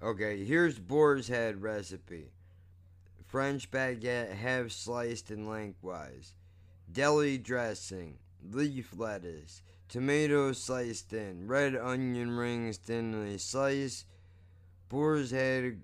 Okay, 0.03 0.45
here's 0.45 0.79
boar's 0.79 1.29
head 1.29 1.63
recipe. 1.63 2.31
French 3.27 3.71
baguette 3.71 4.35
half 4.35 4.71
sliced 4.71 5.31
and 5.31 5.49
lengthwise. 5.49 6.35
Deli 6.93 7.39
dressing. 7.39 8.19
Leaf 8.53 8.93
lettuce. 8.97 9.63
Tomato 9.89 10.53
sliced 10.53 11.09
thin. 11.09 11.47
Red 11.47 11.75
onion 11.75 12.31
rings 12.31 12.77
thinly 12.77 13.39
sliced. 13.39 14.07
Boar's 14.89 15.31
head 15.31 15.81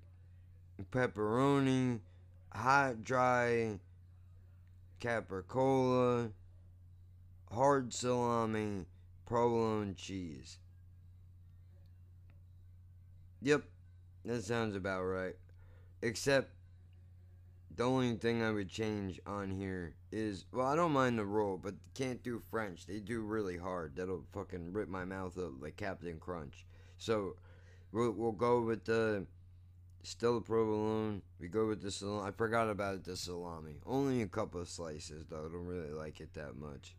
pepperoni. 0.90 2.00
Hot 2.52 3.02
dry 3.02 3.78
capricola. 5.00 6.30
Hard 7.50 7.92
salami. 7.92 8.86
Provolone 9.26 9.94
cheese. 9.94 10.58
Yep, 13.42 13.62
that 14.24 14.44
sounds 14.44 14.76
about 14.76 15.02
right. 15.02 15.36
Except 16.02 16.50
the 17.76 17.84
only 17.84 18.14
thing 18.14 18.42
I 18.42 18.50
would 18.50 18.68
change 18.68 19.20
on 19.26 19.50
here 19.50 19.94
is 20.12 20.44
well, 20.52 20.66
I 20.66 20.76
don't 20.76 20.92
mind 20.92 21.18
the 21.18 21.24
roll, 21.24 21.56
but 21.56 21.74
can't 21.94 22.22
do 22.22 22.42
French. 22.50 22.86
They 22.86 22.98
do 22.98 23.20
really 23.20 23.56
hard. 23.56 23.96
That'll 23.96 24.24
fucking 24.32 24.72
rip 24.72 24.88
my 24.88 25.04
mouth 25.04 25.38
up 25.38 25.52
like 25.60 25.76
Captain 25.76 26.18
Crunch. 26.18 26.66
So 26.98 27.36
we'll, 27.92 28.10
we'll 28.10 28.32
go 28.32 28.60
with 28.60 28.84
the 28.84 29.26
still 30.02 30.34
the 30.34 30.40
provolone. 30.40 31.22
We 31.38 31.48
go 31.48 31.66
with 31.66 31.82
the 31.82 31.90
salami. 31.90 32.28
I 32.28 32.30
forgot 32.32 32.70
about 32.70 33.04
the 33.04 33.16
salami. 33.16 33.76
Only 33.86 34.22
a 34.22 34.26
couple 34.26 34.60
of 34.60 34.68
slices 34.68 35.24
though. 35.28 35.46
I 35.46 35.52
don't 35.52 35.66
really 35.66 35.90
like 35.92 36.20
it 36.20 36.34
that 36.34 36.56
much. 36.56 36.94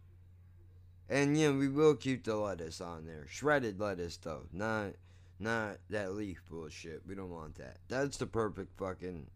And 1.09 1.37
yeah, 1.37 1.51
we 1.51 1.67
will 1.67 1.95
keep 1.95 2.23
the 2.23 2.35
lettuce 2.35 2.79
on 2.79 3.05
there. 3.05 3.25
Shredded 3.27 3.79
lettuce 3.79 4.17
though, 4.17 4.43
not 4.53 4.93
not 5.39 5.77
that 5.89 6.13
leaf 6.13 6.41
bullshit. 6.49 7.01
We 7.07 7.15
don't 7.15 7.31
want 7.31 7.55
that. 7.55 7.77
That's 7.87 8.17
the 8.17 8.27
perfect 8.27 8.77
fucking. 8.77 9.27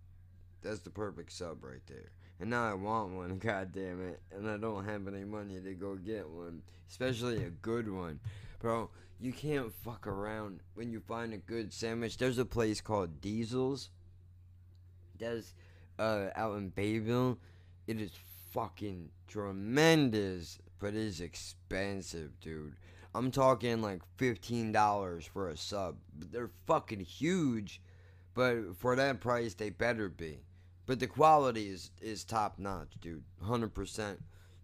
That's 0.62 0.80
the 0.80 0.90
perfect 0.90 1.32
sub 1.32 1.64
right 1.64 1.86
there. 1.88 2.12
And 2.40 2.50
now 2.50 2.70
I 2.70 2.74
want 2.74 3.14
one, 3.14 3.38
god 3.40 3.72
damn 3.72 4.08
it. 4.08 4.22
And 4.32 4.50
I 4.50 4.58
don't 4.58 4.86
have 4.86 5.08
any 5.08 5.24
money 5.24 5.60
to 5.60 5.74
go 5.74 5.96
get 5.96 6.30
one. 6.30 6.62
Especially 6.90 7.44
a 7.44 7.50
good 7.50 7.90
one. 7.92 8.20
Bro, 8.60 8.90
you 9.20 9.32
can't 9.32 9.74
fuck 9.74 10.08
around 10.08 10.62
when 10.74 10.92
you 10.92 11.00
find 11.00 11.34
a 11.34 11.38
good 11.38 11.74
sandwich. 11.74 12.18
There's 12.18 12.38
a 12.38 12.46
place 12.46 12.82
called 12.82 13.22
Diesel's. 13.22 13.90
That's 15.18 15.54
uh, 15.98 16.28
out 16.36 16.58
in 16.58 16.70
Bayville. 16.70 17.40
It 17.88 18.02
is 18.02 18.12
fucking 18.52 19.10
tremendous, 19.28 20.60
but 20.80 20.88
it 20.88 20.96
is 20.96 21.22
expensive, 21.22 22.40
dude. 22.40 22.76
I'm 23.14 23.32
talking 23.32 23.82
like 23.82 24.02
$15 24.18 25.30
for 25.30 25.50
a 25.50 25.56
sub. 25.56 25.96
They're 26.32 26.52
fucking 26.68 27.00
huge, 27.00 27.82
but 28.34 28.76
for 28.78 28.96
that 28.98 29.22
price, 29.22 29.54
they 29.54 29.70
better 29.70 30.10
be. 30.10 30.40
But 30.86 31.00
the 31.00 31.08
quality 31.08 31.70
is, 31.70 31.92
is 32.02 32.26
top 32.26 32.60
notch, 32.60 32.98
dude. 33.00 33.24
100% 33.44 34.18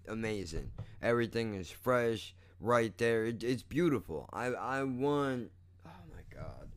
amazing. 0.08 0.72
Everything 1.02 1.56
is 1.56 1.72
fresh 1.72 2.36
right 2.62 2.95
there. 2.97 3.26
It, 3.26 3.43
it's 3.43 3.64
beautiful. 3.64 4.30
I 4.32 4.47
I 4.47 4.84
want. 4.84 5.51
Oh 5.86 5.89
my 6.14 6.22
god. 6.34 6.70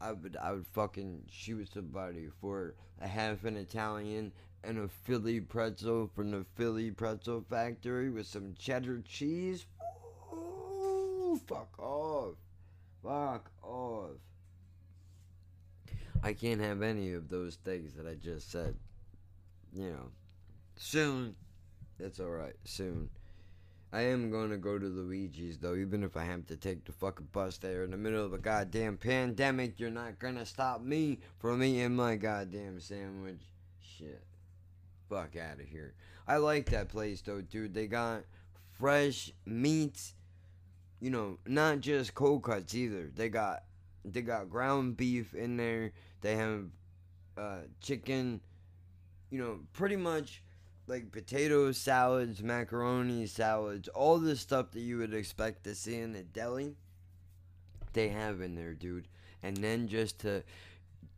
I 0.00 0.12
would 0.12 0.36
I 0.36 0.52
would 0.52 0.66
fucking 0.66 1.24
shoot 1.30 1.68
somebody 1.72 2.28
for 2.40 2.74
a 3.00 3.08
half 3.08 3.44
an 3.44 3.56
Italian 3.56 4.32
and 4.62 4.78
a 4.78 4.88
Philly 4.88 5.40
pretzel 5.40 6.10
from 6.14 6.32
the 6.32 6.44
Philly 6.56 6.90
Pretzel 6.90 7.44
Factory 7.48 8.10
with 8.10 8.26
some 8.26 8.54
cheddar 8.58 9.00
cheese. 9.00 9.66
Ooh, 10.32 11.40
fuck 11.46 11.78
off. 11.78 12.34
Fuck 13.02 13.50
off. 13.62 14.10
I 16.22 16.34
can't 16.34 16.60
have 16.60 16.82
any 16.82 17.14
of 17.14 17.28
those 17.30 17.56
things 17.56 17.94
that 17.94 18.06
I 18.06 18.14
just 18.14 18.50
said. 18.50 18.74
You 19.72 19.90
know, 19.90 20.10
soon. 20.76 21.36
It's 21.98 22.20
alright, 22.20 22.56
soon. 22.64 23.10
I 23.92 24.02
am 24.02 24.30
to 24.50 24.56
go 24.56 24.78
to 24.78 24.86
Luigi's, 24.86 25.58
though, 25.58 25.74
even 25.74 26.04
if 26.04 26.16
I 26.16 26.24
have 26.24 26.46
to 26.46 26.56
take 26.56 26.84
the 26.84 26.92
fucking 26.92 27.28
bus 27.32 27.58
there 27.58 27.82
in 27.82 27.90
the 27.90 27.96
middle 27.96 28.24
of 28.24 28.32
a 28.32 28.38
goddamn 28.38 28.96
pandemic. 28.96 29.80
You're 29.80 29.90
not 29.90 30.20
to 30.36 30.46
stop 30.46 30.80
me 30.80 31.18
from 31.40 31.62
eating 31.62 31.96
my 31.96 32.14
goddamn 32.14 32.78
sandwich. 32.78 33.40
Shit. 33.80 34.22
Fuck 35.08 35.36
out 35.36 35.60
of 35.60 35.66
here. 35.66 35.94
I 36.28 36.36
like 36.36 36.70
that 36.70 36.88
place, 36.88 37.20
though, 37.20 37.40
dude. 37.40 37.74
They 37.74 37.88
got 37.88 38.22
fresh 38.78 39.32
meats. 39.44 40.14
You 41.00 41.10
know, 41.10 41.38
not 41.46 41.80
just 41.80 42.14
cold 42.14 42.44
cuts 42.44 42.74
either. 42.74 43.10
They 43.12 43.28
got 43.28 43.64
they 44.04 44.22
got 44.22 44.50
ground 44.50 44.96
beef 44.96 45.34
in 45.34 45.56
there. 45.56 45.92
They 46.20 46.36
have 46.36 46.66
uh, 47.36 47.62
chicken. 47.80 48.40
You 49.30 49.38
know, 49.38 49.60
pretty 49.72 49.96
much 49.96 50.42
like 50.86 51.12
potato 51.12 51.72
salads, 51.72 52.42
macaroni 52.42 53.26
salads, 53.26 53.88
all 53.88 54.18
the 54.18 54.36
stuff 54.36 54.72
that 54.72 54.80
you 54.80 54.98
would 54.98 55.14
expect 55.14 55.64
to 55.64 55.74
see 55.74 55.98
in 55.98 56.14
a 56.14 56.22
deli. 56.22 56.74
They 57.92 58.08
have 58.08 58.40
in 58.40 58.54
there, 58.54 58.74
dude. 58.74 59.08
And 59.42 59.56
then 59.56 59.88
just 59.88 60.20
to 60.20 60.42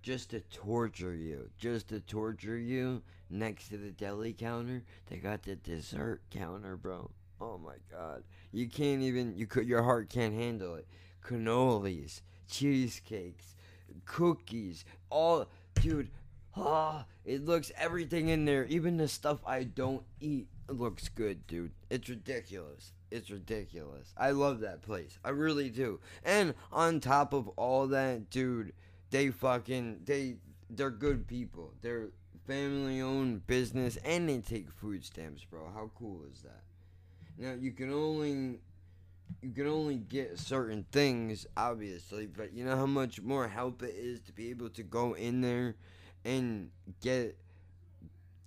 just 0.03 0.31
to 0.31 0.41
torture 0.41 1.15
you, 1.15 1.49
just 1.59 1.89
to 1.89 2.01
torture 2.01 2.59
you 2.59 3.03
next 3.31 3.69
to 3.69 3.79
the 3.79 3.91
deli 3.91 4.33
counter, 4.33 4.83
they 5.09 5.17
got 5.17 5.43
the 5.43 5.57
dessert 5.57 6.23
counter, 6.31 6.77
bro. 6.77 7.11
Oh 7.41 7.59
my 7.59 7.77
god. 7.91 8.25
You 8.53 8.69
can't 8.69 9.03
even 9.03 9.35
you 9.37 9.47
could 9.47 9.67
your 9.67 9.83
heart 9.83 10.09
can't 10.11 10.35
handle 10.35 10.75
it. 10.75 10.87
Cannolis, 11.25 12.21
cheesecakes, 12.49 13.55
cookies, 14.05 14.85
all 15.11 15.47
dude, 15.81 16.11
Ah, 16.57 17.07
it 17.25 17.45
looks 17.45 17.73
everything 17.77 18.29
in 18.29 18.45
there, 18.45 18.65
even 18.67 18.97
the 18.97 19.09
stuff 19.09 19.41
I 19.47 19.65
don't 19.65 20.03
eat 20.21 20.49
looks 20.69 21.09
good, 21.09 21.47
dude. 21.47 21.73
It's 21.91 22.09
ridiculous. 22.09 22.93
It's 23.11 23.31
ridiculous. 23.31 24.13
I 24.17 24.31
love 24.31 24.61
that 24.61 24.83
place. 24.83 25.19
I 25.25 25.31
really 25.31 25.71
do. 25.71 26.01
And 26.25 26.55
on 26.71 27.01
top 27.01 27.33
of 27.33 27.49
all 27.49 27.87
that, 27.89 28.31
dude, 28.31 28.73
they 29.11 29.31
fucking 29.31 30.01
they 30.05 30.37
they're 30.71 30.91
good 30.91 31.27
people. 31.27 31.73
They're 31.83 32.09
family 32.47 33.01
owned 33.01 33.47
business 33.47 33.99
and 34.05 34.29
they 34.29 34.39
take 34.39 34.71
food 34.71 35.05
stamps, 35.05 35.45
bro. 35.45 35.71
How 35.73 35.91
cool 35.99 36.23
is 36.33 36.43
that? 36.43 36.63
Now 37.39 37.55
you 37.59 37.73
can 37.73 37.93
only 37.93 38.61
you 39.41 39.51
can 39.51 39.67
only 39.67 39.97
get 39.97 40.39
certain 40.39 40.85
things, 40.93 41.47
obviously, 41.57 42.27
but 42.27 42.53
you 42.53 42.65
know 42.65 42.77
how 42.77 42.87
much 42.87 43.21
more 43.21 43.49
help 43.49 43.83
it 43.83 43.95
is 43.97 44.21
to 44.21 44.33
be 44.33 44.51
able 44.51 44.69
to 44.71 44.83
go 44.83 45.15
in 45.15 45.41
there 45.41 45.77
and 46.25 46.71
get 47.01 47.37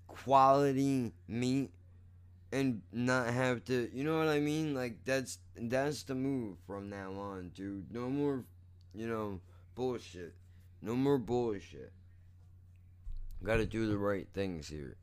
quality 0.08 1.12
meat 1.28 1.72
and 2.52 2.82
not 2.92 3.28
have 3.28 3.66
to 3.66 3.90
you 3.94 4.04
know 4.04 4.18
what 4.18 4.28
I 4.28 4.40
mean? 4.40 4.74
Like 4.74 5.04
that's 5.04 5.40
that's 5.56 6.04
the 6.04 6.16
move 6.16 6.58
from 6.66 6.90
now 6.90 7.12
on, 7.14 7.52
dude. 7.54 7.92
No 7.92 8.10
more 8.10 8.44
you 8.94 9.08
know, 9.08 9.42
bullshit. 9.76 10.34
No 10.82 10.96
more 10.96 11.18
bullshit. 11.18 11.92
Gotta 13.44 13.66
do 13.66 13.88
the 13.88 13.98
right 13.98 14.28
things 14.34 14.68
here. 14.68 14.96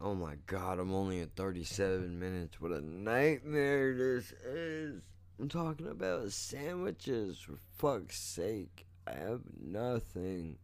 Oh 0.00 0.14
my 0.14 0.34
god, 0.46 0.78
I'm 0.78 0.94
only 0.94 1.20
at 1.20 1.34
37 1.36 2.18
minutes. 2.18 2.60
What 2.60 2.70
a 2.70 2.80
nightmare 2.80 3.96
this 3.96 4.32
is. 4.32 5.02
I'm 5.38 5.48
talking 5.48 5.88
about 5.88 6.32
sandwiches, 6.32 7.38
for 7.38 7.56
fuck's 7.76 8.18
sake. 8.18 8.86
I 9.06 9.12
have 9.12 9.40
nothing. 9.60 10.56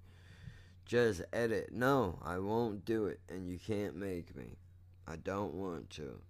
Just 0.85 1.22
edit. 1.33 1.72
No, 1.72 2.18
I 2.24 2.39
won't 2.39 2.85
do 2.85 3.07
it, 3.07 3.20
and 3.28 3.49
you 3.49 3.59
can't 3.59 3.97
make 3.97 4.37
me. 4.37 4.57
I 5.07 5.16
don't 5.16 5.55
want 5.55 5.91
to. 5.91 6.20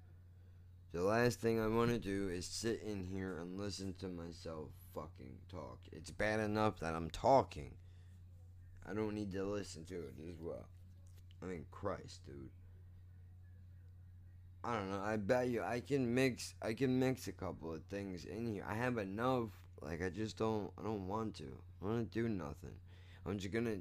The 0.92 1.02
last 1.02 1.40
thing 1.40 1.58
I 1.58 1.68
want 1.68 1.90
to 1.90 1.98
do 1.98 2.28
is 2.28 2.44
sit 2.44 2.82
in 2.82 3.02
here 3.02 3.38
and 3.38 3.58
listen 3.58 3.94
to 3.94 4.08
myself 4.08 4.68
fucking 4.94 5.38
talk. 5.50 5.78
It's 5.90 6.10
bad 6.10 6.38
enough 6.38 6.80
that 6.80 6.94
I'm 6.94 7.10
talking. 7.10 7.74
I 8.88 8.92
don't 8.92 9.14
need 9.14 9.32
to 9.32 9.44
listen 9.44 9.84
to 9.86 9.94
it 9.94 10.14
as 10.28 10.40
well. 10.40 10.66
I 11.42 11.46
mean, 11.46 11.64
Christ, 11.70 12.20
dude. 12.26 12.50
I 14.64 14.74
don't 14.74 14.90
know. 14.90 15.00
I 15.02 15.16
bet 15.16 15.48
you 15.48 15.62
I 15.62 15.80
can 15.80 16.14
mix. 16.14 16.54
I 16.62 16.74
can 16.74 16.98
mix 16.98 17.26
a 17.26 17.32
couple 17.32 17.72
of 17.72 17.82
things 17.84 18.24
in 18.24 18.46
here. 18.46 18.64
I 18.68 18.74
have 18.74 18.98
enough. 18.98 19.48
Like 19.80 20.02
I 20.02 20.08
just 20.08 20.36
don't. 20.36 20.70
I 20.78 20.82
don't 20.82 21.08
want 21.08 21.34
to. 21.36 21.58
I 21.82 21.86
want 21.86 22.12
to 22.12 22.22
do 22.22 22.28
nothing. 22.28 22.74
I'm 23.26 23.38
just 23.38 23.52
gonna 23.52 23.78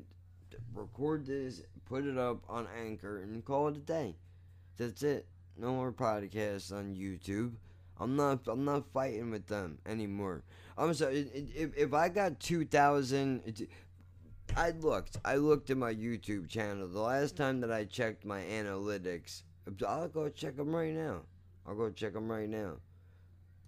record 0.74 1.26
this, 1.26 1.62
put 1.86 2.06
it 2.06 2.18
up 2.18 2.44
on 2.50 2.68
Anchor, 2.84 3.22
and 3.22 3.44
call 3.44 3.68
it 3.70 3.78
a 3.78 3.80
day. 3.80 4.16
That's 4.78 5.04
it. 5.04 5.28
No 5.58 5.74
more 5.74 5.92
podcasts 5.92 6.72
on 6.72 6.96
YouTube. 6.96 7.54
I'm 8.00 8.16
not. 8.16 8.48
I'm 8.48 8.66
not 8.66 8.92
fighting 8.94 9.30
with 9.30 9.48
them 9.48 9.78
anymore. 9.86 10.44
I'm 10.78 10.94
sorry. 10.94 11.30
If 11.56 11.76
if 11.78 11.94
I 11.94 12.10
got 12.10 12.40
two 12.40 12.66
thousand, 12.66 13.68
I 14.56 14.72
looked. 14.72 15.18
I 15.24 15.36
looked 15.36 15.70
at 15.70 15.78
my 15.78 15.94
YouTube 15.94 16.48
channel. 16.50 16.88
The 16.88 17.00
last 17.00 17.36
time 17.36 17.62
that 17.62 17.72
I 17.72 17.86
checked 17.86 18.26
my 18.26 18.42
analytics, 18.42 19.44
I'll 19.86 20.08
go 20.08 20.30
check 20.30 20.58
them 20.58 20.76
right 20.76 20.94
now. 20.94 21.22
I'll 21.68 21.76
go 21.76 21.92
check 21.92 22.14
them 22.14 22.32
right 22.32 22.50
now. 22.50 22.78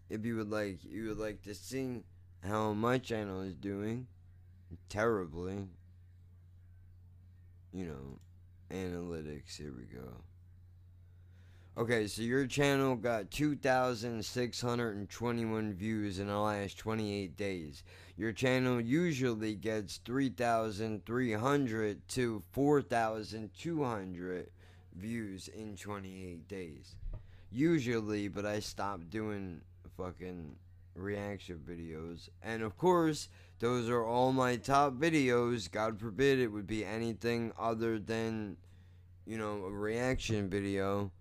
If 0.10 0.26
you 0.26 0.38
would 0.38 0.50
like, 0.50 0.84
you 0.84 1.10
would 1.10 1.20
like 1.20 1.44
to 1.44 1.54
see 1.54 2.04
how 2.44 2.74
my 2.74 2.98
channel 2.98 3.42
is 3.42 3.54
doing 3.54 4.08
terribly. 4.90 5.68
You 7.74 7.88
know, 7.88 8.20
analytics. 8.72 9.58
Here 9.58 9.74
we 9.76 9.86
go. 9.86 10.22
Okay, 11.76 12.06
so 12.06 12.22
your 12.22 12.46
channel 12.46 12.96
got 12.96 13.32
2,621 13.32 15.74
views 15.74 16.20
in 16.20 16.28
the 16.28 16.38
last 16.38 16.78
28 16.78 17.36
days. 17.36 17.84
Your 18.16 18.32
channel 18.32 18.80
usually 18.80 19.56
gets 19.56 20.00
3,300 20.06 22.08
to 22.10 22.44
4,200 22.52 24.52
views 24.96 25.48
in 25.48 25.76
28 25.76 26.48
days. 26.48 26.96
Usually, 27.50 28.28
but 28.28 28.46
I 28.46 28.60
stopped 28.60 29.10
doing 29.10 29.62
fucking 29.98 30.56
reaction 30.96 31.60
videos. 31.68 32.30
And 32.44 32.62
of 32.62 32.78
course, 32.78 33.30
those 33.64 33.88
are 33.88 34.04
all 34.04 34.34
my 34.34 34.58
top 34.58 34.92
videos. 34.96 35.72
God 35.72 35.98
forbid 35.98 36.38
it 36.38 36.50
would 36.50 36.68
be 36.68 36.84
anything 36.84 37.54
other 37.58 37.98
than, 37.98 38.58
you 39.26 39.38
know, 39.38 39.64
a 39.64 39.72
reaction 39.72 40.50
video 40.50 41.14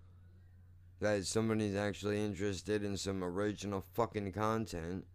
that 0.99 1.25
somebody's 1.25 1.77
actually 1.77 2.21
interested 2.21 2.83
in 2.83 2.97
some 2.97 3.23
original 3.23 3.81
fucking 3.93 4.33
content. 4.33 5.05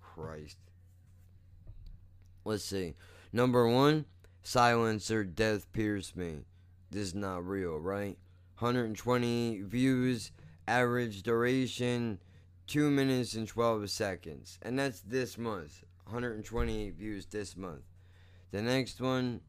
Christ. 0.00 0.58
Let's 2.44 2.62
see. 2.62 2.94
Number 3.32 3.66
one, 3.66 4.04
Silencer 4.44 5.24
Death 5.24 5.72
Pierce 5.72 6.14
Me. 6.14 6.44
This 6.88 7.08
is 7.08 7.14
not 7.16 7.44
real, 7.44 7.80
right? 7.80 8.16
120 8.60 9.62
views, 9.62 10.30
average 10.68 11.24
duration, 11.24 12.20
2 12.68 12.92
minutes 12.92 13.34
and 13.34 13.48
12 13.48 13.90
seconds. 13.90 14.60
And 14.62 14.78
that's 14.78 15.00
this 15.00 15.36
month. 15.36 15.82
128 16.04 16.94
views 16.94 17.26
this 17.26 17.56
month. 17.56 17.82
The 18.50 18.62
next 18.62 19.00
one, 19.00 19.40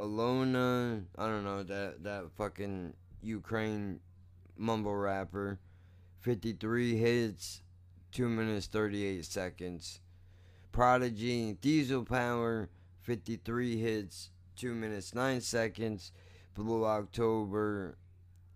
Alona, 0.00 1.04
I 1.18 1.26
don't 1.26 1.44
know, 1.44 1.62
that, 1.62 2.02
that 2.04 2.30
fucking 2.36 2.94
Ukraine 3.22 4.00
mumble 4.56 4.96
rapper. 4.96 5.58
53 6.20 6.96
hits, 6.96 7.62
2 8.12 8.28
minutes 8.28 8.66
38 8.66 9.24
seconds. 9.24 10.00
Prodigy, 10.70 11.54
Diesel 11.60 12.04
Power, 12.04 12.70
53 13.02 13.76
hits, 13.76 14.30
2 14.56 14.74
minutes 14.74 15.14
9 15.14 15.40
seconds. 15.40 16.12
Blue 16.54 16.84
October, 16.84 17.96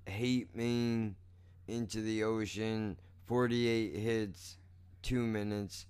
Hate 0.06 0.54
Me, 0.54 1.14
Into 1.66 2.00
the 2.02 2.22
Ocean, 2.22 2.96
48 3.26 3.96
hits, 3.96 4.58
2 5.06 5.22
minutes. 5.22 5.86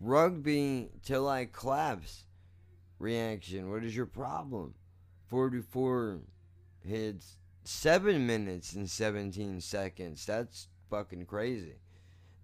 Rugby 0.00 0.88
Till 1.04 1.28
I 1.28 1.44
Collapse, 1.44 2.24
reaction. 2.98 3.70
What 3.70 3.84
is 3.84 3.94
your 3.94 4.06
problem? 4.06 4.74
44 5.28 6.18
hits, 6.84 7.36
seven 7.62 8.26
minutes 8.26 8.72
and 8.72 8.90
17 8.90 9.60
seconds. 9.60 10.26
That's 10.26 10.66
fucking 10.90 11.26
crazy. 11.26 11.76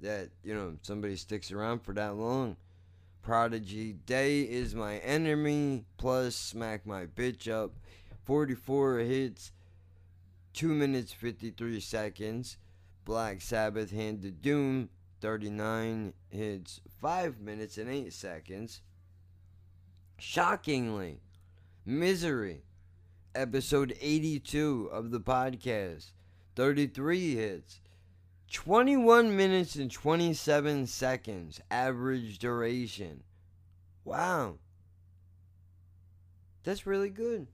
That, 0.00 0.28
you 0.44 0.54
know, 0.54 0.76
somebody 0.82 1.16
sticks 1.16 1.50
around 1.50 1.80
for 1.82 1.92
that 1.94 2.14
long. 2.14 2.56
Prodigy, 3.20 3.94
Day 4.06 4.42
is 4.42 4.76
my 4.76 4.98
enemy, 4.98 5.84
plus 5.96 6.36
Smack 6.36 6.86
My 6.86 7.06
Bitch 7.06 7.50
Up. 7.50 7.72
44 8.24 8.98
hits, 8.98 9.50
2 10.54 10.68
minutes 10.68 11.12
53 11.12 11.80
seconds. 11.80 12.56
Black 13.04 13.40
Sabbath, 13.40 13.90
Hand 13.90 14.24
of 14.24 14.40
Doom, 14.40 14.88
39 15.22 16.12
hits, 16.30 16.80
5 17.00 17.40
minutes 17.40 17.78
and 17.78 17.88
8 17.88 18.12
seconds. 18.12 18.82
Shockingly, 20.18 21.20
Misery, 21.86 22.64
episode 23.32 23.96
82 24.00 24.90
of 24.92 25.12
the 25.12 25.20
podcast. 25.20 26.10
33 26.56 27.36
hits. 27.36 27.80
21 28.50 29.34
minutes 29.36 29.76
and 29.76 29.90
27 29.90 30.86
seconds 30.88 31.60
average 31.70 32.38
duration. 32.40 33.22
Wow. 34.04 34.56
That's 36.64 36.84
really 36.84 37.10
good. 37.10 37.46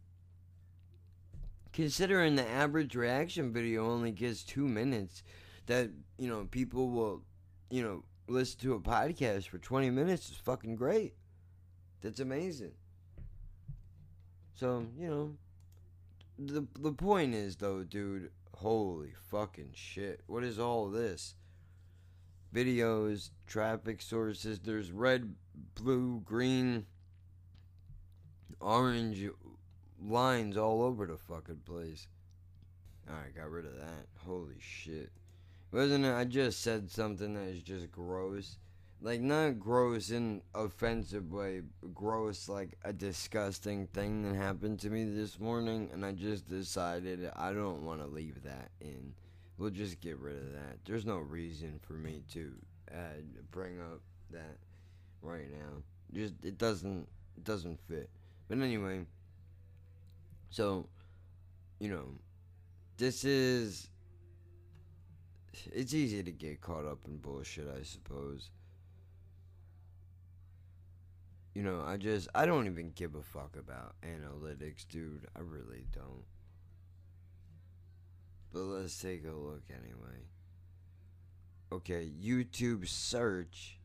Considering 1.74 2.34
the 2.34 2.48
average 2.48 2.94
reaction 2.94 3.52
video 3.52 3.90
only 3.90 4.10
gets 4.10 4.42
2 4.42 4.66
minutes, 4.66 5.22
that, 5.66 5.90
you 6.18 6.28
know, 6.28 6.48
people 6.50 6.88
will, 6.88 7.22
you 7.70 7.82
know, 7.82 8.04
listen 8.26 8.60
to 8.60 8.74
a 8.74 8.80
podcast 8.80 9.48
for 9.48 9.58
20 9.58 9.90
minutes 9.90 10.30
is 10.30 10.36
fucking 10.36 10.76
great. 10.76 11.14
That's 12.02 12.20
amazing. 12.20 12.72
So, 14.54 14.86
you 14.98 15.08
know, 15.08 15.34
the 16.38 16.66
the 16.80 16.92
point 16.92 17.34
is 17.34 17.56
though, 17.56 17.84
dude, 17.84 18.30
holy 18.54 19.12
fucking 19.30 19.70
shit. 19.74 20.22
What 20.26 20.44
is 20.44 20.58
all 20.58 20.88
this? 20.88 21.34
Videos, 22.54 23.30
traffic 23.46 24.00
sources, 24.00 24.58
there's 24.60 24.90
red, 24.90 25.34
blue, 25.74 26.22
green, 26.24 26.86
orange 28.60 29.28
lines 30.02 30.56
all 30.56 30.82
over 30.82 31.06
the 31.06 31.16
fucking 31.16 31.62
place. 31.66 32.08
Alright, 33.08 33.34
got 33.34 33.50
rid 33.50 33.66
of 33.66 33.76
that. 33.76 34.06
Holy 34.24 34.58
shit. 34.58 35.10
Wasn't 35.70 36.04
it? 36.04 36.14
I 36.14 36.24
just 36.24 36.62
said 36.62 36.90
something 36.90 37.34
that 37.34 37.48
is 37.48 37.62
just 37.62 37.92
gross 37.92 38.56
like 39.00 39.20
not 39.20 39.60
gross 39.60 40.10
in 40.10 40.42
offensive 40.54 41.32
way, 41.32 41.62
gross 41.94 42.48
like 42.48 42.76
a 42.84 42.92
disgusting 42.92 43.86
thing 43.88 44.22
that 44.22 44.36
happened 44.36 44.80
to 44.80 44.90
me 44.90 45.04
this 45.04 45.38
morning, 45.38 45.90
and 45.92 46.04
I 46.04 46.12
just 46.12 46.48
decided 46.48 47.30
I 47.36 47.52
don't 47.52 47.84
want 47.84 48.00
to 48.00 48.06
leave 48.06 48.42
that 48.42 48.70
in. 48.80 49.14
We'll 49.56 49.70
just 49.70 50.00
get 50.00 50.18
rid 50.18 50.36
of 50.36 50.52
that. 50.52 50.78
There's 50.84 51.06
no 51.06 51.18
reason 51.18 51.78
for 51.82 51.94
me 51.94 52.22
to 52.32 52.52
uh, 52.92 53.20
bring 53.50 53.80
up 53.80 54.00
that 54.30 54.56
right 55.22 55.50
now. 55.50 55.82
Just 56.12 56.34
it 56.44 56.58
doesn't 56.58 57.06
it 57.36 57.44
doesn't 57.44 57.78
fit. 57.88 58.10
But 58.48 58.58
anyway, 58.58 59.04
so 60.50 60.88
you 61.78 61.88
know, 61.90 62.06
this 62.96 63.24
is 63.24 63.88
it's 65.72 65.94
easy 65.94 66.22
to 66.22 66.32
get 66.32 66.60
caught 66.60 66.86
up 66.86 66.98
in 67.06 67.18
bullshit, 67.18 67.68
I 67.68 67.82
suppose 67.82 68.50
you 71.58 71.64
know, 71.64 71.82
I 71.84 71.96
just 71.96 72.28
I 72.36 72.46
don't 72.46 72.66
even 72.66 72.92
give 72.94 73.16
a 73.16 73.22
fuck 73.22 73.56
about 73.58 73.96
analytics, 74.02 74.86
dude. 74.88 75.26
I 75.34 75.40
really 75.40 75.86
don't. 75.92 76.22
But 78.52 78.60
let's 78.60 78.96
take 79.00 79.24
a 79.24 79.32
look 79.32 79.64
anyway. 79.68 80.28
Okay, 81.72 82.08
YouTube 82.22 82.86
search 82.86 83.80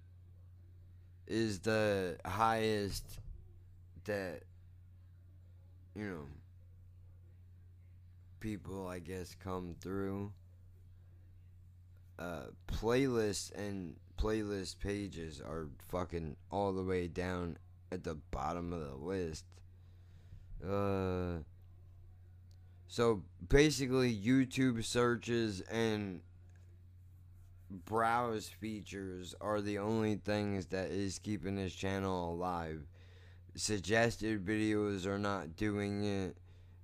is 1.26 1.62
the 1.62 2.18
highest 2.24 3.20
that 4.04 4.44
you 5.96 6.06
know 6.06 6.26
people 8.40 8.88
I 8.88 9.00
guess 9.00 9.36
come 9.44 9.74
through. 9.82 10.32
Uh 12.24 12.44
playlists 12.68 13.52
and 13.56 13.96
playlist 14.18 14.80
pages 14.80 15.42
are 15.42 15.68
fucking 15.90 16.38
all 16.52 16.72
the 16.72 16.84
way 16.84 17.08
down 17.08 17.58
at 17.92 18.04
the 18.04 18.16
bottom 18.32 18.72
of 18.72 18.80
the 18.80 18.96
list. 18.96 19.46
Uh, 20.66 21.44
So 22.88 23.24
basically, 23.50 24.16
YouTube 24.16 24.84
searches 24.84 25.62
and 25.62 26.22
browse 27.72 28.50
features 28.50 29.34
are 29.42 29.62
the 29.62 29.80
only 29.80 30.16
things 30.18 30.68
that 30.68 30.92
is 30.92 31.18
keeping 31.18 31.56
this 31.56 31.74
channel 31.74 32.32
alive. 32.32 32.86
Suggested 33.56 34.46
videos 34.46 35.08
are 35.08 35.18
not 35.18 35.56
doing 35.56 36.04
it. 36.04 36.38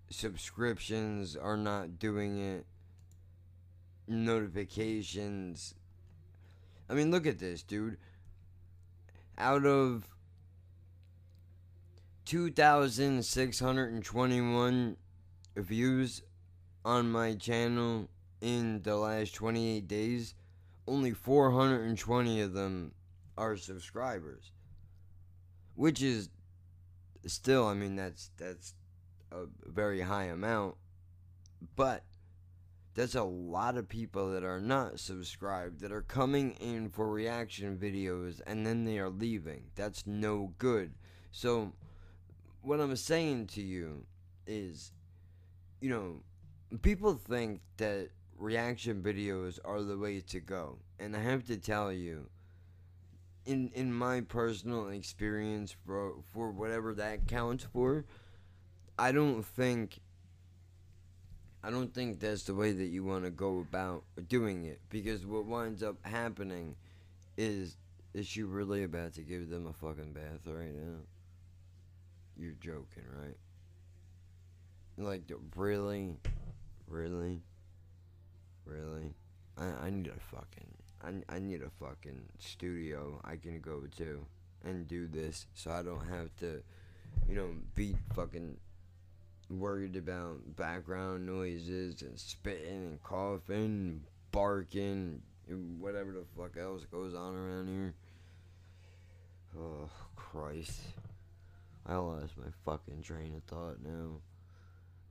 Subscriptions 0.09 1.37
are 1.37 1.57
not 1.57 1.99
doing 1.99 2.39
it. 2.39 2.65
Notifications. 4.09 5.75
I 6.89 6.95
mean, 6.95 7.11
look 7.11 7.27
at 7.27 7.37
this, 7.37 7.61
dude. 7.61 7.97
Out 9.37 9.65
of 9.65 10.09
2,621 12.25 14.97
views 15.55 16.23
on 16.83 17.11
my 17.11 17.35
channel 17.35 18.09
in 18.41 18.81
the 18.81 18.95
last 18.95 19.35
28 19.35 19.87
days, 19.87 20.33
only 20.87 21.11
420 21.11 22.41
of 22.41 22.53
them 22.53 22.93
are 23.37 23.57
subscribers. 23.57 24.51
Which 25.75 26.01
is 26.01 26.29
still, 27.25 27.67
I 27.67 27.75
mean, 27.75 27.95
that's 27.95 28.31
that's 28.37 28.73
a 29.31 29.45
very 29.65 30.01
high 30.01 30.25
amount, 30.25 30.75
but 31.75 32.03
that's 32.95 33.15
a 33.15 33.23
lot 33.23 33.77
of 33.77 33.87
people 33.87 34.31
that 34.31 34.43
are 34.43 34.59
not 34.59 34.99
subscribed 34.99 35.81
that 35.81 35.91
are 35.91 36.01
coming 36.01 36.51
in 36.59 36.89
for 36.89 37.09
reaction 37.09 37.77
videos 37.77 38.41
and 38.45 38.65
then 38.65 38.83
they 38.83 38.99
are 38.99 39.09
leaving. 39.09 39.63
That's 39.75 40.05
no 40.07 40.53
good. 40.57 40.93
So, 41.31 41.73
what 42.61 42.81
I'm 42.81 42.95
saying 42.95 43.47
to 43.47 43.61
you 43.61 44.05
is, 44.47 44.91
you 45.79 45.89
know, 45.89 46.23
people 46.81 47.13
think 47.13 47.61
that 47.77 48.09
reaction 48.37 49.01
videos 49.01 49.59
are 49.63 49.81
the 49.81 49.97
way 49.97 50.19
to 50.21 50.39
go. 50.39 50.79
And 50.99 51.15
I 51.15 51.21
have 51.21 51.45
to 51.47 51.57
tell 51.57 51.91
you, 51.91 52.29
in 53.45 53.71
in 53.73 53.93
my 53.93 54.21
personal 54.21 54.89
experience 54.89 55.75
for 55.85 56.15
for 56.33 56.51
whatever 56.51 56.93
that 56.95 57.27
counts 57.27 57.65
for, 57.71 58.05
I 58.97 59.11
don't 59.11 59.43
think 59.43 59.99
I 61.63 61.71
don't 61.71 61.93
think 61.93 62.19
that's 62.19 62.43
the 62.43 62.55
way 62.55 62.71
that 62.71 62.85
you 62.85 63.03
want 63.03 63.25
to 63.25 63.31
go 63.31 63.59
about 63.59 64.03
doing 64.27 64.65
it 64.65 64.79
because 64.89 65.25
what 65.25 65.45
winds 65.45 65.83
up 65.83 65.97
happening 66.03 66.75
is 67.37 67.75
is 68.13 68.25
she 68.25 68.43
really 68.43 68.83
about 68.83 69.13
to 69.13 69.21
give 69.21 69.49
them 69.49 69.67
a 69.67 69.73
fucking 69.73 70.13
bath 70.13 70.47
right 70.47 70.73
now? 70.73 70.97
You're 72.37 72.53
joking, 72.53 73.03
right? 73.21 73.37
Like 74.97 75.23
really? 75.55 76.15
Really? 76.87 77.41
Really? 78.65 79.13
I, 79.57 79.87
I 79.87 79.89
need 79.89 80.07
a 80.07 80.35
fucking 80.35 80.73
I, 81.03 81.35
I 81.35 81.39
need 81.39 81.61
a 81.61 81.69
fucking 81.69 82.21
studio 82.39 83.19
I 83.23 83.35
can 83.35 83.59
go 83.59 83.83
to 83.97 84.25
and 84.63 84.87
do 84.87 85.07
this 85.07 85.45
so 85.53 85.71
I 85.71 85.83
don't 85.83 86.07
have 86.07 86.33
to 86.39 86.61
you 87.27 87.35
know 87.35 87.49
be 87.75 87.95
fucking 88.15 88.57
worried 89.49 89.95
about 89.95 90.55
background 90.55 91.25
noises 91.25 92.01
and 92.01 92.17
spitting 92.19 92.85
and 92.85 93.03
coughing 93.03 94.01
barking 94.31 95.21
and 95.47 95.79
whatever 95.79 96.11
the 96.11 96.23
fuck 96.37 96.57
else 96.57 96.85
goes 96.85 97.15
on 97.15 97.35
around 97.35 97.67
here. 97.67 97.93
Oh 99.57 99.89
Christ. 100.15 100.81
I 101.85 101.95
lost 101.95 102.37
my 102.37 102.51
fucking 102.65 103.01
train 103.01 103.33
of 103.35 103.43
thought 103.43 103.77
now. 103.83 104.21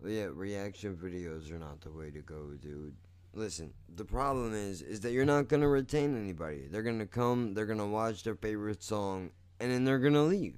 But 0.00 0.12
yeah, 0.12 0.28
reaction 0.32 0.96
videos 0.96 1.50
are 1.50 1.58
not 1.58 1.80
the 1.80 1.90
way 1.90 2.10
to 2.10 2.20
go, 2.20 2.52
dude. 2.60 2.94
Listen, 3.34 3.72
the 3.96 4.04
problem 4.04 4.54
is 4.54 4.80
is 4.80 5.00
that 5.00 5.12
you're 5.12 5.24
not 5.24 5.48
gonna 5.48 5.68
retain 5.68 6.16
anybody. 6.16 6.68
They're 6.70 6.82
gonna 6.82 7.06
come, 7.06 7.54
they're 7.54 7.66
gonna 7.66 7.86
watch 7.86 8.22
their 8.22 8.36
favorite 8.36 8.82
song, 8.82 9.30
and 9.58 9.70
then 9.72 9.84
they're 9.84 9.98
gonna 9.98 10.22
leave. 10.22 10.56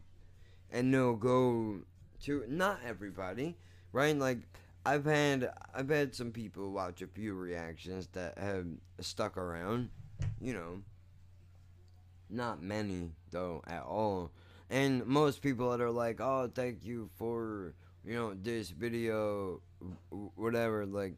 And 0.70 0.92
they'll 0.92 1.16
go 1.16 1.80
to 2.24 2.44
not 2.48 2.80
everybody, 2.86 3.56
right? 3.92 4.16
Like 4.16 4.38
I've 4.84 5.04
had 5.04 5.50
I've 5.74 5.88
had 5.88 6.14
some 6.14 6.30
people 6.32 6.70
watch 6.70 7.02
a 7.02 7.06
few 7.06 7.34
reactions 7.34 8.08
that 8.12 8.38
have 8.38 8.66
stuck 9.00 9.36
around, 9.36 9.90
you 10.40 10.54
know. 10.54 10.82
Not 12.28 12.62
many 12.62 13.10
though 13.30 13.62
at 13.66 13.82
all. 13.82 14.30
And 14.70 15.04
most 15.04 15.42
people 15.42 15.70
that 15.70 15.80
are 15.80 15.90
like, 15.90 16.20
"Oh, 16.20 16.48
thank 16.54 16.84
you 16.84 17.10
for, 17.16 17.74
you 18.04 18.14
know, 18.14 18.34
this 18.34 18.70
video 18.70 19.60
whatever 20.36 20.86
like 20.86 21.14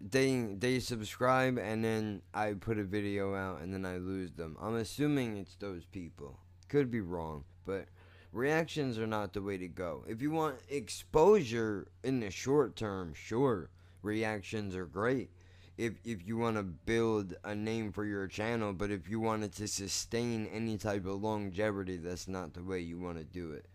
they 0.00 0.54
they 0.58 0.78
subscribe 0.78 1.58
and 1.58 1.84
then 1.84 2.22
I 2.32 2.52
put 2.52 2.78
a 2.78 2.84
video 2.84 3.34
out 3.34 3.62
and 3.62 3.72
then 3.72 3.86
I 3.86 3.96
lose 3.98 4.32
them. 4.32 4.56
I'm 4.60 4.76
assuming 4.76 5.36
it's 5.36 5.56
those 5.56 5.84
people. 5.86 6.38
Could 6.68 6.90
be 6.90 7.00
wrong, 7.00 7.44
but 7.64 7.86
reactions 8.34 8.98
are 8.98 9.06
not 9.06 9.32
the 9.32 9.40
way 9.40 9.56
to 9.56 9.68
go. 9.68 10.04
If 10.06 10.20
you 10.20 10.30
want 10.32 10.56
exposure 10.68 11.86
in 12.02 12.20
the 12.20 12.30
short 12.30 12.76
term, 12.76 13.14
sure, 13.14 13.70
reactions 14.02 14.74
are 14.74 14.86
great. 14.86 15.30
If 15.78 15.94
if 16.04 16.26
you 16.26 16.36
want 16.36 16.56
to 16.56 16.62
build 16.62 17.34
a 17.44 17.54
name 17.54 17.92
for 17.92 18.04
your 18.04 18.26
channel, 18.26 18.72
but 18.72 18.90
if 18.90 19.08
you 19.08 19.20
wanted 19.20 19.52
to 19.54 19.68
sustain 19.68 20.46
any 20.52 20.76
type 20.76 21.06
of 21.06 21.22
longevity, 21.22 21.96
that's 21.96 22.28
not 22.28 22.52
the 22.54 22.62
way 22.62 22.80
you 22.80 22.98
want 22.98 23.18
to 23.18 23.24
do 23.24 23.52
it. 23.52 23.66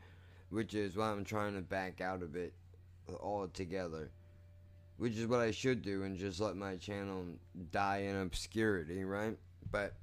Which 0.49 0.73
is 0.73 0.95
why 0.95 1.11
I'm 1.11 1.25
trying 1.25 1.55
to 1.55 1.61
back 1.61 2.01
out 2.01 2.21
of 2.21 2.35
it 2.35 2.53
altogether. 3.21 4.11
Which 4.97 5.15
is 5.15 5.27
what 5.27 5.39
I 5.39 5.51
should 5.51 5.81
do 5.81 6.03
and 6.03 6.17
just 6.17 6.41
let 6.41 6.57
my 6.57 6.75
channel 6.75 7.25
die 7.71 7.99
in 7.99 8.17
obscurity, 8.17 9.03
right? 9.03 9.37
But 9.71 9.93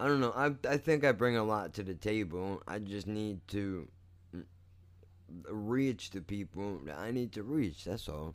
I 0.00 0.06
don't 0.06 0.20
know. 0.20 0.32
I 0.36 0.54
I 0.68 0.76
think 0.76 1.04
I 1.04 1.12
bring 1.12 1.36
a 1.36 1.44
lot 1.44 1.74
to 1.74 1.82
the 1.82 1.94
table. 1.94 2.62
I 2.68 2.78
just 2.78 3.06
need 3.06 3.40
to 3.48 3.88
reach 5.50 6.10
the 6.10 6.20
people 6.20 6.80
I 6.96 7.10
need 7.10 7.32
to 7.32 7.42
reach. 7.42 7.84
That's 7.84 8.08
all. 8.08 8.34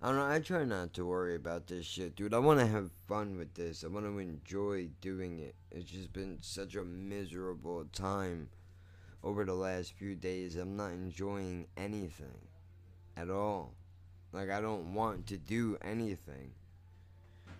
I 0.00 0.08
don't 0.08 0.16
know. 0.16 0.26
I 0.26 0.40
try 0.40 0.64
not 0.64 0.94
to 0.94 1.06
worry 1.06 1.36
about 1.36 1.68
this 1.68 1.86
shit, 1.86 2.16
dude. 2.16 2.34
I 2.34 2.38
want 2.38 2.58
to 2.58 2.66
have 2.66 2.90
fun 3.06 3.38
with 3.38 3.54
this. 3.54 3.84
I 3.84 3.86
want 3.86 4.04
to 4.04 4.18
enjoy 4.18 4.88
doing 5.00 5.38
it. 5.38 5.54
It's 5.70 5.90
just 5.90 6.12
been 6.12 6.38
such 6.40 6.74
a 6.74 6.84
miserable 6.84 7.84
time 7.92 8.48
over 9.22 9.44
the 9.44 9.54
last 9.54 9.92
few 9.92 10.16
days. 10.16 10.56
I'm 10.56 10.76
not 10.76 10.90
enjoying 10.90 11.68
anything 11.76 12.48
at 13.16 13.30
all. 13.30 13.74
Like 14.32 14.50
I 14.50 14.60
don't 14.60 14.94
want 14.94 15.28
to 15.28 15.36
do 15.36 15.78
anything. 15.82 16.50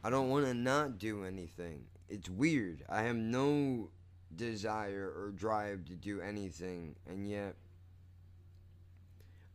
I 0.02 0.10
don't 0.10 0.30
want 0.30 0.46
to 0.46 0.54
not 0.54 0.98
do 0.98 1.24
anything. 1.24 1.84
It's 2.12 2.28
weird. 2.28 2.84
I 2.90 3.04
have 3.04 3.16
no 3.16 3.88
desire 4.36 5.10
or 5.16 5.30
drive 5.30 5.86
to 5.86 5.94
do 5.94 6.20
anything, 6.20 6.94
and 7.08 7.26
yet 7.26 7.54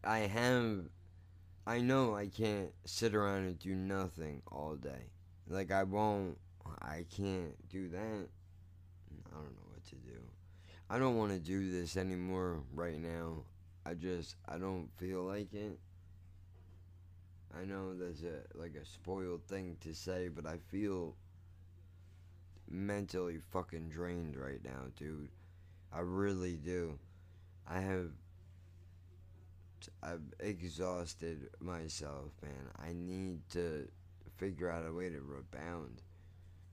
I 0.03 0.21
have. 0.21 0.89
I 1.67 1.81
know 1.81 2.15
I 2.15 2.25
can't 2.25 2.71
sit 2.83 3.13
around 3.13 3.43
and 3.43 3.59
do 3.59 3.75
nothing 3.75 4.41
all 4.51 4.75
day. 4.75 5.11
Like, 5.47 5.71
I 5.71 5.83
won't. 5.83 6.39
I 6.81 7.05
can't 7.15 7.53
do 7.69 7.89
that. 7.89 7.99
I 7.99 9.35
don't 9.35 9.53
know 9.53 9.67
what 9.69 9.85
to 9.89 9.95
do. 9.95 10.19
I 10.89 10.97
don't 10.97 11.15
want 11.15 11.33
to 11.33 11.39
do 11.39 11.71
this 11.71 11.95
anymore 11.95 12.63
right 12.73 12.99
now. 12.99 13.43
I 13.85 13.93
just. 13.93 14.35
I 14.47 14.57
don't 14.57 14.89
feel 14.97 15.21
like 15.21 15.53
it. 15.53 15.77
I 17.55 17.65
know 17.65 17.93
that's 17.93 18.23
a 18.23 18.57
like 18.57 18.73
a 18.73 18.83
spoiled 18.83 19.43
thing 19.43 19.77
to 19.81 19.93
say, 19.93 20.29
but 20.29 20.47
I 20.47 20.57
feel 20.71 21.13
mentally 22.69 23.37
fucking 23.51 23.89
drained 23.89 24.35
right 24.35 24.63
now, 24.63 24.91
dude. 24.97 25.29
I 25.91 25.99
really 25.99 26.57
do. 26.57 26.99
I 27.67 27.79
have 27.79 28.11
I've 30.03 30.21
exhausted 30.39 31.49
myself, 31.59 32.31
man. 32.41 32.69
I 32.77 32.93
need 32.93 33.41
to 33.51 33.87
figure 34.37 34.69
out 34.69 34.87
a 34.87 34.93
way 34.93 35.09
to 35.09 35.21
rebound. 35.21 36.01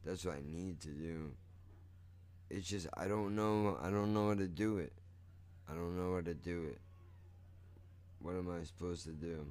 That's 0.05 0.25
what 0.25 0.37
I 0.37 0.43
need 0.45 0.81
to 0.81 0.89
do. 0.89 1.33
It's 2.51 2.69
just 2.69 2.87
I 2.95 3.09
don't 3.09 3.35
know 3.35 3.79
I 3.83 3.91
don't 3.91 4.15
know 4.15 4.29
how 4.29 4.35
to 4.35 4.49
do 4.49 4.79
it. 4.79 4.93
I 5.69 5.75
don't 5.75 5.97
know 5.97 6.15
how 6.15 6.21
to 6.23 6.35
do 6.35 6.65
it. 6.65 6.79
What 8.21 8.37
am 8.37 8.51
I 8.51 8.65
supposed 8.65 9.05
to 9.05 9.13
do? 9.13 9.47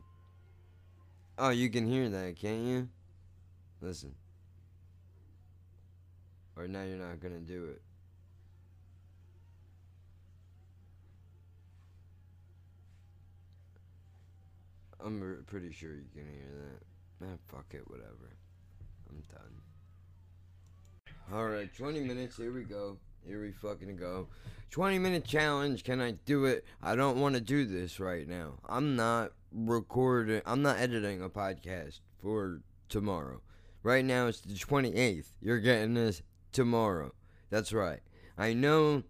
Oh, 1.37 1.49
you 1.49 1.69
can 1.69 1.87
hear 1.87 2.09
that, 2.09 2.35
can't 2.37 2.65
you? 2.65 2.89
Listen. 3.81 4.13
Or 6.55 6.67
now 6.67 6.83
you're 6.83 6.97
not 6.97 7.19
gonna 7.19 7.39
do 7.39 7.65
it. 7.65 7.81
I'm 15.03 15.43
pretty 15.47 15.71
sure 15.71 15.93
you 15.93 16.05
can 16.13 16.25
hear 16.25 16.51
that. 16.65 17.25
Man, 17.25 17.37
fuck 17.47 17.65
it, 17.71 17.89
whatever. 17.89 18.37
I'm 19.09 19.23
done. 19.31 19.61
Alright, 21.33 21.75
20 21.75 22.01
minutes, 22.01 22.37
here 22.37 22.53
we 22.53 22.63
go. 22.63 22.97
Here 23.25 23.41
we 23.41 23.51
fucking 23.51 23.97
go. 23.97 24.27
20 24.71 24.99
minute 24.99 25.23
challenge, 25.25 25.83
can 25.83 26.01
I 26.01 26.11
do 26.25 26.45
it? 26.45 26.65
I 26.81 26.95
don't 26.95 27.19
want 27.19 27.35
to 27.35 27.41
do 27.41 27.65
this 27.65 27.99
right 27.99 28.27
now. 28.27 28.59
I'm 28.67 28.95
not 28.95 29.31
recording. 29.51 30.41
I'm 30.45 30.61
not 30.61 30.79
editing 30.79 31.21
a 31.21 31.29
podcast 31.29 31.99
for 32.21 32.61
tomorrow. 32.89 33.41
Right 33.83 34.03
now 34.03 34.27
it's 34.27 34.41
the 34.41 34.53
28th. 34.53 35.27
You're 35.41 35.59
getting 35.59 35.93
this 35.93 36.21
tomorrow. 36.53 37.13
That's 37.49 37.73
right. 37.73 37.99
I 38.37 38.53
know 38.53 39.03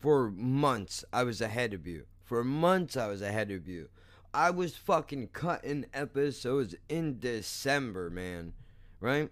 for 0.00 0.30
months 0.30 1.04
I 1.12 1.22
was 1.24 1.40
ahead 1.40 1.72
of 1.72 1.86
you. 1.86 2.06
For 2.24 2.42
months 2.42 2.96
I 2.96 3.06
was 3.06 3.22
ahead 3.22 3.50
of 3.50 3.68
you. 3.68 3.88
I 4.32 4.50
was 4.50 4.76
fucking 4.76 5.28
cutting 5.32 5.86
episodes 5.92 6.74
in 6.88 7.18
December, 7.18 8.10
man. 8.10 8.52
Right? 9.00 9.30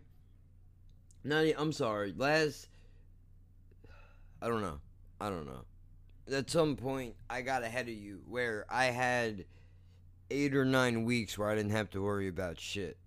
Not 1.25 1.47
I'm 1.57 1.73
sorry. 1.73 2.15
Last 2.17 2.69
I 4.41 4.49
don't 4.49 4.63
know. 4.63 4.81
I 5.21 5.29
don't 5.31 5.47
know. 5.47 5.65
At 6.33 6.51
some 6.51 6.77
point 6.77 7.15
I 7.29 7.43
got 7.43 7.63
ahead 7.65 7.89
of 7.89 7.95
you 7.95 8.21
where 8.29 8.67
I 8.69 8.87
had 8.87 9.45
8 10.31 10.55
or 10.55 10.65
9 10.65 11.05
weeks 11.05 11.39
where 11.39 11.49
I 11.49 11.55
didn't 11.55 11.73
have 11.73 11.91
to 11.91 12.03
worry 12.03 12.29
about 12.29 12.61
shit. 12.61 12.99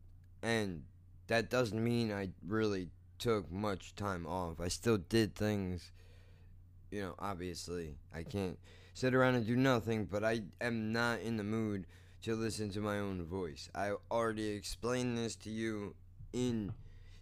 And 0.41 0.83
that 1.27 1.49
doesn't 1.49 1.83
mean 1.83 2.11
I 2.11 2.29
really 2.45 2.89
took 3.21 3.49
much 3.49 3.95
time 3.95 4.25
off. 4.25 4.59
I 4.59 4.67
still 4.67 4.97
did 4.97 5.35
things 5.35 5.91
you 6.91 7.01
know, 7.01 7.15
obviously, 7.17 7.95
I 8.13 8.23
can't 8.23 8.59
sit 8.93 9.15
around 9.15 9.35
and 9.35 9.47
do 9.47 9.55
nothing, 9.55 10.05
but 10.05 10.23
I 10.23 10.41
am 10.59 10.91
not 10.91 11.21
in 11.21 11.37
the 11.37 11.43
mood 11.43 11.87
to 12.23 12.35
listen 12.35 12.69
to 12.71 12.81
my 12.81 12.99
own 12.99 13.23
voice. 13.25 13.69
I 13.73 13.93
already 14.11 14.49
explained 14.49 15.17
this 15.17 15.35
to 15.37 15.49
you 15.49 15.95
in 16.33 16.73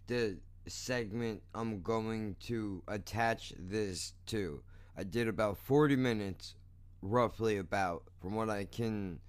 the 0.08 0.38
segment 0.66 1.42
I'm 1.54 1.80
going 1.82 2.36
to 2.40 2.82
attach 2.88 3.54
this 3.56 4.12
to. 4.26 4.60
I 4.96 5.04
did 5.04 5.28
about 5.28 5.56
40 5.56 5.96
minutes, 5.96 6.56
roughly 7.00 7.58
about, 7.58 8.02
from 8.20 8.34
what 8.34 8.50
I 8.50 8.64
can. 8.64 9.20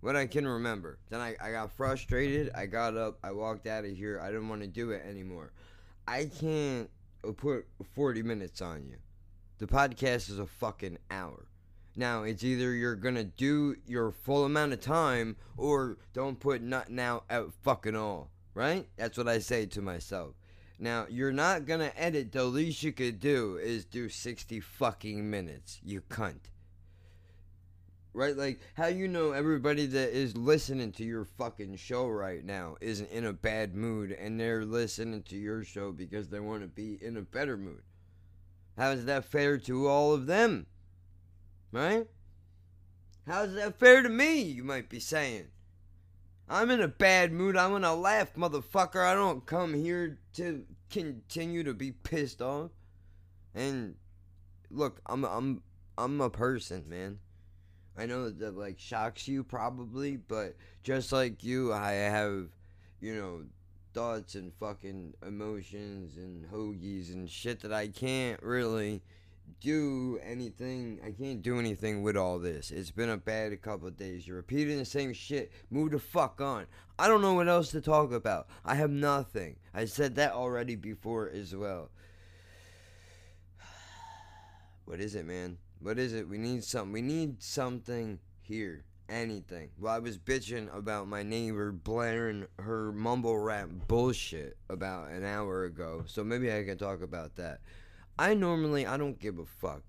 What 0.00 0.14
I 0.14 0.26
can 0.28 0.46
remember. 0.46 1.00
Then 1.10 1.20
I, 1.20 1.34
I 1.42 1.50
got 1.50 1.72
frustrated. 1.72 2.52
I 2.54 2.66
got 2.66 2.96
up. 2.96 3.18
I 3.24 3.32
walked 3.32 3.66
out 3.66 3.84
of 3.84 3.90
here. 3.90 4.20
I 4.22 4.28
didn't 4.28 4.48
want 4.48 4.60
to 4.60 4.68
do 4.68 4.92
it 4.92 5.02
anymore. 5.04 5.50
I 6.08 6.24
can't 6.40 6.88
put 7.36 7.66
40 7.94 8.22
minutes 8.22 8.62
on 8.62 8.86
you. 8.86 8.96
The 9.58 9.66
podcast 9.66 10.30
is 10.30 10.38
a 10.38 10.46
fucking 10.46 10.96
hour. 11.10 11.48
Now, 11.96 12.22
it's 12.22 12.42
either 12.42 12.72
you're 12.72 12.96
gonna 12.96 13.24
do 13.24 13.76
your 13.86 14.10
full 14.10 14.46
amount 14.46 14.72
of 14.72 14.80
time 14.80 15.36
or 15.58 15.98
don't 16.14 16.40
put 16.40 16.62
nothing 16.62 16.98
out 16.98 17.24
at 17.28 17.52
fucking 17.62 17.94
all. 17.94 18.30
Right? 18.54 18.88
That's 18.96 19.18
what 19.18 19.28
I 19.28 19.38
say 19.40 19.66
to 19.66 19.82
myself. 19.82 20.34
Now, 20.78 21.06
you're 21.10 21.30
not 21.30 21.66
gonna 21.66 21.92
edit. 21.94 22.32
The 22.32 22.44
least 22.44 22.82
you 22.82 22.92
could 22.92 23.20
do 23.20 23.58
is 23.58 23.84
do 23.84 24.08
60 24.08 24.60
fucking 24.60 25.28
minutes. 25.28 25.78
You 25.84 26.00
cunt. 26.00 26.48
Right? 28.18 28.36
Like, 28.36 28.58
how 28.74 28.88
you 28.88 29.06
know 29.06 29.30
everybody 29.30 29.86
that 29.86 30.10
is 30.10 30.36
listening 30.36 30.90
to 30.94 31.04
your 31.04 31.24
fucking 31.24 31.76
show 31.76 32.08
right 32.08 32.44
now 32.44 32.74
isn't 32.80 33.12
in 33.12 33.24
a 33.24 33.32
bad 33.32 33.76
mood 33.76 34.10
and 34.10 34.40
they're 34.40 34.64
listening 34.64 35.22
to 35.22 35.36
your 35.36 35.62
show 35.62 35.92
because 35.92 36.28
they 36.28 36.40
want 36.40 36.62
to 36.62 36.66
be 36.66 36.98
in 37.00 37.16
a 37.16 37.22
better 37.22 37.56
mood? 37.56 37.80
How 38.76 38.90
is 38.90 39.04
that 39.04 39.24
fair 39.24 39.56
to 39.58 39.86
all 39.86 40.12
of 40.12 40.26
them? 40.26 40.66
Right? 41.70 42.08
How 43.24 43.42
is 43.42 43.54
that 43.54 43.78
fair 43.78 44.02
to 44.02 44.08
me, 44.08 44.40
you 44.42 44.64
might 44.64 44.88
be 44.88 44.98
saying? 44.98 45.46
I'm 46.48 46.72
in 46.72 46.80
a 46.80 46.88
bad 46.88 47.30
mood. 47.30 47.56
I'm 47.56 47.70
gonna 47.70 47.94
laugh, 47.94 48.34
motherfucker. 48.34 49.00
I 49.00 49.14
don't 49.14 49.46
come 49.46 49.74
here 49.74 50.18
to 50.34 50.64
continue 50.90 51.62
to 51.62 51.72
be 51.72 51.92
pissed 51.92 52.42
off. 52.42 52.72
And 53.54 53.94
look, 54.72 55.00
I'm 55.06 55.24
I'm 55.24 55.62
I'm 55.96 56.20
a 56.20 56.30
person, 56.30 56.88
man. 56.88 57.20
I 57.98 58.06
know 58.06 58.30
that 58.30 58.56
like 58.56 58.78
shocks 58.78 59.26
you 59.26 59.42
probably, 59.42 60.16
but 60.16 60.54
just 60.84 61.10
like 61.10 61.42
you, 61.42 61.72
I 61.72 61.92
have, 61.92 62.46
you 63.00 63.14
know, 63.14 63.42
thoughts 63.92 64.36
and 64.36 64.52
fucking 64.60 65.14
emotions 65.26 66.16
and 66.16 66.46
hoagies 66.48 67.12
and 67.12 67.28
shit 67.28 67.60
that 67.62 67.72
I 67.72 67.88
can't 67.88 68.40
really 68.40 69.02
do 69.60 70.20
anything. 70.22 71.00
I 71.04 71.10
can't 71.10 71.42
do 71.42 71.58
anything 71.58 72.02
with 72.02 72.16
all 72.16 72.38
this. 72.38 72.70
It's 72.70 72.92
been 72.92 73.10
a 73.10 73.16
bad 73.16 73.60
couple 73.62 73.90
days. 73.90 74.28
You're 74.28 74.36
repeating 74.36 74.78
the 74.78 74.84
same 74.84 75.12
shit. 75.12 75.50
Move 75.68 75.90
the 75.90 75.98
fuck 75.98 76.40
on. 76.40 76.66
I 77.00 77.08
don't 77.08 77.22
know 77.22 77.34
what 77.34 77.48
else 77.48 77.72
to 77.72 77.80
talk 77.80 78.12
about. 78.12 78.46
I 78.64 78.76
have 78.76 78.90
nothing. 78.90 79.56
I 79.74 79.86
said 79.86 80.14
that 80.16 80.32
already 80.32 80.76
before 80.76 81.28
as 81.30 81.54
well. 81.54 81.90
What 84.84 85.00
is 85.00 85.16
it, 85.16 85.26
man? 85.26 85.58
What 85.80 85.98
is 85.98 86.12
it? 86.12 86.28
We 86.28 86.38
need 86.38 86.64
something. 86.64 86.92
We 86.92 87.02
need 87.02 87.42
something 87.42 88.18
here. 88.40 88.84
Anything. 89.08 89.70
Well, 89.78 89.94
I 89.94 90.00
was 90.00 90.18
bitching 90.18 90.74
about 90.76 91.08
my 91.08 91.22
neighbor 91.22 91.72
blaring 91.72 92.46
her 92.58 92.92
mumble 92.92 93.38
rap 93.38 93.70
bullshit 93.86 94.58
about 94.68 95.10
an 95.10 95.24
hour 95.24 95.64
ago. 95.64 96.04
So 96.06 96.22
maybe 96.22 96.52
I 96.52 96.62
can 96.62 96.76
talk 96.76 97.00
about 97.00 97.36
that. 97.36 97.60
I 98.18 98.34
normally 98.34 98.86
I 98.86 98.98
don't 98.98 99.18
give 99.18 99.38
a 99.38 99.46
fuck 99.46 99.82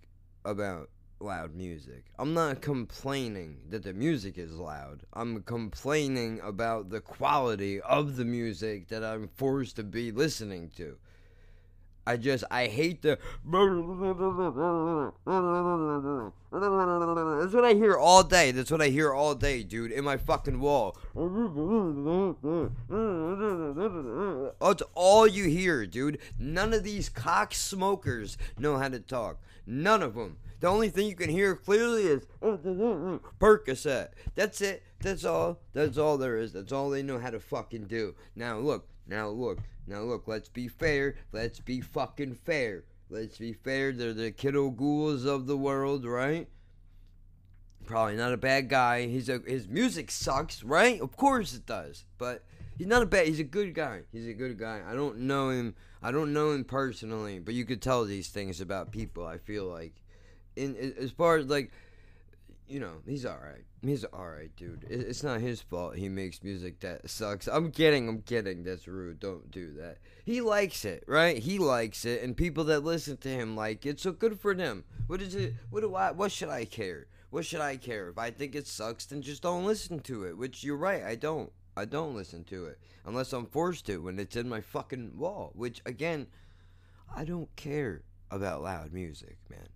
about 0.46 0.90
loud 1.20 1.54
music. 1.54 2.06
I'm 2.18 2.34
not 2.34 2.62
complaining 2.62 3.58
that 3.70 3.84
the 3.84 3.94
music 3.94 4.38
is 4.38 4.54
loud. 4.54 5.04
I'm 5.14 5.42
complaining 5.44 6.40
about 6.42 6.90
the 6.90 7.02
quality 7.02 7.82
of 7.82 8.16
the 8.16 8.26
music 8.26 8.88
that 8.88 9.04
I'm 9.04 9.28
forced 9.36 9.76
to 9.78 9.84
be 9.84 10.12
listening 10.12 10.70
to. 10.78 10.98
I 12.10 12.18
just 12.18 12.44
I 12.50 12.66
hate 12.66 13.04
the 13.04 13.20
That's 17.40 17.54
what 17.54 17.64
I 17.64 17.74
hear 17.76 17.96
all 17.98 18.24
day. 18.24 18.50
That's 18.50 18.72
what 18.72 18.82
I 18.82 18.88
hear 18.88 19.14
all 19.14 19.36
day, 19.36 19.62
dude, 19.62 19.92
in 19.92 20.04
my 20.06 20.18
fucking 20.18 20.60
wall. 20.60 20.98
That's 24.60 24.82
all 24.96 25.28
you 25.28 25.44
hear, 25.50 25.86
dude. 25.86 26.18
None 26.40 26.74
of 26.74 26.84
these 26.84 27.10
cock 27.10 27.54
smokers 27.54 28.40
know 28.58 28.80
how 28.80 28.90
to 28.90 29.00
talk. 29.00 29.38
None 29.68 30.02
of 30.02 30.16
them. 30.16 30.38
The 30.62 30.68
only 30.68 30.90
thing 30.90 31.08
you 31.08 31.16
can 31.16 31.30
hear 31.30 31.56
clearly 31.56 32.06
is 32.06 32.26
Percocet. 33.40 34.10
That's 34.34 34.62
it. 34.62 34.82
That's 35.00 35.24
all. 35.24 35.60
That's 35.74 36.00
all 36.00 36.18
there 36.18 36.38
is. 36.38 36.54
That's 36.54 36.72
all 36.72 36.90
they 36.90 37.04
know 37.04 37.20
how 37.20 37.30
to 37.30 37.40
fucking 37.40 37.84
do. 37.84 38.16
Now 38.36 38.58
look. 38.58 38.89
Now 39.10 39.30
look. 39.30 39.60
Now 39.88 40.02
look. 40.02 40.28
Let's 40.28 40.50
be 40.50 40.68
fair. 40.68 41.16
Let's 41.32 41.60
be 41.60 41.82
fucking 41.82 42.36
fair. 42.36 42.84
Let's 43.10 43.40
be 43.40 43.54
fair. 43.54 43.92
They're 43.92 44.14
the 44.14 44.32
kiddo 44.32 44.70
ghouls 44.70 45.26
of 45.26 45.48
the 45.48 45.58
world, 45.58 46.06
right? 46.06 46.48
Probably 47.86 48.16
not 48.16 48.34
a 48.34 48.38
bad 48.38 48.70
guy. 48.70 49.08
He's 49.08 49.30
a 49.30 49.40
his 49.40 49.68
music 49.68 50.12
sucks, 50.12 50.64
right? 50.64 51.02
Of 51.02 51.18
course 51.18 51.56
it 51.56 51.66
does. 51.66 52.06
But 52.20 52.44
he's 52.78 52.86
not 52.86 53.02
a 53.02 53.08
bad. 53.08 53.28
He's 53.28 53.40
a 53.40 53.44
good 53.44 53.74
guy. 53.74 54.02
He's 54.12 54.28
a 54.28 54.34
good 54.34 54.60
guy. 54.60 54.82
I 54.88 54.94
don't 54.94 55.22
know 55.22 55.50
him. 55.50 55.76
I 56.04 56.12
don't 56.12 56.32
know 56.32 56.52
him 56.52 56.64
personally, 56.64 57.40
but 57.40 57.56
you 57.56 57.66
could 57.66 57.82
tell 57.82 58.06
these 58.06 58.30
things 58.30 58.62
about 58.62 58.92
people. 58.92 59.26
I 59.26 59.40
feel 59.40 59.66
like, 59.66 59.96
in 60.56 60.94
as 61.00 61.10
far 61.10 61.38
as 61.38 61.48
like, 61.48 61.72
you 62.70 62.80
know, 62.80 63.02
he's 63.06 63.26
all 63.26 63.40
right. 63.42 63.64
He's 63.82 64.04
all 64.04 64.28
right, 64.28 64.56
dude. 64.56 64.86
It's 64.90 65.24
not 65.24 65.42
his 65.42 65.62
fault. 65.62 65.96
He 65.96 66.10
makes 66.10 66.44
music 66.44 66.80
that 66.82 67.10
sucks. 67.10 67.48
I'm 67.48 67.72
kidding. 67.72 68.08
I'm 68.08 68.22
kidding. 68.22 68.64
That's 68.64 68.88
rude. 68.88 69.20
Don't 69.20 69.50
do 69.50 69.74
that. 69.74 69.98
He 70.26 70.42
likes 70.42 70.86
it, 70.86 71.04
right? 71.08 71.38
He 71.38 71.58
likes 71.58 72.06
it, 72.06 72.22
and 72.22 72.38
people 72.38 72.66
that 72.66 72.84
listen 72.84 73.18
to 73.18 73.30
him 73.30 73.56
like 73.56 73.86
it. 73.86 74.00
So 74.00 74.12
good 74.12 74.40
for 74.40 74.54
them. 74.54 74.84
What 75.08 75.22
is 75.22 75.34
it? 75.34 75.54
What 75.70 75.82
do 75.82 75.96
I? 75.96 76.12
What 76.12 76.32
should 76.32 76.50
I 76.50 76.66
care? 76.66 77.08
What 77.30 77.46
should 77.46 77.62
I 77.62 77.78
care? 77.78 78.10
If 78.10 78.18
I 78.18 78.32
think 78.32 78.56
it 78.56 78.68
sucks, 78.68 79.06
then 79.06 79.22
just 79.22 79.44
don't 79.44 79.66
listen 79.66 80.00
to 80.02 80.26
it. 80.26 80.38
Which 80.38 80.64
you're 80.64 80.78
right. 80.78 81.04
I 81.04 81.16
don't. 81.16 81.52
I 81.76 81.86
don't 81.86 82.16
listen 82.16 82.44
to 82.46 82.66
it 82.66 82.80
unless 83.06 83.32
I'm 83.32 83.46
forced 83.46 83.86
to 83.86 84.00
when 84.00 84.20
it's 84.20 84.36
in 84.36 84.50
my 84.50 84.62
fucking 84.62 85.18
wall. 85.18 85.52
Which 85.56 85.82
again, 85.86 86.28
I 87.16 87.24
don't 87.24 87.56
care 87.56 88.04
about 88.30 88.62
loud 88.62 88.92
music, 88.92 89.38
man. 89.50 89.70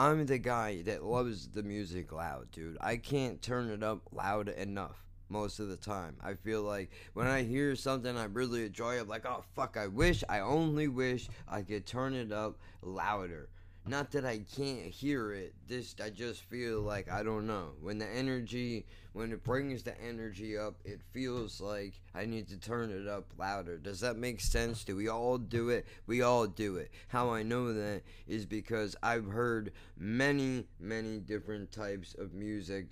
I'm 0.00 0.24
the 0.24 0.38
guy 0.38 0.80
that 0.86 1.04
loves 1.04 1.48
the 1.48 1.62
music 1.62 2.10
loud, 2.10 2.50
dude. 2.52 2.78
I 2.80 2.96
can't 2.96 3.42
turn 3.42 3.68
it 3.68 3.82
up 3.82 4.00
loud 4.12 4.48
enough 4.48 4.96
most 5.28 5.60
of 5.60 5.68
the 5.68 5.76
time. 5.76 6.16
I 6.22 6.32
feel 6.32 6.62
like 6.62 6.90
when 7.12 7.26
I 7.26 7.42
hear 7.42 7.76
something 7.76 8.16
I 8.16 8.24
really 8.24 8.64
enjoy, 8.64 8.98
I'm 8.98 9.08
like, 9.08 9.26
oh 9.26 9.44
fuck, 9.54 9.76
I 9.76 9.88
wish, 9.88 10.24
I 10.26 10.40
only 10.40 10.88
wish 10.88 11.28
I 11.46 11.60
could 11.60 11.84
turn 11.84 12.14
it 12.14 12.32
up 12.32 12.56
louder. 12.80 13.50
Not 13.86 14.10
that 14.12 14.24
I 14.24 14.40
can't 14.54 14.86
hear 14.86 15.32
it, 15.32 15.54
this 15.66 15.94
I 16.02 16.10
just 16.10 16.42
feel 16.42 16.82
like 16.82 17.10
I 17.10 17.22
don't 17.22 17.46
know. 17.46 17.70
When 17.80 17.98
the 17.98 18.06
energy 18.06 18.86
when 19.12 19.32
it 19.32 19.42
brings 19.42 19.82
the 19.82 20.00
energy 20.00 20.56
up, 20.56 20.76
it 20.84 21.00
feels 21.12 21.60
like 21.60 22.00
I 22.14 22.26
need 22.26 22.48
to 22.48 22.58
turn 22.58 22.90
it 22.90 23.08
up 23.08 23.32
louder. 23.38 23.78
Does 23.78 24.00
that 24.00 24.16
make 24.16 24.40
sense? 24.40 24.84
Do 24.84 24.94
we 24.94 25.08
all 25.08 25.38
do 25.38 25.70
it? 25.70 25.86
We 26.06 26.22
all 26.22 26.46
do 26.46 26.76
it. 26.76 26.90
How 27.08 27.30
I 27.30 27.42
know 27.42 27.72
that 27.72 28.02
is 28.28 28.46
because 28.46 28.94
I've 29.02 29.26
heard 29.26 29.72
many, 29.96 30.66
many 30.78 31.18
different 31.18 31.72
types 31.72 32.14
of 32.16 32.32
music 32.34 32.86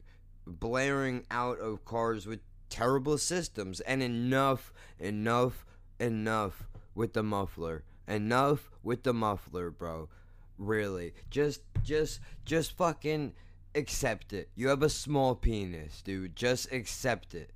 blaring 0.47 1.27
out 1.31 1.61
of 1.61 1.85
cars 1.85 2.27
with 2.27 2.41
terrible 2.71 3.19
systems 3.19 3.81
and 3.81 4.03
enough, 4.03 4.73
enough, 4.99 5.65
enough 6.01 6.67
with 6.95 7.13
the 7.13 7.23
muffler. 7.23 7.85
Enough 8.09 8.71
with 8.83 9.03
the 9.03 9.13
muffler, 9.13 9.71
bro. 9.71 10.09
Really. 10.59 11.15
Just 11.31 11.63
just 11.83 12.21
just 12.45 12.77
fucking 12.77 13.33
accept 13.75 14.33
it. 14.33 14.51
You 14.55 14.69
have 14.69 14.83
a 14.83 14.89
small 14.89 15.35
penis, 15.35 16.03
dude. 16.03 16.37
Just 16.37 16.73
accept 16.73 17.35
it. 17.35 17.53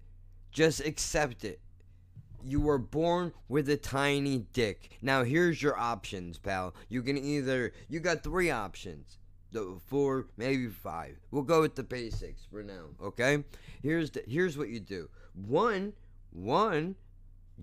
Just 0.50 0.80
accept 0.80 1.44
it. 1.44 1.60
You 2.44 2.60
were 2.60 2.78
born 2.78 3.32
with 3.48 3.68
a 3.68 3.76
tiny 3.76 4.46
dick. 4.52 4.90
Now 5.02 5.24
here's 5.24 5.62
your 5.62 5.78
options, 5.78 6.38
pal. 6.38 6.74
You 6.88 7.02
can 7.02 7.16
either 7.18 7.72
you 7.88 8.00
got 8.00 8.22
three 8.22 8.50
options. 8.50 9.18
The 9.50 9.78
four, 9.86 10.28
maybe 10.38 10.68
five. 10.68 11.16
We'll 11.30 11.42
go 11.42 11.60
with 11.60 11.74
the 11.74 11.82
basics 11.82 12.46
for 12.50 12.62
now, 12.62 12.86
okay? 13.02 13.44
Here's 13.82 14.10
the 14.10 14.22
here's 14.26 14.56
what 14.56 14.70
you 14.70 14.80
do. 14.80 15.10
One, 15.34 15.92
one, 16.30 16.96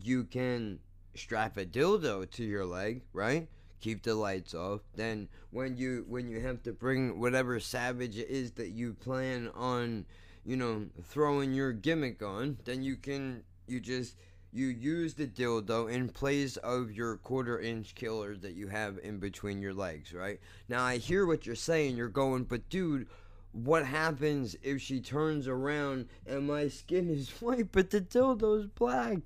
you 0.03 0.25
can 0.25 0.79
strap 1.15 1.57
a 1.57 1.65
dildo 1.65 2.29
to 2.31 2.43
your 2.43 2.65
leg, 2.65 3.01
right? 3.11 3.47
Keep 3.79 4.03
the 4.03 4.15
lights 4.15 4.53
off. 4.53 4.81
Then 4.95 5.29
when 5.51 5.77
you 5.77 6.05
when 6.07 6.29
you 6.29 6.41
have 6.41 6.63
to 6.63 6.73
bring 6.73 7.19
whatever 7.19 7.59
savage 7.59 8.17
it 8.17 8.29
is 8.29 8.51
that 8.53 8.69
you 8.69 8.93
plan 8.93 9.49
on, 9.55 10.05
you 10.45 10.57
know, 10.57 10.87
throwing 11.03 11.53
your 11.53 11.71
gimmick 11.71 12.21
on, 12.21 12.57
then 12.65 12.83
you 12.83 12.95
can 12.95 13.43
you 13.67 13.79
just 13.79 14.15
you 14.51 14.67
use 14.67 15.13
the 15.13 15.27
dildo 15.27 15.91
in 15.91 16.09
place 16.09 16.57
of 16.57 16.91
your 16.91 17.17
quarter 17.17 17.59
inch 17.59 17.93
killer 17.95 18.35
that 18.35 18.55
you 18.55 18.67
have 18.67 18.97
in 19.03 19.19
between 19.19 19.61
your 19.61 19.73
legs, 19.73 20.13
right? 20.13 20.39
Now 20.67 20.83
I 20.83 20.97
hear 20.97 21.25
what 21.25 21.45
you're 21.45 21.55
saying, 21.55 21.95
you're 21.95 22.09
going, 22.09 22.45
but 22.45 22.67
dude, 22.69 23.07
what 23.51 23.85
happens 23.85 24.55
if 24.61 24.81
she 24.81 25.01
turns 25.01 25.47
around 25.47 26.07
and 26.25 26.47
my 26.47 26.67
skin 26.67 27.09
is 27.09 27.29
white 27.41 27.71
but 27.71 27.91
the 27.91 28.01
dildo's 28.01 28.67
black? 28.67 29.19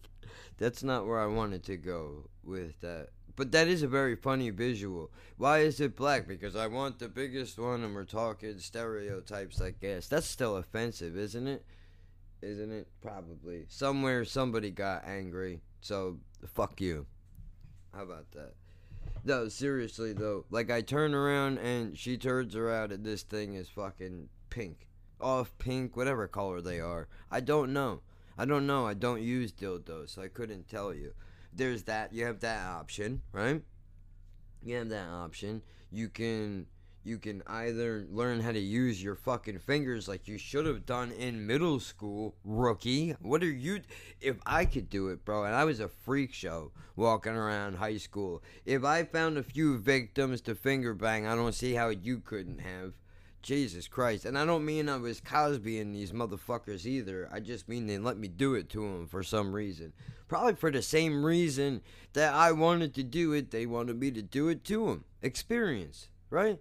That's 0.58 0.84
not 0.84 1.06
where 1.06 1.20
I 1.20 1.28
wanted 1.28 1.64
to 1.64 1.78
go 1.78 2.30
with 2.44 2.80
that. 2.82 3.10
But 3.36 3.52
that 3.52 3.68
is 3.68 3.82
a 3.82 3.88
very 3.88 4.16
funny 4.16 4.52
visual. 4.52 5.12
Why 5.38 5.60
is 5.60 5.80
it 5.80 5.96
black? 5.96 6.28
Because 6.28 6.56
I 6.56 6.68
want 6.68 7.00
the 7.00 7.10
biggest 7.10 7.58
one 7.58 7.84
and 7.84 7.96
we're 7.96 8.04
talking 8.04 8.60
stereotypes, 8.60 9.60
I 9.60 9.72
guess. 9.72 10.08
That's 10.08 10.28
still 10.28 10.58
offensive, 10.58 11.18
isn't 11.18 11.48
it? 11.48 11.66
Isn't 12.42 12.72
it? 12.72 12.88
Probably. 13.02 13.66
Somewhere 13.70 14.26
somebody 14.26 14.70
got 14.70 15.08
angry. 15.08 15.62
So, 15.82 16.20
fuck 16.46 16.80
you. 16.80 17.08
How 17.94 18.04
about 18.04 18.32
that? 18.34 18.54
No, 19.24 19.48
seriously 19.48 20.14
though. 20.14 20.46
Like 20.50 20.70
I 20.70 20.82
turn 20.82 21.14
around 21.14 21.58
and 21.60 21.98
she 21.98 22.18
turns 22.18 22.56
around 22.56 22.92
and 22.92 23.06
this 23.06 23.24
thing 23.24 23.54
is 23.54 23.70
fucking 23.70 24.30
pink. 24.50 24.88
Off 25.22 25.58
pink, 25.58 25.96
whatever 25.96 26.28
color 26.28 26.62
they 26.62 26.80
are. 26.80 27.08
I 27.32 27.40
don't 27.40 27.72
know. 27.72 28.02
I 28.38 28.46
don't 28.46 28.68
know. 28.68 28.86
I 28.86 28.94
don't 28.94 29.22
use 29.22 29.54
dildos, 29.54 30.10
so 30.10 30.22
I 30.22 30.28
couldn't 30.28 30.68
tell 30.68 30.94
you. 30.94 31.14
There's 31.56 31.84
that. 31.84 32.14
You 32.14 32.26
have 32.26 32.40
that 32.42 32.66
option, 32.68 33.22
right? 33.32 33.62
You 34.64 34.76
have 34.78 34.90
that 34.90 35.10
option. 35.10 35.62
You 35.92 36.10
can 36.10 36.68
you 37.06 37.18
can 37.18 37.44
either 37.48 38.06
learn 38.10 38.40
how 38.40 38.54
to 38.54 38.60
use 38.60 39.04
your 39.04 39.16
fucking 39.16 39.60
fingers 39.60 40.08
like 40.08 40.28
you 40.28 40.38
should 40.38 40.66
have 40.66 40.86
done 40.86 41.12
in 41.12 41.46
middle 41.46 41.80
school, 41.80 42.36
rookie. 42.46 43.14
What 43.20 43.44
are 43.44 43.52
you 43.52 43.82
if 44.22 44.38
I 44.46 44.66
could 44.66 44.90
do 44.90 45.10
it, 45.10 45.26
bro, 45.26 45.44
and 45.44 45.54
I 45.54 45.66
was 45.66 45.82
a 45.82 45.90
freak 45.90 46.34
show 46.34 46.72
walking 46.96 47.34
around 47.34 47.76
high 47.76 47.98
school. 47.98 48.42
If 48.66 48.86
I 48.86 49.04
found 49.04 49.38
a 49.38 49.44
few 49.44 49.78
victims 49.78 50.40
to 50.42 50.56
finger 50.56 50.94
bang, 50.94 51.28
I 51.28 51.36
don't 51.36 51.54
see 51.54 51.74
how 51.74 51.90
you 51.90 52.20
couldn't 52.20 52.60
have. 52.60 52.94
Jesus 53.44 53.88
Christ. 53.88 54.26
And 54.26 54.38
I 54.38 54.46
don't 54.46 54.66
mean 54.66 54.90
I 54.90 54.98
was 54.98 55.22
Cosby 55.22 55.80
and 55.80 55.94
these 55.94 56.12
motherfuckers 56.12 56.86
either. 56.86 57.30
I 57.32 57.40
just 57.40 57.70
mean 57.70 57.86
they 57.86 57.98
let 58.00 58.18
me 58.18 58.28
do 58.28 58.56
it 58.56 58.70
to 58.70 58.82
them 58.82 59.08
for 59.08 59.22
some 59.22 59.54
reason. 59.54 59.94
Probably 60.28 60.56
for 60.56 60.72
the 60.72 60.82
same 60.82 61.24
reason 61.24 61.82
that 62.14 62.34
I 62.34 62.54
wanted 62.54 62.96
to 62.96 63.04
do 63.04 63.34
it, 63.34 63.52
they 63.52 63.66
wanted 63.66 64.00
me 64.00 64.10
to 64.12 64.22
do 64.22 64.48
it 64.48 64.64
to 64.66 64.88
them. 64.88 65.06
Experience, 65.22 66.08
right? 66.30 66.60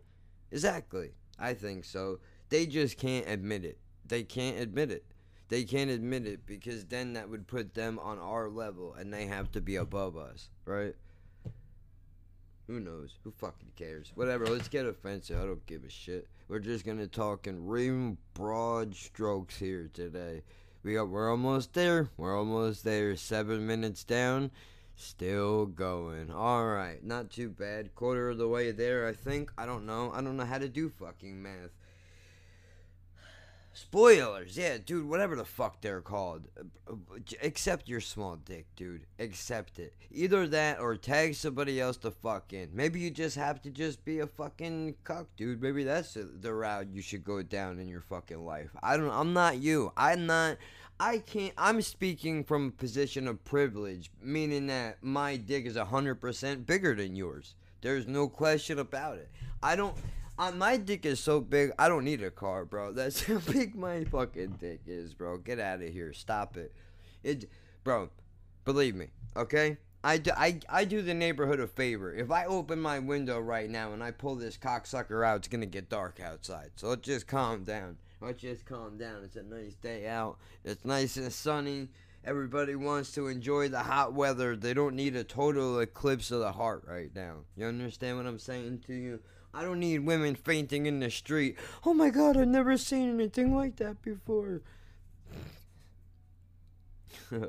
Exactly. 0.51 1.13
I 1.39 1.55
think 1.55 1.85
so. 1.85 2.19
They 2.51 2.67
just 2.67 2.99
can't 2.99 3.27
admit 3.27 3.65
it. 3.65 3.79
They 4.07 4.25
can't 4.25 4.59
admit 4.59 4.91
it. 4.91 5.05
They 5.49 5.65
can't 5.65 5.91
admit 5.91 6.27
it 6.27 6.47
because 6.47 6.87
then 6.87 7.13
that 7.15 7.29
would 7.29 7.47
put 7.47 7.75
them 7.75 7.99
on 7.99 8.19
our 8.19 8.49
level 8.49 8.95
and 8.95 9.13
they 9.13 9.27
have 9.27 9.51
to 9.53 9.61
be 9.61 9.77
above 9.77 10.17
us, 10.17 10.49
right? 10.65 10.95
Who 12.67 12.81
knows? 12.81 13.19
Who 13.25 13.33
fucking 13.33 13.73
cares? 13.77 14.13
Whatever, 14.15 14.47
let's 14.47 14.69
get 14.69 14.87
offensive. 14.87 15.41
I 15.41 15.45
don't 15.45 15.67
give 15.67 15.85
a 15.85 15.91
shit. 15.91 16.29
We're 16.53 16.59
just 16.59 16.85
gonna 16.85 17.07
talk 17.07 17.47
in 17.47 17.67
real 17.67 18.19
broad 18.35 18.95
strokes 18.95 19.57
here 19.57 19.89
today. 19.91 20.43
We 20.83 20.93
got 20.93 21.09
we're 21.09 21.31
almost 21.31 21.73
there. 21.73 22.11
We're 22.19 22.37
almost 22.37 22.85
there. 22.85 23.17
Seven 23.17 23.67
minutes 23.67 24.05
down. 24.05 24.51
Still 24.95 25.65
going. 25.65 26.31
Alright, 26.31 27.05
not 27.05 27.31
too 27.31 27.49
bad. 27.49 27.95
Quarter 27.95 28.29
of 28.29 28.37
the 28.37 28.49
way 28.49 28.71
there, 28.71 29.09
I 29.09 29.15
think. 29.15 29.51
I 29.57 29.65
don't 29.65 29.87
know. 29.87 30.13
I 30.13 30.21
don't 30.21 30.37
know 30.37 30.45
how 30.45 30.59
to 30.59 30.69
do 30.69 30.91
fucking 30.91 31.43
math. 31.43 31.71
Spoilers, 33.75 34.57
yeah, 34.57 34.77
dude, 34.85 35.09
whatever 35.09 35.35
the 35.35 35.47
fuck 35.47 35.81
they're 35.81 36.03
called. 36.03 36.43
Accept 37.43 37.89
your 37.89 38.01
small 38.01 38.37
dick, 38.37 38.67
dude. 38.77 39.07
Accept 39.19 39.79
it. 39.79 39.95
Either 40.11 40.47
that 40.49 40.79
or 40.79 40.95
tag 40.97 41.35
somebody 41.35 41.81
else 41.81 41.97
to 41.99 42.11
fuck 42.11 42.53
in. 42.53 42.69
Maybe 42.75 43.01
you 43.01 43.11
just 43.11 43.37
have 43.37 43.63
to 43.63 43.71
just 43.71 44.05
be 44.05 44.19
a 44.19 44.27
fucking 44.27 44.97
cuck, 45.05 45.27
dude. 45.37 45.63
Maybe 45.63 45.85
that's 45.85 46.17
the 46.17 46.53
route 46.53 46.89
you 46.93 47.01
should 47.01 47.25
go 47.25 47.43
down 47.43 47.79
in 47.79 47.89
your 47.89 48.03
fucking 48.03 48.45
life. 48.45 48.71
I 48.83 48.99
don't 48.99 49.11
I'm 49.11 49.33
not 49.33 49.59
you. 49.59 49.93
I'm 49.97 50.27
not 50.27 50.59
I 51.01 51.19
can't 51.19 51.55
I'm 51.57 51.81
speaking 51.81 52.45
from 52.45 52.69
a 52.69 52.73
position 52.73 53.27
of 53.27 53.43
privilege, 53.43 54.11
meaning 54.21 54.67
that 54.67 54.99
my 55.03 55.37
dick 55.37 55.65
is 55.65 55.77
100% 55.77 56.67
bigger 56.67 56.95
than 56.95 57.17
yours. 57.17 57.55
There's 57.81 58.07
no 58.07 58.29
question 58.29 58.79
about 58.79 59.17
it. 59.17 59.31
I 59.63 59.77
don't 59.77 59.97
uh, 60.39 60.51
my 60.53 60.77
dick 60.77 61.05
is 61.07 61.21
so 61.21 61.41
big, 61.41 61.73
I 61.79 61.89
don't 61.89 62.05
need 62.05 62.23
a 62.23 62.31
car, 62.31 62.65
bro. 62.65 62.93
That's 62.93 63.23
how 63.25 63.39
big 63.39 63.75
my 63.75 64.05
fucking 64.05 64.57
dick 64.61 64.81
is, 64.87 65.15
bro. 65.15 65.39
Get 65.39 65.59
out 65.59 65.83
of 65.83 65.89
here. 65.89 66.13
Stop 66.13 66.57
it. 66.57 66.73
It, 67.23 67.51
bro. 67.85 68.11
Believe 68.65 68.95
me, 68.95 69.09
okay? 69.37 69.77
I 70.05 70.19
do, 70.19 70.33
I, 70.37 70.59
I 70.69 70.85
do 70.85 71.01
the 71.01 71.15
neighborhood 71.15 71.61
a 71.61 71.67
favor. 71.67 72.13
If 72.13 72.31
I 72.31 72.45
open 72.47 72.81
my 72.81 72.99
window 72.99 73.39
right 73.39 73.71
now 73.71 73.93
and 73.93 74.03
I 74.03 74.11
pull 74.11 74.35
this 74.35 74.57
cocksucker 74.57 75.25
out, 75.25 75.39
it's 75.39 75.49
gonna 75.49 75.67
get 75.67 75.89
dark 75.89 76.21
outside. 76.21 76.71
So 76.77 76.89
let's 76.89 77.07
just 77.07 77.29
calm 77.29 77.63
down. 77.65 77.99
Let's 78.21 78.41
just 78.41 78.65
calm 78.67 78.99
down. 78.99 79.23
It's 79.25 79.37
a 79.37 79.43
nice 79.43 79.75
day 79.75 80.09
out. 80.09 80.39
It's 80.65 80.85
nice 80.85 81.17
and 81.17 81.33
sunny. 81.33 81.89
Everybody 82.25 82.77
wants 82.77 83.13
to 83.13 83.27
enjoy 83.27 83.69
the 83.69 83.81
hot 83.81 84.13
weather. 84.13 84.55
They 84.55 84.75
don't 84.75 84.95
need 84.95 85.17
a 85.17 85.25
total 85.25 85.81
eclipse 85.81 86.31
of 86.31 86.39
the 86.41 86.53
heart 86.53 86.85
right 86.87 87.11
now. 87.15 87.39
You 87.57 87.67
understand 87.67 88.17
what 88.17 88.27
I'm 88.27 88.39
saying 88.39 88.85
to 88.87 88.95
you? 88.95 89.21
I 89.55 89.63
don't 89.63 89.81
need 89.81 90.01
women 90.01 90.35
fainting 90.35 90.87
in 90.87 91.01
the 91.01 91.11
street. 91.11 91.57
Oh 91.85 91.93
my 91.93 92.11
god, 92.11 92.37
I've 92.37 92.49
never 92.49 92.77
seen 92.79 93.11
anything 93.11 93.55
like 93.55 93.77
that 93.77 94.01
before. 94.03 94.63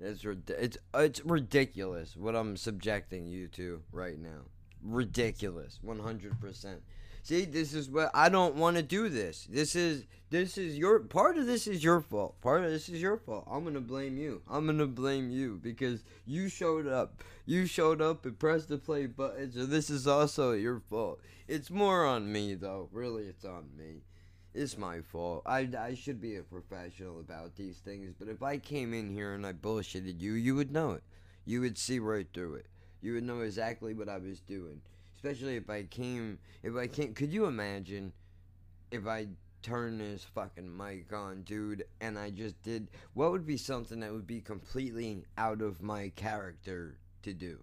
it's 0.00 0.24
it's 0.48 0.78
it's 0.94 1.24
ridiculous 1.24 2.16
what 2.16 2.34
I'm 2.34 2.56
subjecting 2.56 3.26
you 3.26 3.46
to 3.48 3.82
right 3.92 4.18
now. 4.18 4.42
Ridiculous, 4.82 5.78
100%. 5.84 6.80
See, 7.24 7.46
this 7.46 7.72
is 7.72 7.88
what 7.88 8.10
I 8.12 8.28
don't 8.28 8.56
want 8.56 8.76
to 8.76 8.82
do 8.82 9.08
this. 9.08 9.48
This 9.48 9.74
is 9.74 10.04
this 10.28 10.58
is 10.58 10.76
your 10.76 11.00
part 11.00 11.38
of 11.38 11.46
this 11.46 11.66
is 11.66 11.82
your 11.82 12.02
fault. 12.02 12.38
Part 12.42 12.64
of 12.64 12.70
this 12.70 12.90
is 12.90 13.00
your 13.00 13.16
fault. 13.16 13.48
I'm 13.50 13.64
to 13.72 13.80
blame 13.80 14.18
you. 14.18 14.42
I'm 14.46 14.66
to 14.76 14.86
blame 14.86 15.30
you 15.30 15.58
because 15.62 16.04
you 16.26 16.50
showed 16.50 16.86
up. 16.86 17.24
You 17.46 17.64
showed 17.64 18.02
up 18.02 18.26
and 18.26 18.38
pressed 18.38 18.68
the 18.68 18.76
play 18.76 19.06
button. 19.06 19.50
So 19.52 19.64
this 19.64 19.88
is 19.88 20.06
also 20.06 20.52
your 20.52 20.80
fault. 20.80 21.18
It's 21.48 21.70
more 21.70 22.04
on 22.04 22.30
me 22.30 22.56
though. 22.56 22.90
Really, 22.92 23.24
it's 23.24 23.46
on 23.46 23.70
me. 23.74 24.02
It's 24.52 24.76
my 24.76 25.00
fault. 25.00 25.44
I, 25.46 25.66
I 25.78 25.94
should 25.94 26.20
be 26.20 26.36
a 26.36 26.42
professional 26.42 27.20
about 27.20 27.56
these 27.56 27.78
things, 27.78 28.12
but 28.18 28.28
if 28.28 28.42
I 28.42 28.58
came 28.58 28.92
in 28.92 29.08
here 29.08 29.32
and 29.32 29.46
I 29.46 29.54
bullshitted 29.54 30.20
you, 30.20 30.34
you 30.34 30.54
would 30.56 30.70
know 30.70 30.90
it. 30.90 31.02
You 31.46 31.62
would 31.62 31.78
see 31.78 31.98
right 32.00 32.26
through 32.34 32.56
it. 32.56 32.66
You 33.00 33.14
would 33.14 33.24
know 33.24 33.40
exactly 33.40 33.94
what 33.94 34.10
I 34.10 34.18
was 34.18 34.40
doing 34.40 34.82
especially 35.24 35.56
if 35.56 35.70
I 35.70 35.84
came, 35.84 36.38
if 36.62 36.76
I 36.76 36.86
came, 36.86 37.14
could 37.14 37.32
you 37.32 37.46
imagine 37.46 38.12
if 38.90 39.06
I 39.06 39.28
turned 39.62 39.98
this 39.98 40.22
fucking 40.34 40.76
mic 40.76 41.14
on, 41.14 41.44
dude, 41.44 41.84
and 42.02 42.18
I 42.18 42.28
just 42.28 42.62
did, 42.62 42.90
what 43.14 43.32
would 43.32 43.46
be 43.46 43.56
something 43.56 44.00
that 44.00 44.12
would 44.12 44.26
be 44.26 44.42
completely 44.42 45.24
out 45.38 45.62
of 45.62 45.80
my 45.80 46.12
character 46.14 46.98
to 47.22 47.32
do? 47.32 47.60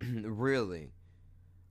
really? 0.00 0.92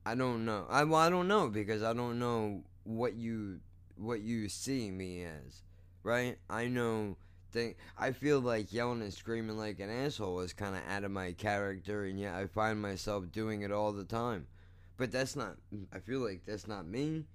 I 0.06 0.14
don't 0.14 0.46
know. 0.46 0.68
I, 0.70 0.84
well, 0.84 1.00
I 1.00 1.10
don't 1.10 1.28
know 1.28 1.50
because 1.50 1.82
I 1.82 1.94
don't 1.94 2.20
know 2.20 2.64
what 2.84 3.16
you, 3.16 3.60
what 3.96 4.22
you 4.22 4.50
see 4.50 4.92
me 4.92 5.24
as, 5.24 5.64
right? 6.04 6.38
I 6.48 6.68
know 6.68 7.18
Think, 7.52 7.76
I 7.98 8.12
feel 8.12 8.40
like 8.40 8.72
yelling 8.72 9.02
and 9.02 9.14
screaming 9.14 9.58
like 9.58 9.82
an 9.82 9.90
asshole 9.90 10.40
is 10.40 10.54
kind 10.54 10.74
of 10.74 10.84
out 10.88 11.04
of 11.04 11.12
my 11.12 11.34
character, 11.34 12.06
and 12.06 12.18
yet 12.18 12.34
I 12.34 12.46
find 12.48 12.82
myself 12.82 13.30
doing 13.30 13.62
it 13.64 13.74
all 13.74 13.92
the 13.92 14.06
time. 14.06 14.48
But 15.02 15.12
that's 15.12 15.36
not, 15.36 15.56
I 15.92 15.98
feel 15.98 16.20
like 16.20 16.46
that's 16.46 16.68
not 16.68 16.86
me. 16.86 17.26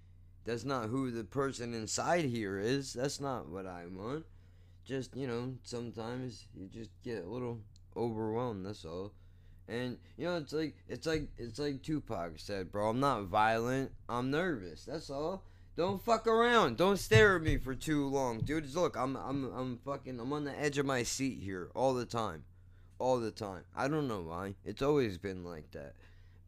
That's 0.44 0.64
not 0.64 0.88
who 0.88 1.10
the 1.10 1.24
person 1.24 1.74
inside 1.74 2.24
here 2.24 2.60
is. 2.60 2.92
That's 2.92 3.20
not 3.20 3.48
what 3.48 3.66
I 3.66 3.86
want. 3.92 4.24
Just, 4.84 5.16
you 5.16 5.26
know, 5.26 5.54
sometimes 5.64 6.46
you 6.54 6.68
just 6.68 6.92
get 7.02 7.24
a 7.24 7.28
little 7.28 7.58
overwhelmed, 7.96 8.64
that's 8.64 8.84
all. 8.84 9.14
And 9.66 9.98
you 10.16 10.26
know, 10.26 10.36
it's 10.36 10.52
like 10.52 10.76
it's 10.88 11.08
like 11.08 11.26
it's 11.38 11.58
like 11.58 11.82
Tupac 11.82 12.34
said, 12.36 12.70
bro. 12.70 12.88
I'm 12.88 13.00
not 13.00 13.24
violent. 13.24 13.90
I'm 14.08 14.30
nervous. 14.30 14.84
That's 14.84 15.10
all. 15.10 15.42
Don't 15.76 16.00
fuck 16.00 16.28
around. 16.28 16.76
Don't 16.76 17.00
stare 17.00 17.34
at 17.34 17.42
me 17.42 17.56
for 17.56 17.74
too 17.74 18.06
long, 18.06 18.42
dude. 18.42 18.72
Look, 18.76 18.96
I'm 18.96 19.16
I'm 19.16 19.52
I'm 19.52 19.78
fucking 19.84 20.20
I'm 20.20 20.32
on 20.32 20.44
the 20.44 20.56
edge 20.56 20.78
of 20.78 20.86
my 20.86 21.02
seat 21.02 21.42
here 21.42 21.72
all 21.74 21.94
the 21.94 22.06
time. 22.06 22.44
All 23.00 23.18
the 23.18 23.32
time. 23.32 23.64
I 23.74 23.88
don't 23.88 24.06
know 24.06 24.22
why. 24.22 24.54
It's 24.64 24.82
always 24.82 25.18
been 25.18 25.42
like 25.42 25.72
that. 25.72 25.94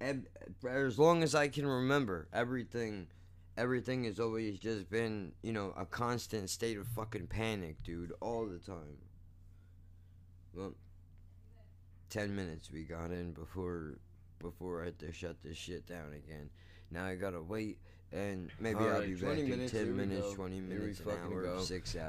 And 0.01 0.27
as 0.69 0.99
long 0.99 1.23
as 1.23 1.35
I 1.35 1.49
can 1.49 1.67
remember, 1.67 2.29
everything 2.33 3.09
everything 3.57 4.05
has 4.05 4.21
always 4.21 4.59
just 4.61 4.89
been, 4.89 5.33
you 5.43 5.53
know, 5.53 5.75
a 5.77 5.85
constant 5.85 6.49
state 6.49 6.79
of 6.79 6.87
fucking 6.87 7.27
panic, 7.27 7.83
dude, 7.83 8.13
all 8.21 8.47
the 8.47 8.59
time. 8.59 8.99
Well, 10.55 10.75
10 12.11 12.35
minutes 12.35 12.71
we 12.71 12.85
got 12.85 13.11
in 13.11 13.33
before 13.33 13.99
before 14.39 14.83
I 14.83 14.87
had 14.87 14.99
to 15.01 15.13
shut 15.13 15.37
this 15.43 15.57
shit 15.57 15.87
down 15.87 16.13
again. 16.13 16.49
Now 16.91 17.05
I 17.05 17.17
gotta 17.17 17.43
wait 17.43 17.79
and 18.13 18.51
maybe 18.59 18.81
I'll 18.81 19.05
be 19.05 19.15
20 19.15 19.43
back 19.43 19.59
in 19.59 19.69
10 19.69 19.97
minutes, 19.97 20.29
go. 20.29 20.35
20 20.35 20.61
minutes, 20.61 21.01
an 21.01 21.11
hour, 21.11 21.43
go. 21.43 21.59
six 21.61 21.97
hours. 21.97 22.05